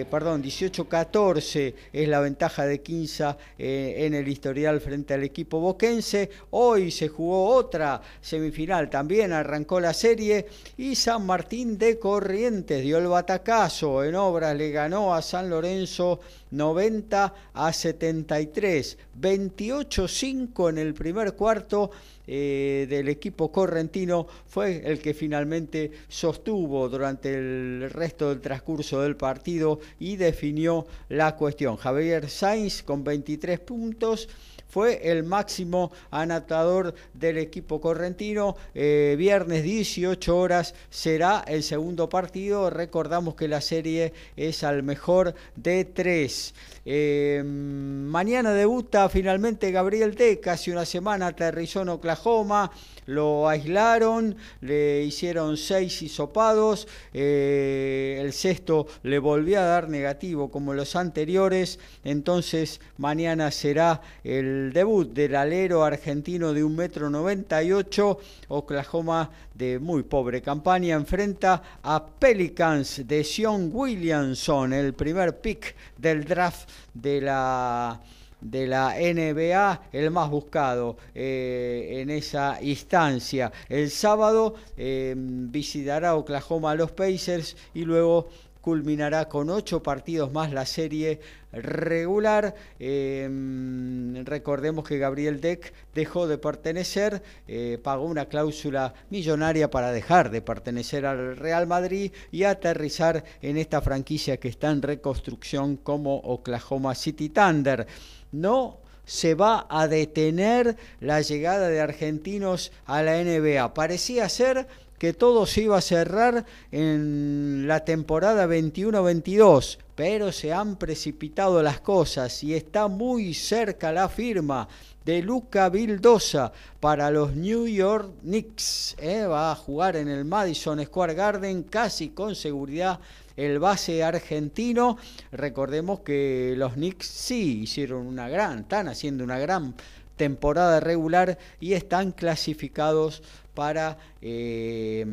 perdón, 0.09 0.43
18-14 0.43 1.73
es 1.91 2.07
la 2.07 2.19
ventaja 2.19 2.65
de 2.65 2.81
Quinza 2.81 3.37
eh, 3.57 3.95
en 3.99 4.13
el 4.13 4.27
historial 4.27 4.79
frente 4.79 5.13
al 5.13 5.23
equipo 5.23 5.59
boquense. 5.59 6.29
Hoy 6.51 6.91
se 6.91 7.07
jugó 7.07 7.47
otra 7.47 8.01
semifinal, 8.21 8.89
también 8.89 9.33
arrancó 9.33 9.79
la 9.79 9.93
serie 9.93 10.45
y 10.77 10.95
San 10.95 11.25
Martín 11.25 11.77
de 11.77 11.97
Corrientes 11.97 12.83
dio 12.83 12.97
el 12.97 13.07
batacazo 13.07 14.03
en 14.03 14.15
obras, 14.15 14.55
le 14.55 14.71
ganó 14.71 15.13
a 15.13 15.21
San 15.21 15.49
Lorenzo 15.49 16.19
90 16.51 17.33
a 17.53 17.73
73, 17.73 18.97
28-5 19.19 20.69
en 20.69 20.77
el 20.77 20.93
primer 20.93 21.33
cuarto 21.33 21.91
eh, 22.33 22.87
del 22.89 23.09
equipo 23.09 23.51
correntino 23.51 24.25
fue 24.47 24.89
el 24.89 24.99
que 24.99 25.13
finalmente 25.13 25.91
sostuvo 26.07 26.87
durante 26.87 27.33
el 27.33 27.89
resto 27.91 28.29
del 28.29 28.39
transcurso 28.39 29.01
del 29.01 29.17
partido 29.17 29.81
y 29.99 30.15
definió 30.15 30.87
la 31.09 31.35
cuestión. 31.35 31.75
Javier 31.75 32.29
Sainz 32.29 32.83
con 32.83 33.03
23 33.03 33.59
puntos 33.59 34.29
fue 34.71 35.11
el 35.11 35.23
máximo 35.23 35.91
anotador 36.09 36.95
del 37.13 37.37
equipo 37.37 37.81
correntino. 37.81 38.55
Eh, 38.73 39.15
viernes 39.17 39.63
18 39.63 40.37
horas 40.37 40.73
será 40.89 41.43
el 41.45 41.63
segundo 41.63 42.07
partido. 42.07 42.69
Recordamos 42.69 43.35
que 43.35 43.49
la 43.49 43.59
serie 43.59 44.13
es 44.37 44.63
al 44.63 44.83
mejor 44.83 45.35
de 45.57 45.83
tres. 45.83 46.53
Eh, 46.85 47.43
mañana 47.45 48.53
debuta 48.53 49.07
finalmente 49.09 49.71
Gabriel 49.71 50.15
T. 50.15 50.39
Casi 50.39 50.71
una 50.71 50.85
semana 50.85 51.27
aterrizó 51.27 51.81
en 51.81 51.89
Oklahoma 51.89 52.71
lo 53.05 53.47
aislaron, 53.47 54.35
le 54.61 55.03
hicieron 55.03 55.57
seis 55.57 56.01
hisopados, 56.01 56.87
eh, 57.13 58.19
el 58.21 58.33
sexto 58.33 58.87
le 59.03 59.19
volvió 59.19 59.59
a 59.59 59.63
dar 59.63 59.89
negativo 59.89 60.49
como 60.49 60.73
los 60.73 60.95
anteriores, 60.95 61.79
entonces 62.03 62.79
mañana 62.97 63.51
será 63.51 64.01
el 64.23 64.71
debut 64.73 65.11
del 65.13 65.35
alero 65.35 65.83
argentino 65.83 66.53
de 66.53 66.63
un 66.63 66.75
metro 66.75 67.09
noventa 67.09 67.63
y 67.63 67.71
ocho, 67.71 68.19
Oklahoma 68.47 69.29
de 69.53 69.79
muy 69.79 70.03
pobre 70.03 70.41
campaña 70.41 70.95
enfrenta 70.95 71.61
a 71.83 72.05
Pelicans 72.05 73.07
de 73.07 73.23
Sean 73.23 73.69
Williamson, 73.73 74.73
el 74.73 74.93
primer 74.93 75.39
pick 75.39 75.75
del 75.97 76.23
draft 76.23 76.69
de 76.93 77.21
la 77.21 78.01
de 78.41 78.65
la 78.65 78.95
NBA, 78.95 79.89
el 79.93 80.11
más 80.11 80.29
buscado 80.29 80.97
eh, 81.13 81.99
en 82.01 82.09
esa 82.09 82.57
instancia. 82.61 83.51
El 83.69 83.91
sábado 83.91 84.55
eh, 84.75 85.13
visitará 85.15 86.15
Oklahoma 86.15 86.71
a 86.71 86.75
los 86.75 86.91
Pacers 86.91 87.55
y 87.73 87.85
luego 87.85 88.29
culminará 88.61 89.27
con 89.27 89.49
ocho 89.49 89.83
partidos 89.83 90.31
más 90.31 90.53
la 90.53 90.65
serie 90.65 91.19
regular. 91.51 92.55
Em, 92.79 94.23
recordemos 94.23 94.87
que 94.87 94.97
Gabriel 94.97 95.41
Deck 95.41 95.73
dejó 95.93 96.27
de 96.27 96.37
pertenecer, 96.37 97.21
eh, 97.47 97.79
pagó 97.83 98.05
una 98.05 98.25
cláusula 98.25 98.93
millonaria 99.09 99.69
para 99.69 99.91
dejar 99.91 100.29
de 100.31 100.41
pertenecer 100.41 101.05
al 101.05 101.35
Real 101.35 101.67
Madrid 101.67 102.11
y 102.31 102.43
aterrizar 102.43 103.23
en 103.41 103.57
esta 103.57 103.81
franquicia 103.81 104.37
que 104.37 104.47
está 104.47 104.71
en 104.71 104.81
reconstrucción 104.81 105.77
como 105.77 106.17
Oklahoma 106.17 106.95
City 106.95 107.29
Thunder 107.29 107.87
no 108.31 108.79
se 109.05 109.35
va 109.35 109.65
a 109.69 109.87
detener 109.87 110.77
la 110.99 111.21
llegada 111.21 111.67
de 111.67 111.81
argentinos 111.81 112.71
a 112.85 113.01
la 113.01 113.21
NBA. 113.21 113.73
Parecía 113.73 114.29
ser 114.29 114.67
que 115.01 115.13
todo 115.13 115.47
se 115.47 115.63
iba 115.63 115.79
a 115.79 115.81
cerrar 115.81 116.45
en 116.71 117.63
la 117.65 117.83
temporada 117.83 118.45
21-22, 118.45 119.79
pero 119.95 120.31
se 120.31 120.53
han 120.53 120.75
precipitado 120.75 121.63
las 121.63 121.79
cosas 121.79 122.43
y 122.43 122.53
está 122.53 122.87
muy 122.87 123.33
cerca 123.33 123.91
la 123.91 124.09
firma 124.09 124.67
de 125.03 125.23
Luca 125.23 125.69
Vildosa 125.69 126.51
para 126.79 127.09
los 127.09 127.35
New 127.35 127.65
York 127.65 128.11
Knicks. 128.21 128.95
¿eh? 128.99 129.25
Va 129.25 129.51
a 129.51 129.55
jugar 129.55 129.95
en 129.95 130.07
el 130.07 130.23
Madison 130.23 130.79
Square 130.85 131.15
Garden 131.15 131.63
casi 131.63 132.09
con 132.09 132.35
seguridad 132.35 132.99
el 133.35 133.57
base 133.57 134.03
argentino. 134.03 134.99
Recordemos 135.31 136.01
que 136.01 136.53
los 136.55 136.73
Knicks 136.73 137.07
sí 137.07 137.61
hicieron 137.63 138.05
una 138.05 138.29
gran, 138.29 138.59
están 138.59 138.87
haciendo 138.87 139.23
una 139.23 139.39
gran 139.39 139.73
temporada 140.21 140.79
regular 140.79 141.39
y 141.59 141.73
están 141.73 142.11
clasificados 142.11 143.23
para... 143.53 143.97
Eh, 144.21 145.05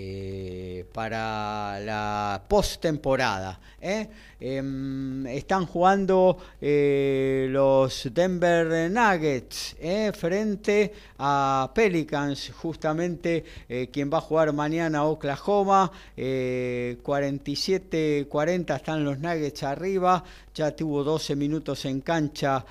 eh, 0.00 0.84
para 0.92 1.80
la 1.80 2.40
postemporada. 2.46 3.58
¿eh? 3.80 4.08
Em, 4.38 5.26
están 5.26 5.66
jugando 5.66 6.38
eh, 6.60 7.48
los 7.50 8.08
Denver 8.14 8.88
Nuggets 8.92 9.74
frente 10.16 10.92
a 11.18 11.72
Pelicans, 11.74 12.52
justamente 12.54 13.42
quien 13.90 14.08
va 14.08 14.18
a 14.18 14.20
jugar 14.20 14.52
mañana 14.52 15.04
Oklahoma. 15.04 15.90
47-40 16.16 18.76
están 18.76 19.02
los 19.02 19.18
Nuggets 19.18 19.64
arriba. 19.64 20.22
Ya 20.54 20.76
tuvo 20.76 21.02
12 21.02 21.34
minutos 21.34 21.84
en 21.86 22.02
cancha 22.02 22.64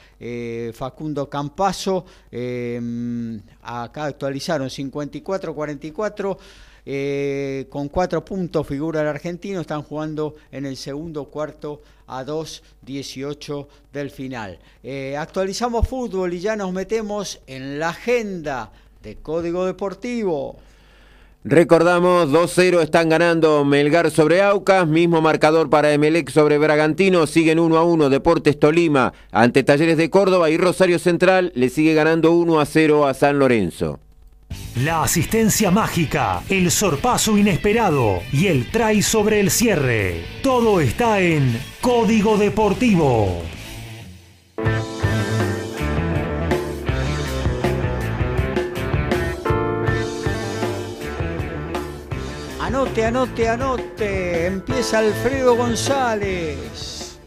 Facundo 0.74 1.30
Campaso. 1.30 2.06
Em, 2.32 3.42
acá 3.64 4.06
actualizaron 4.06 4.70
54-44. 4.70 6.38
Eh, 6.90 7.66
con 7.70 7.90
cuatro 7.90 8.24
puntos 8.24 8.66
figura 8.66 9.02
el 9.02 9.08
argentino, 9.08 9.60
están 9.60 9.84
jugando 9.84 10.36
en 10.54 10.66
el 10.66 10.78
segundo 10.78 11.26
cuarto 11.26 11.82
a 12.08 12.24
2.18 12.24 13.68
del 13.92 14.10
final. 14.10 14.58
Eh, 14.84 15.18
actualizamos 15.18 15.86
fútbol 15.86 16.34
y 16.34 16.40
ya 16.40 16.56
nos 16.56 16.72
metemos 16.72 17.42
en 17.46 17.78
la 17.78 17.90
agenda 17.90 18.72
de 19.04 19.18
Código 19.18 19.66
Deportivo. 19.66 20.60
Recordamos, 21.44 22.30
2-0 22.30 22.82
están 22.82 23.10
ganando 23.10 23.66
Melgar 23.66 24.10
sobre 24.10 24.42
Aucas, 24.42 24.88
mismo 24.88 25.22
marcador 25.22 25.70
para 25.70 25.92
Emelec 25.92 26.30
sobre 26.30 26.58
Bragantino, 26.58 27.28
siguen 27.28 27.58
1-1 27.58 28.08
Deportes 28.08 28.58
Tolima 28.58 29.12
ante 29.34 29.64
Talleres 29.64 29.98
de 29.98 30.10
Córdoba 30.10 30.50
y 30.50 30.58
Rosario 30.58 31.00
Central 31.00 31.52
le 31.54 31.68
sigue 31.68 31.94
ganando 31.94 32.32
1-0 32.32 33.10
a 33.10 33.14
San 33.14 33.40
Lorenzo. 33.40 34.00
La 34.84 35.02
asistencia 35.02 35.72
mágica, 35.72 36.44
el 36.50 36.70
sorpaso 36.70 37.36
inesperado 37.36 38.22
y 38.32 38.46
el 38.46 38.70
try 38.70 39.02
sobre 39.02 39.40
el 39.40 39.50
cierre. 39.50 40.24
Todo 40.44 40.80
está 40.80 41.20
en 41.20 41.60
Código 41.82 42.38
Deportivo. 42.38 43.42
Anote, 52.62 53.06
anote, 53.06 53.50
anote. 53.50 54.46
Empieza 54.46 55.00
Alfredo 55.00 55.56
González. 55.56 57.20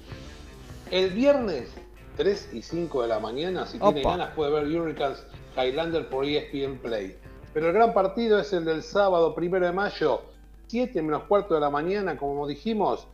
El 0.92 1.10
viernes 1.10 1.70
3 2.16 2.50
y 2.52 2.62
5 2.62 3.02
de 3.02 3.08
la 3.08 3.18
mañana, 3.18 3.66
si 3.66 3.80
tiene 3.80 4.02
ganas, 4.02 4.34
puede 4.36 4.52
ver 4.52 4.66
Hurricanes 4.66 5.24
Highlander 5.56 6.08
por 6.08 6.24
ESPN 6.24 6.78
Play. 6.78 7.16
Pero 7.52 7.68
el 7.68 7.72
gran 7.72 7.92
partido 7.92 8.38
es 8.38 8.52
el 8.52 8.64
del 8.64 8.82
sábado, 8.82 9.34
primero 9.34 9.66
de 9.66 9.72
mayo, 9.72 10.22
7 10.68 11.02
menos 11.02 11.24
cuarto 11.24 11.54
de 11.54 11.60
la 11.60 11.70
mañana, 11.70 12.16
como 12.16 12.46
dijimos. 12.46 13.06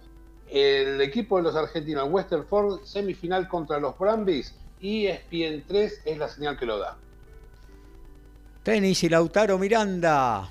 El 0.48 1.00
equipo 1.00 1.38
de 1.38 1.44
los 1.44 1.56
argentinos, 1.56 2.08
Westerford, 2.10 2.84
semifinal 2.84 3.48
contra 3.48 3.80
los 3.80 3.98
Brambis 3.98 4.54
y 4.80 5.06
ESPN 5.06 5.64
3 5.66 6.02
es 6.04 6.18
la 6.18 6.28
señal 6.28 6.58
que 6.58 6.66
lo 6.66 6.78
da. 6.78 6.96
Tenis 8.62 9.02
y 9.04 9.08
Lautaro 9.08 9.58
Miranda. 9.58 10.50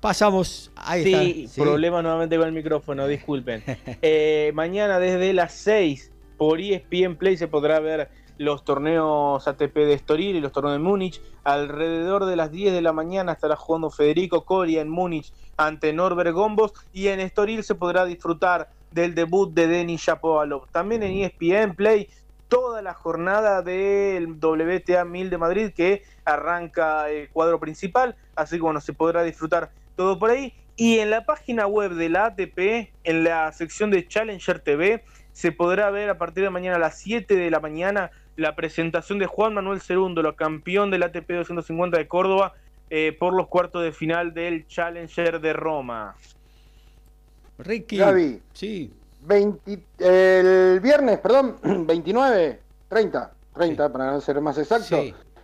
Pasamos. 0.00 0.70
Ahí 0.76 1.48
sí, 1.48 1.60
problema 1.60 2.02
nuevamente 2.02 2.36
con 2.36 2.46
el 2.46 2.52
micrófono, 2.52 3.06
disculpen. 3.06 3.62
Eh, 4.02 4.52
mañana 4.54 5.00
desde 5.00 5.32
las 5.32 5.52
6 5.54 6.12
por 6.36 6.60
ESPN 6.60 7.16
Play 7.16 7.36
se 7.36 7.48
podrá 7.48 7.80
ver 7.80 8.08
los 8.38 8.64
torneos 8.64 9.46
ATP 9.46 9.74
de 9.74 9.94
Estoril 9.94 10.36
y 10.36 10.40
los 10.40 10.52
torneos 10.52 10.74
de 10.74 10.80
Múnich. 10.80 11.20
Alrededor 11.44 12.26
de 12.26 12.36
las 12.36 12.50
10 12.50 12.72
de 12.72 12.82
la 12.82 12.92
mañana 12.92 13.32
estará 13.32 13.56
jugando 13.56 13.90
Federico 13.90 14.44
Coria 14.44 14.80
en 14.80 14.88
Múnich 14.88 15.32
ante 15.56 15.92
Norbert 15.92 16.32
Gombos 16.32 16.72
y 16.92 17.08
en 17.08 17.20
Estoril 17.20 17.64
se 17.64 17.74
podrá 17.74 18.04
disfrutar 18.04 18.68
del 18.90 19.14
debut 19.14 19.52
de 19.52 19.66
Denis 19.66 20.02
Shapovalov. 20.02 20.68
También 20.70 21.02
en 21.02 21.24
ESPN 21.24 21.74
Play 21.74 22.08
toda 22.48 22.82
la 22.82 22.94
jornada 22.94 23.62
del 23.62 24.38
WTA 24.40 25.04
1000 25.04 25.30
de 25.30 25.38
Madrid 25.38 25.72
que 25.74 26.04
arranca 26.24 27.08
el 27.10 27.28
cuadro 27.30 27.58
principal, 27.58 28.16
así 28.34 28.56
que 28.56 28.62
bueno, 28.62 28.80
se 28.80 28.92
podrá 28.92 29.22
disfrutar 29.22 29.70
todo 29.96 30.18
por 30.18 30.30
ahí. 30.30 30.54
Y 30.76 30.98
en 30.98 31.10
la 31.10 31.24
página 31.24 31.66
web 31.66 31.92
de 31.92 32.10
la 32.10 32.26
ATP, 32.26 32.92
en 33.04 33.24
la 33.24 33.50
sección 33.52 33.90
de 33.90 34.06
Challenger 34.06 34.60
TV, 34.60 35.02
se 35.32 35.52
podrá 35.52 35.90
ver 35.90 36.10
a 36.10 36.18
partir 36.18 36.44
de 36.44 36.50
mañana 36.50 36.76
a 36.76 36.78
las 36.78 36.98
7 36.98 37.34
de 37.34 37.50
la 37.50 37.60
mañana 37.60 38.10
la 38.36 38.54
presentación 38.54 39.18
de 39.18 39.26
Juan 39.26 39.54
Manuel 39.54 39.80
Cerundo, 39.80 40.36
campeón 40.36 40.90
del 40.90 41.02
ATP 41.02 41.30
250 41.30 41.98
de 41.98 42.06
Córdoba, 42.06 42.54
eh, 42.90 43.16
por 43.18 43.34
los 43.34 43.48
cuartos 43.48 43.82
de 43.82 43.92
final 43.92 44.32
del 44.32 44.66
Challenger 44.66 45.40
de 45.40 45.52
Roma. 45.52 46.14
Ricky. 47.58 47.96
Gaby. 47.96 48.42
Sí. 48.52 48.92
el 49.98 50.80
viernes, 50.80 51.18
perdón, 51.18 51.56
29, 51.86 52.60
30, 52.88 53.32
30 53.54 53.92
para 53.92 54.12
no 54.12 54.20
ser 54.20 54.40
más 54.40 54.58
exacto. 54.58 54.98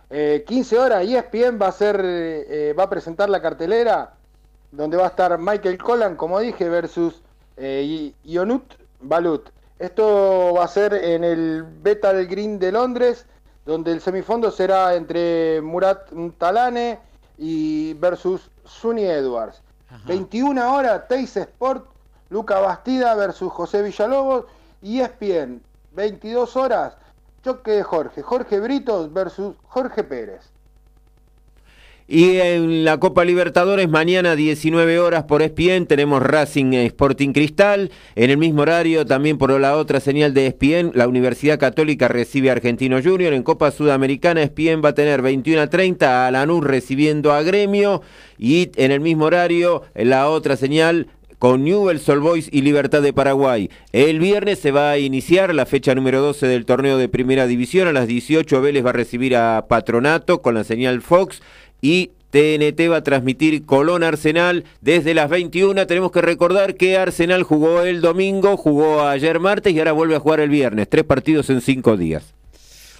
15 0.09 0.75
eh, 0.75 0.79
horas, 0.79 1.03
ESPN 1.05 1.59
va 1.59 1.67
a 1.67 1.71
ser, 1.71 1.99
eh, 2.03 2.73
va 2.77 2.83
a 2.83 2.89
presentar 2.89 3.29
la 3.29 3.41
cartelera 3.41 4.13
donde 4.71 4.95
va 4.95 5.05
a 5.05 5.09
estar 5.09 5.37
Michael 5.39 5.77
Collan, 5.79 6.15
como 6.15 6.39
dije, 6.39 6.69
versus 6.69 7.21
Ionut 8.23 8.73
Balut. 9.01 9.49
Esto 9.83 10.53
va 10.53 10.63
a 10.63 10.67
ser 10.69 10.93
en 10.93 11.25
el 11.25 11.63
Betal 11.63 12.25
Green 12.27 12.57
de 12.57 12.71
Londres, 12.71 13.25
donde 13.65 13.91
el 13.91 13.99
semifondo 13.99 14.49
será 14.49 14.95
entre 14.95 15.59
Murat 15.59 16.09
Talane 16.37 16.99
y 17.37 17.93
versus 17.95 18.49
Sunny 18.63 19.03
Edwards. 19.03 19.61
21 20.05 20.73
horas, 20.73 21.05
Teis 21.09 21.35
Sport, 21.35 21.85
Luca 22.29 22.61
Bastida 22.61 23.13
versus 23.15 23.51
José 23.51 23.81
Villalobos 23.81 24.45
y 24.81 25.01
ESPN. 25.01 25.61
22 25.91 26.55
horas, 26.55 26.95
choque 27.43 27.71
de 27.71 27.83
Jorge, 27.83 28.21
Jorge 28.21 28.61
Britos 28.61 29.11
versus 29.11 29.53
Jorge 29.67 30.05
Pérez. 30.05 30.52
Y 32.13 32.37
en 32.37 32.85
la 32.85 32.99
Copa 32.99 33.25
Libertadores, 33.25 33.89
mañana 33.89 34.35
19 34.35 34.99
horas 34.99 35.23
por 35.23 35.41
ESPN, 35.41 35.87
tenemos 35.87 36.21
Racing 36.21 36.73
Sporting 36.73 37.33
Cristal. 37.33 37.89
En 38.15 38.29
el 38.29 38.37
mismo 38.37 38.61
horario, 38.61 39.03
también 39.03 39.39
por 39.39 39.59
la 39.59 39.75
otra 39.75 39.99
señal 39.99 40.31
de 40.35 40.45
ESPN, 40.45 40.91
la 40.93 41.07
Universidad 41.07 41.57
Católica 41.57 42.07
recibe 42.07 42.49
a 42.49 42.51
Argentino 42.51 43.01
Junior. 43.03 43.33
En 43.33 43.41
Copa 43.41 43.71
Sudamericana, 43.71 44.43
ESPN 44.43 44.83
va 44.85 44.89
a 44.89 44.93
tener 44.93 45.23
21 45.23 45.61
a 45.63 45.71
30 45.71 46.27
a 46.27 46.29
Lanús 46.29 46.63
recibiendo 46.63 47.33
a 47.33 47.41
Gremio. 47.41 48.03
Y 48.37 48.69
en 48.75 48.91
el 48.91 48.99
mismo 48.99 49.25
horario, 49.25 49.81
la 49.95 50.29
otra 50.29 50.55
señal, 50.55 51.07
con 51.43 51.65
Newell's 51.65 52.03
Sol 52.03 52.21
Boys 52.21 52.47
y 52.53 52.61
Libertad 52.61 53.01
de 53.01 53.11
Paraguay. 53.11 53.69
El 53.91 54.19
viernes 54.19 54.59
se 54.59 54.71
va 54.71 54.91
a 54.91 54.97
iniciar 54.97 55.53
la 55.53 55.65
fecha 55.65 55.93
número 55.93 56.21
12 56.21 56.47
del 56.47 56.65
torneo 56.65 56.97
de 56.97 57.09
Primera 57.09 57.47
División. 57.47 57.89
A 57.89 57.91
las 57.91 58.07
18 58.07 58.61
Vélez 58.61 58.85
va 58.85 58.91
a 58.91 58.93
recibir 58.93 59.35
a 59.35 59.65
Patronato 59.67 60.41
con 60.41 60.53
la 60.53 60.63
señal 60.63 61.01
Fox 61.01 61.41
y 61.83 62.11
TNT 62.31 62.89
va 62.89 62.97
a 62.97 63.03
transmitir 63.03 63.65
Colón 63.65 64.03
Arsenal 64.03 64.63
desde 64.81 65.13
las 65.13 65.29
21. 65.29 65.85
Tenemos 65.85 66.11
que 66.11 66.21
recordar 66.21 66.75
que 66.75 66.97
Arsenal 66.97 67.43
jugó 67.43 67.81
el 67.81 68.01
domingo, 68.01 68.57
jugó 68.57 69.01
ayer 69.01 69.39
martes 69.39 69.73
y 69.73 69.79
ahora 69.79 69.91
vuelve 69.91 70.15
a 70.15 70.19
jugar 70.19 70.39
el 70.39 70.49
viernes. 70.49 70.89
Tres 70.89 71.03
partidos 71.03 71.49
en 71.51 71.61
cinco 71.61 71.95
días. 71.95 72.33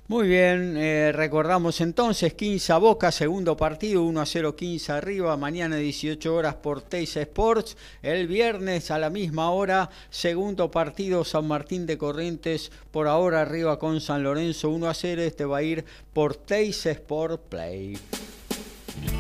Muy 0.10 0.28
bien, 0.28 0.76
eh, 0.76 1.14
recordamos 1.14 1.80
entonces 1.80 2.34
15 2.34 2.74
a 2.74 2.78
Boca, 2.78 3.10
segundo 3.14 3.56
partido, 3.56 4.04
1 4.04 4.20
a 4.20 4.26
0 4.26 4.54
15 4.54 4.92
arriba, 4.92 5.38
mañana 5.38 5.78
18 5.78 6.36
horas 6.36 6.56
por 6.56 6.82
Teis 6.82 7.16
Sports, 7.16 7.78
el 8.02 8.28
viernes 8.28 8.92
a 8.92 9.00
la 9.00 9.10
misma 9.10 9.50
hora, 9.52 9.90
segundo 10.10 10.70
partido 10.70 11.24
San 11.24 11.48
Martín 11.48 11.86
de 11.86 11.98
Corrientes, 11.98 12.70
por 12.92 13.08
ahora 13.08 13.42
arriba 13.42 13.80
con 13.80 14.02
San 14.02 14.24
Lorenzo 14.24 14.70
1 14.72 14.90
a 14.90 14.94
0, 14.94 15.22
este 15.22 15.46
va 15.46 15.60
a 15.60 15.64
ir 15.64 15.86
por 16.12 16.36
Teis 16.36 16.86
Sport 16.86 17.42
Play. 17.48 17.98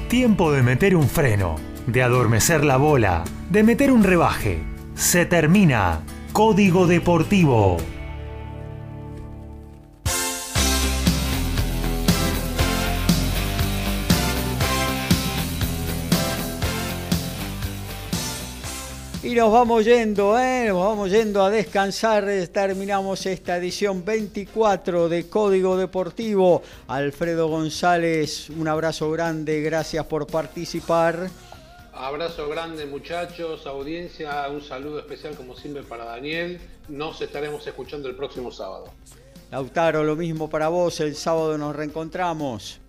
Tiempo 0.10 0.52
de 0.52 0.64
meter 0.64 0.96
un 0.96 1.08
freno, 1.08 1.56
de 1.88 2.04
adormecer 2.04 2.64
la 2.64 2.78
bola, 2.78 3.24
de 3.50 3.64
meter 3.64 3.92
un 3.92 4.04
rebaje. 4.04 4.64
Se 4.96 5.26
termina. 5.26 6.02
Código 6.32 6.88
Deportivo. 6.88 7.78
Y 19.34 19.36
nos 19.36 19.52
vamos 19.52 19.84
yendo, 19.84 20.38
¿eh? 20.38 20.66
nos 20.68 20.78
vamos 20.78 21.10
yendo 21.10 21.44
a 21.44 21.50
descansar. 21.50 22.28
Terminamos 22.52 23.26
esta 23.26 23.58
edición 23.58 24.06
24 24.06 25.10
de 25.10 25.28
Código 25.28 25.76
Deportivo. 25.76 26.62
Alfredo 26.88 27.48
González, 27.48 28.52
un 28.52 28.68
abrazo 28.68 29.10
grande, 29.10 29.60
gracias 29.62 30.06
por 30.06 30.28
participar. 30.28 31.32
Abrazo 31.96 32.48
grande 32.48 32.86
muchachos, 32.86 33.66
audiencia, 33.66 34.48
un 34.50 34.62
saludo 34.62 35.00
especial 35.00 35.36
como 35.36 35.56
siempre 35.56 35.82
para 35.82 36.06
Daniel. 36.06 36.62
Nos 36.88 37.20
estaremos 37.20 37.66
escuchando 37.66 38.08
el 38.08 38.16
próximo 38.16 38.52
sábado. 38.52 38.86
Lautaro, 39.50 40.04
lo 40.04 40.16
mismo 40.16 40.48
para 40.48 40.68
vos, 40.68 41.00
el 41.00 41.16
sábado 41.16 41.58
nos 41.58 41.76
reencontramos. 41.76 42.80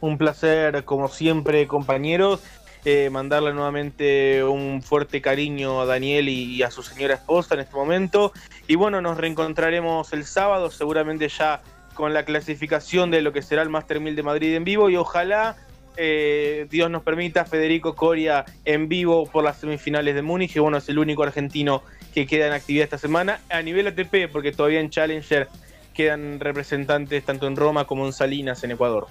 Un 0.00 0.16
placer, 0.16 0.82
como 0.86 1.08
siempre, 1.08 1.66
compañeros. 1.66 2.40
Eh, 2.84 3.10
mandarle 3.10 3.52
nuevamente 3.52 4.42
un 4.42 4.82
fuerte 4.82 5.20
cariño 5.20 5.82
a 5.82 5.86
Daniel 5.86 6.30
y, 6.30 6.62
a 6.62 6.70
su 6.70 6.82
señora 6.82 7.14
esposa 7.14 7.54
en 7.54 7.60
este 7.60 7.76
momento. 7.76 8.32
Y 8.66 8.76
bueno, 8.76 9.02
nos 9.02 9.18
reencontraremos 9.18 10.12
el 10.14 10.24
sábado, 10.24 10.70
seguramente 10.70 11.28
ya 11.28 11.62
con 11.94 12.14
la 12.14 12.24
clasificación 12.24 13.10
de 13.10 13.20
lo 13.20 13.32
que 13.32 13.42
será 13.42 13.62
el 13.62 13.68
Master 13.68 14.00
1000 14.00 14.16
de 14.16 14.22
Madrid 14.22 14.54
en 14.54 14.64
vivo 14.64 14.88
y 14.88 14.96
ojalá 14.96 15.56
eh, 15.96 16.66
Dios 16.70 16.90
nos 16.90 17.02
permita 17.02 17.44
Federico 17.44 17.94
Coria 17.94 18.46
en 18.64 18.88
vivo 18.88 19.26
por 19.26 19.44
las 19.44 19.58
semifinales 19.58 20.14
de 20.14 20.22
Múnich, 20.22 20.54
que 20.54 20.60
bueno, 20.60 20.78
es 20.78 20.88
el 20.88 20.98
único 20.98 21.22
argentino 21.22 21.82
que 22.14 22.26
queda 22.26 22.46
en 22.46 22.54
actividad 22.54 22.84
esta 22.84 22.96
semana. 22.96 23.40
A 23.50 23.60
nivel 23.60 23.86
ATP, 23.88 24.32
porque 24.32 24.52
todavía 24.52 24.80
en 24.80 24.88
Challenger 24.88 25.48
quedan 25.92 26.40
representantes 26.40 27.24
tanto 27.24 27.46
en 27.46 27.56
Roma 27.56 27.86
como 27.86 28.06
en 28.06 28.14
Salinas, 28.14 28.64
en 28.64 28.70
Ecuador. 28.70 29.08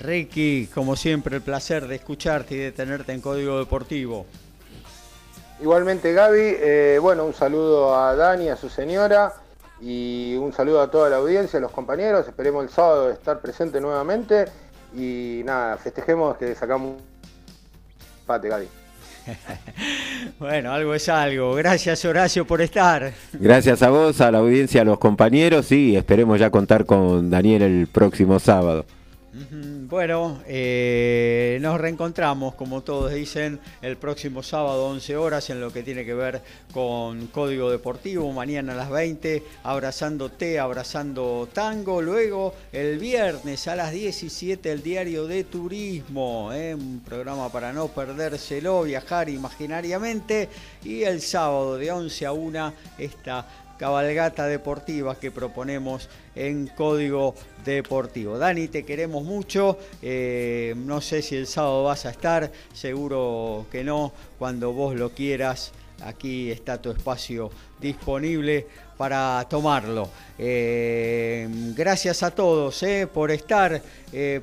Ricky, 0.00 0.68
como 0.74 0.96
siempre, 0.96 1.36
el 1.36 1.42
placer 1.42 1.86
de 1.86 1.96
escucharte 1.96 2.54
y 2.54 2.58
de 2.58 2.72
tenerte 2.72 3.12
en 3.12 3.20
Código 3.20 3.58
Deportivo. 3.58 4.26
Igualmente, 5.60 6.12
Gaby, 6.12 6.40
eh, 6.40 6.98
bueno, 7.00 7.24
un 7.24 7.34
saludo 7.34 7.96
a 7.96 8.16
Dani, 8.16 8.48
a 8.48 8.56
su 8.56 8.68
señora 8.68 9.32
y 9.80 10.34
un 10.36 10.52
saludo 10.52 10.80
a 10.80 10.90
toda 10.90 11.08
la 11.08 11.16
audiencia, 11.16 11.58
a 11.58 11.62
los 11.62 11.70
compañeros. 11.70 12.26
Esperemos 12.26 12.64
el 12.64 12.70
sábado 12.70 13.10
estar 13.10 13.40
presente 13.40 13.80
nuevamente 13.80 14.46
y 14.94 15.42
nada, 15.44 15.76
festejemos 15.76 16.36
que 16.36 16.54
sacamos 16.54 16.96
un 16.96 17.02
pate, 18.26 18.48
Gaby. 18.48 18.68
bueno, 20.40 20.72
algo 20.72 20.94
es 20.94 21.08
algo. 21.08 21.54
Gracias 21.54 22.04
Horacio 22.04 22.44
por 22.44 22.60
estar. 22.60 23.12
Gracias 23.32 23.82
a 23.82 23.90
vos, 23.90 24.20
a 24.20 24.32
la 24.32 24.38
audiencia, 24.38 24.82
a 24.82 24.84
los 24.84 24.98
compañeros 24.98 25.70
y 25.70 25.96
esperemos 25.96 26.40
ya 26.40 26.50
contar 26.50 26.84
con 26.86 27.30
Daniel 27.30 27.62
el 27.62 27.86
próximo 27.86 28.40
sábado. 28.40 28.84
Bueno, 29.34 30.42
eh, 30.46 31.58
nos 31.62 31.80
reencontramos, 31.80 32.54
como 32.54 32.82
todos 32.82 33.14
dicen, 33.14 33.60
el 33.80 33.96
próximo 33.96 34.42
sábado 34.42 34.84
11 34.88 35.16
horas 35.16 35.48
en 35.48 35.58
lo 35.58 35.72
que 35.72 35.82
tiene 35.82 36.04
que 36.04 36.12
ver 36.12 36.42
con 36.70 37.28
Código 37.28 37.70
Deportivo, 37.70 38.30
mañana 38.32 38.74
a 38.74 38.76
las 38.76 38.90
20, 38.90 39.42
abrazando 39.62 40.28
té, 40.30 40.58
abrazando 40.58 41.48
tango, 41.50 42.02
luego 42.02 42.54
el 42.72 42.98
viernes 42.98 43.66
a 43.68 43.76
las 43.76 43.92
17 43.92 44.70
el 44.70 44.82
diario 44.82 45.26
de 45.26 45.44
turismo, 45.44 46.52
eh, 46.52 46.74
un 46.74 47.00
programa 47.00 47.50
para 47.50 47.72
no 47.72 47.88
perdérselo, 47.88 48.82
viajar 48.82 49.30
imaginariamente, 49.30 50.50
y 50.84 51.04
el 51.04 51.22
sábado 51.22 51.78
de 51.78 51.90
11 51.90 52.26
a 52.26 52.32
1 52.32 52.74
esta 52.98 53.46
cabalgata 53.78 54.46
deportiva 54.46 55.18
que 55.18 55.30
proponemos 55.30 56.08
en 56.34 56.66
Código 56.68 57.34
Deportivo. 57.64 58.38
Dani, 58.38 58.68
te 58.68 58.84
queremos 58.84 59.24
mucho. 59.24 59.78
Eh, 60.00 60.74
no 60.76 61.00
sé 61.00 61.22
si 61.22 61.36
el 61.36 61.46
sábado 61.46 61.84
vas 61.84 62.06
a 62.06 62.10
estar, 62.10 62.50
seguro 62.72 63.66
que 63.70 63.84
no. 63.84 64.12
Cuando 64.38 64.72
vos 64.72 64.96
lo 64.96 65.10
quieras, 65.10 65.72
aquí 66.04 66.50
está 66.50 66.80
tu 66.80 66.90
espacio 66.90 67.50
disponible 67.80 68.66
para 68.96 69.46
tomarlo. 69.48 70.08
Eh, 70.38 71.48
gracias 71.76 72.22
a 72.22 72.32
todos 72.32 72.82
eh, 72.82 73.06
por 73.12 73.30
estar 73.30 73.80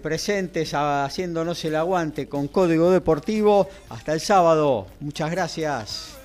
presentes 0.02 0.74
haciéndonos 0.74 1.64
el 1.66 1.76
aguante 1.76 2.28
con 2.28 2.48
Código 2.48 2.90
Deportivo. 2.92 3.68
Hasta 3.90 4.14
el 4.14 4.20
sábado. 4.20 4.88
Muchas 5.00 5.30
gracias. 5.30 6.16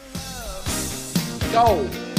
Chao. 1.53 2.14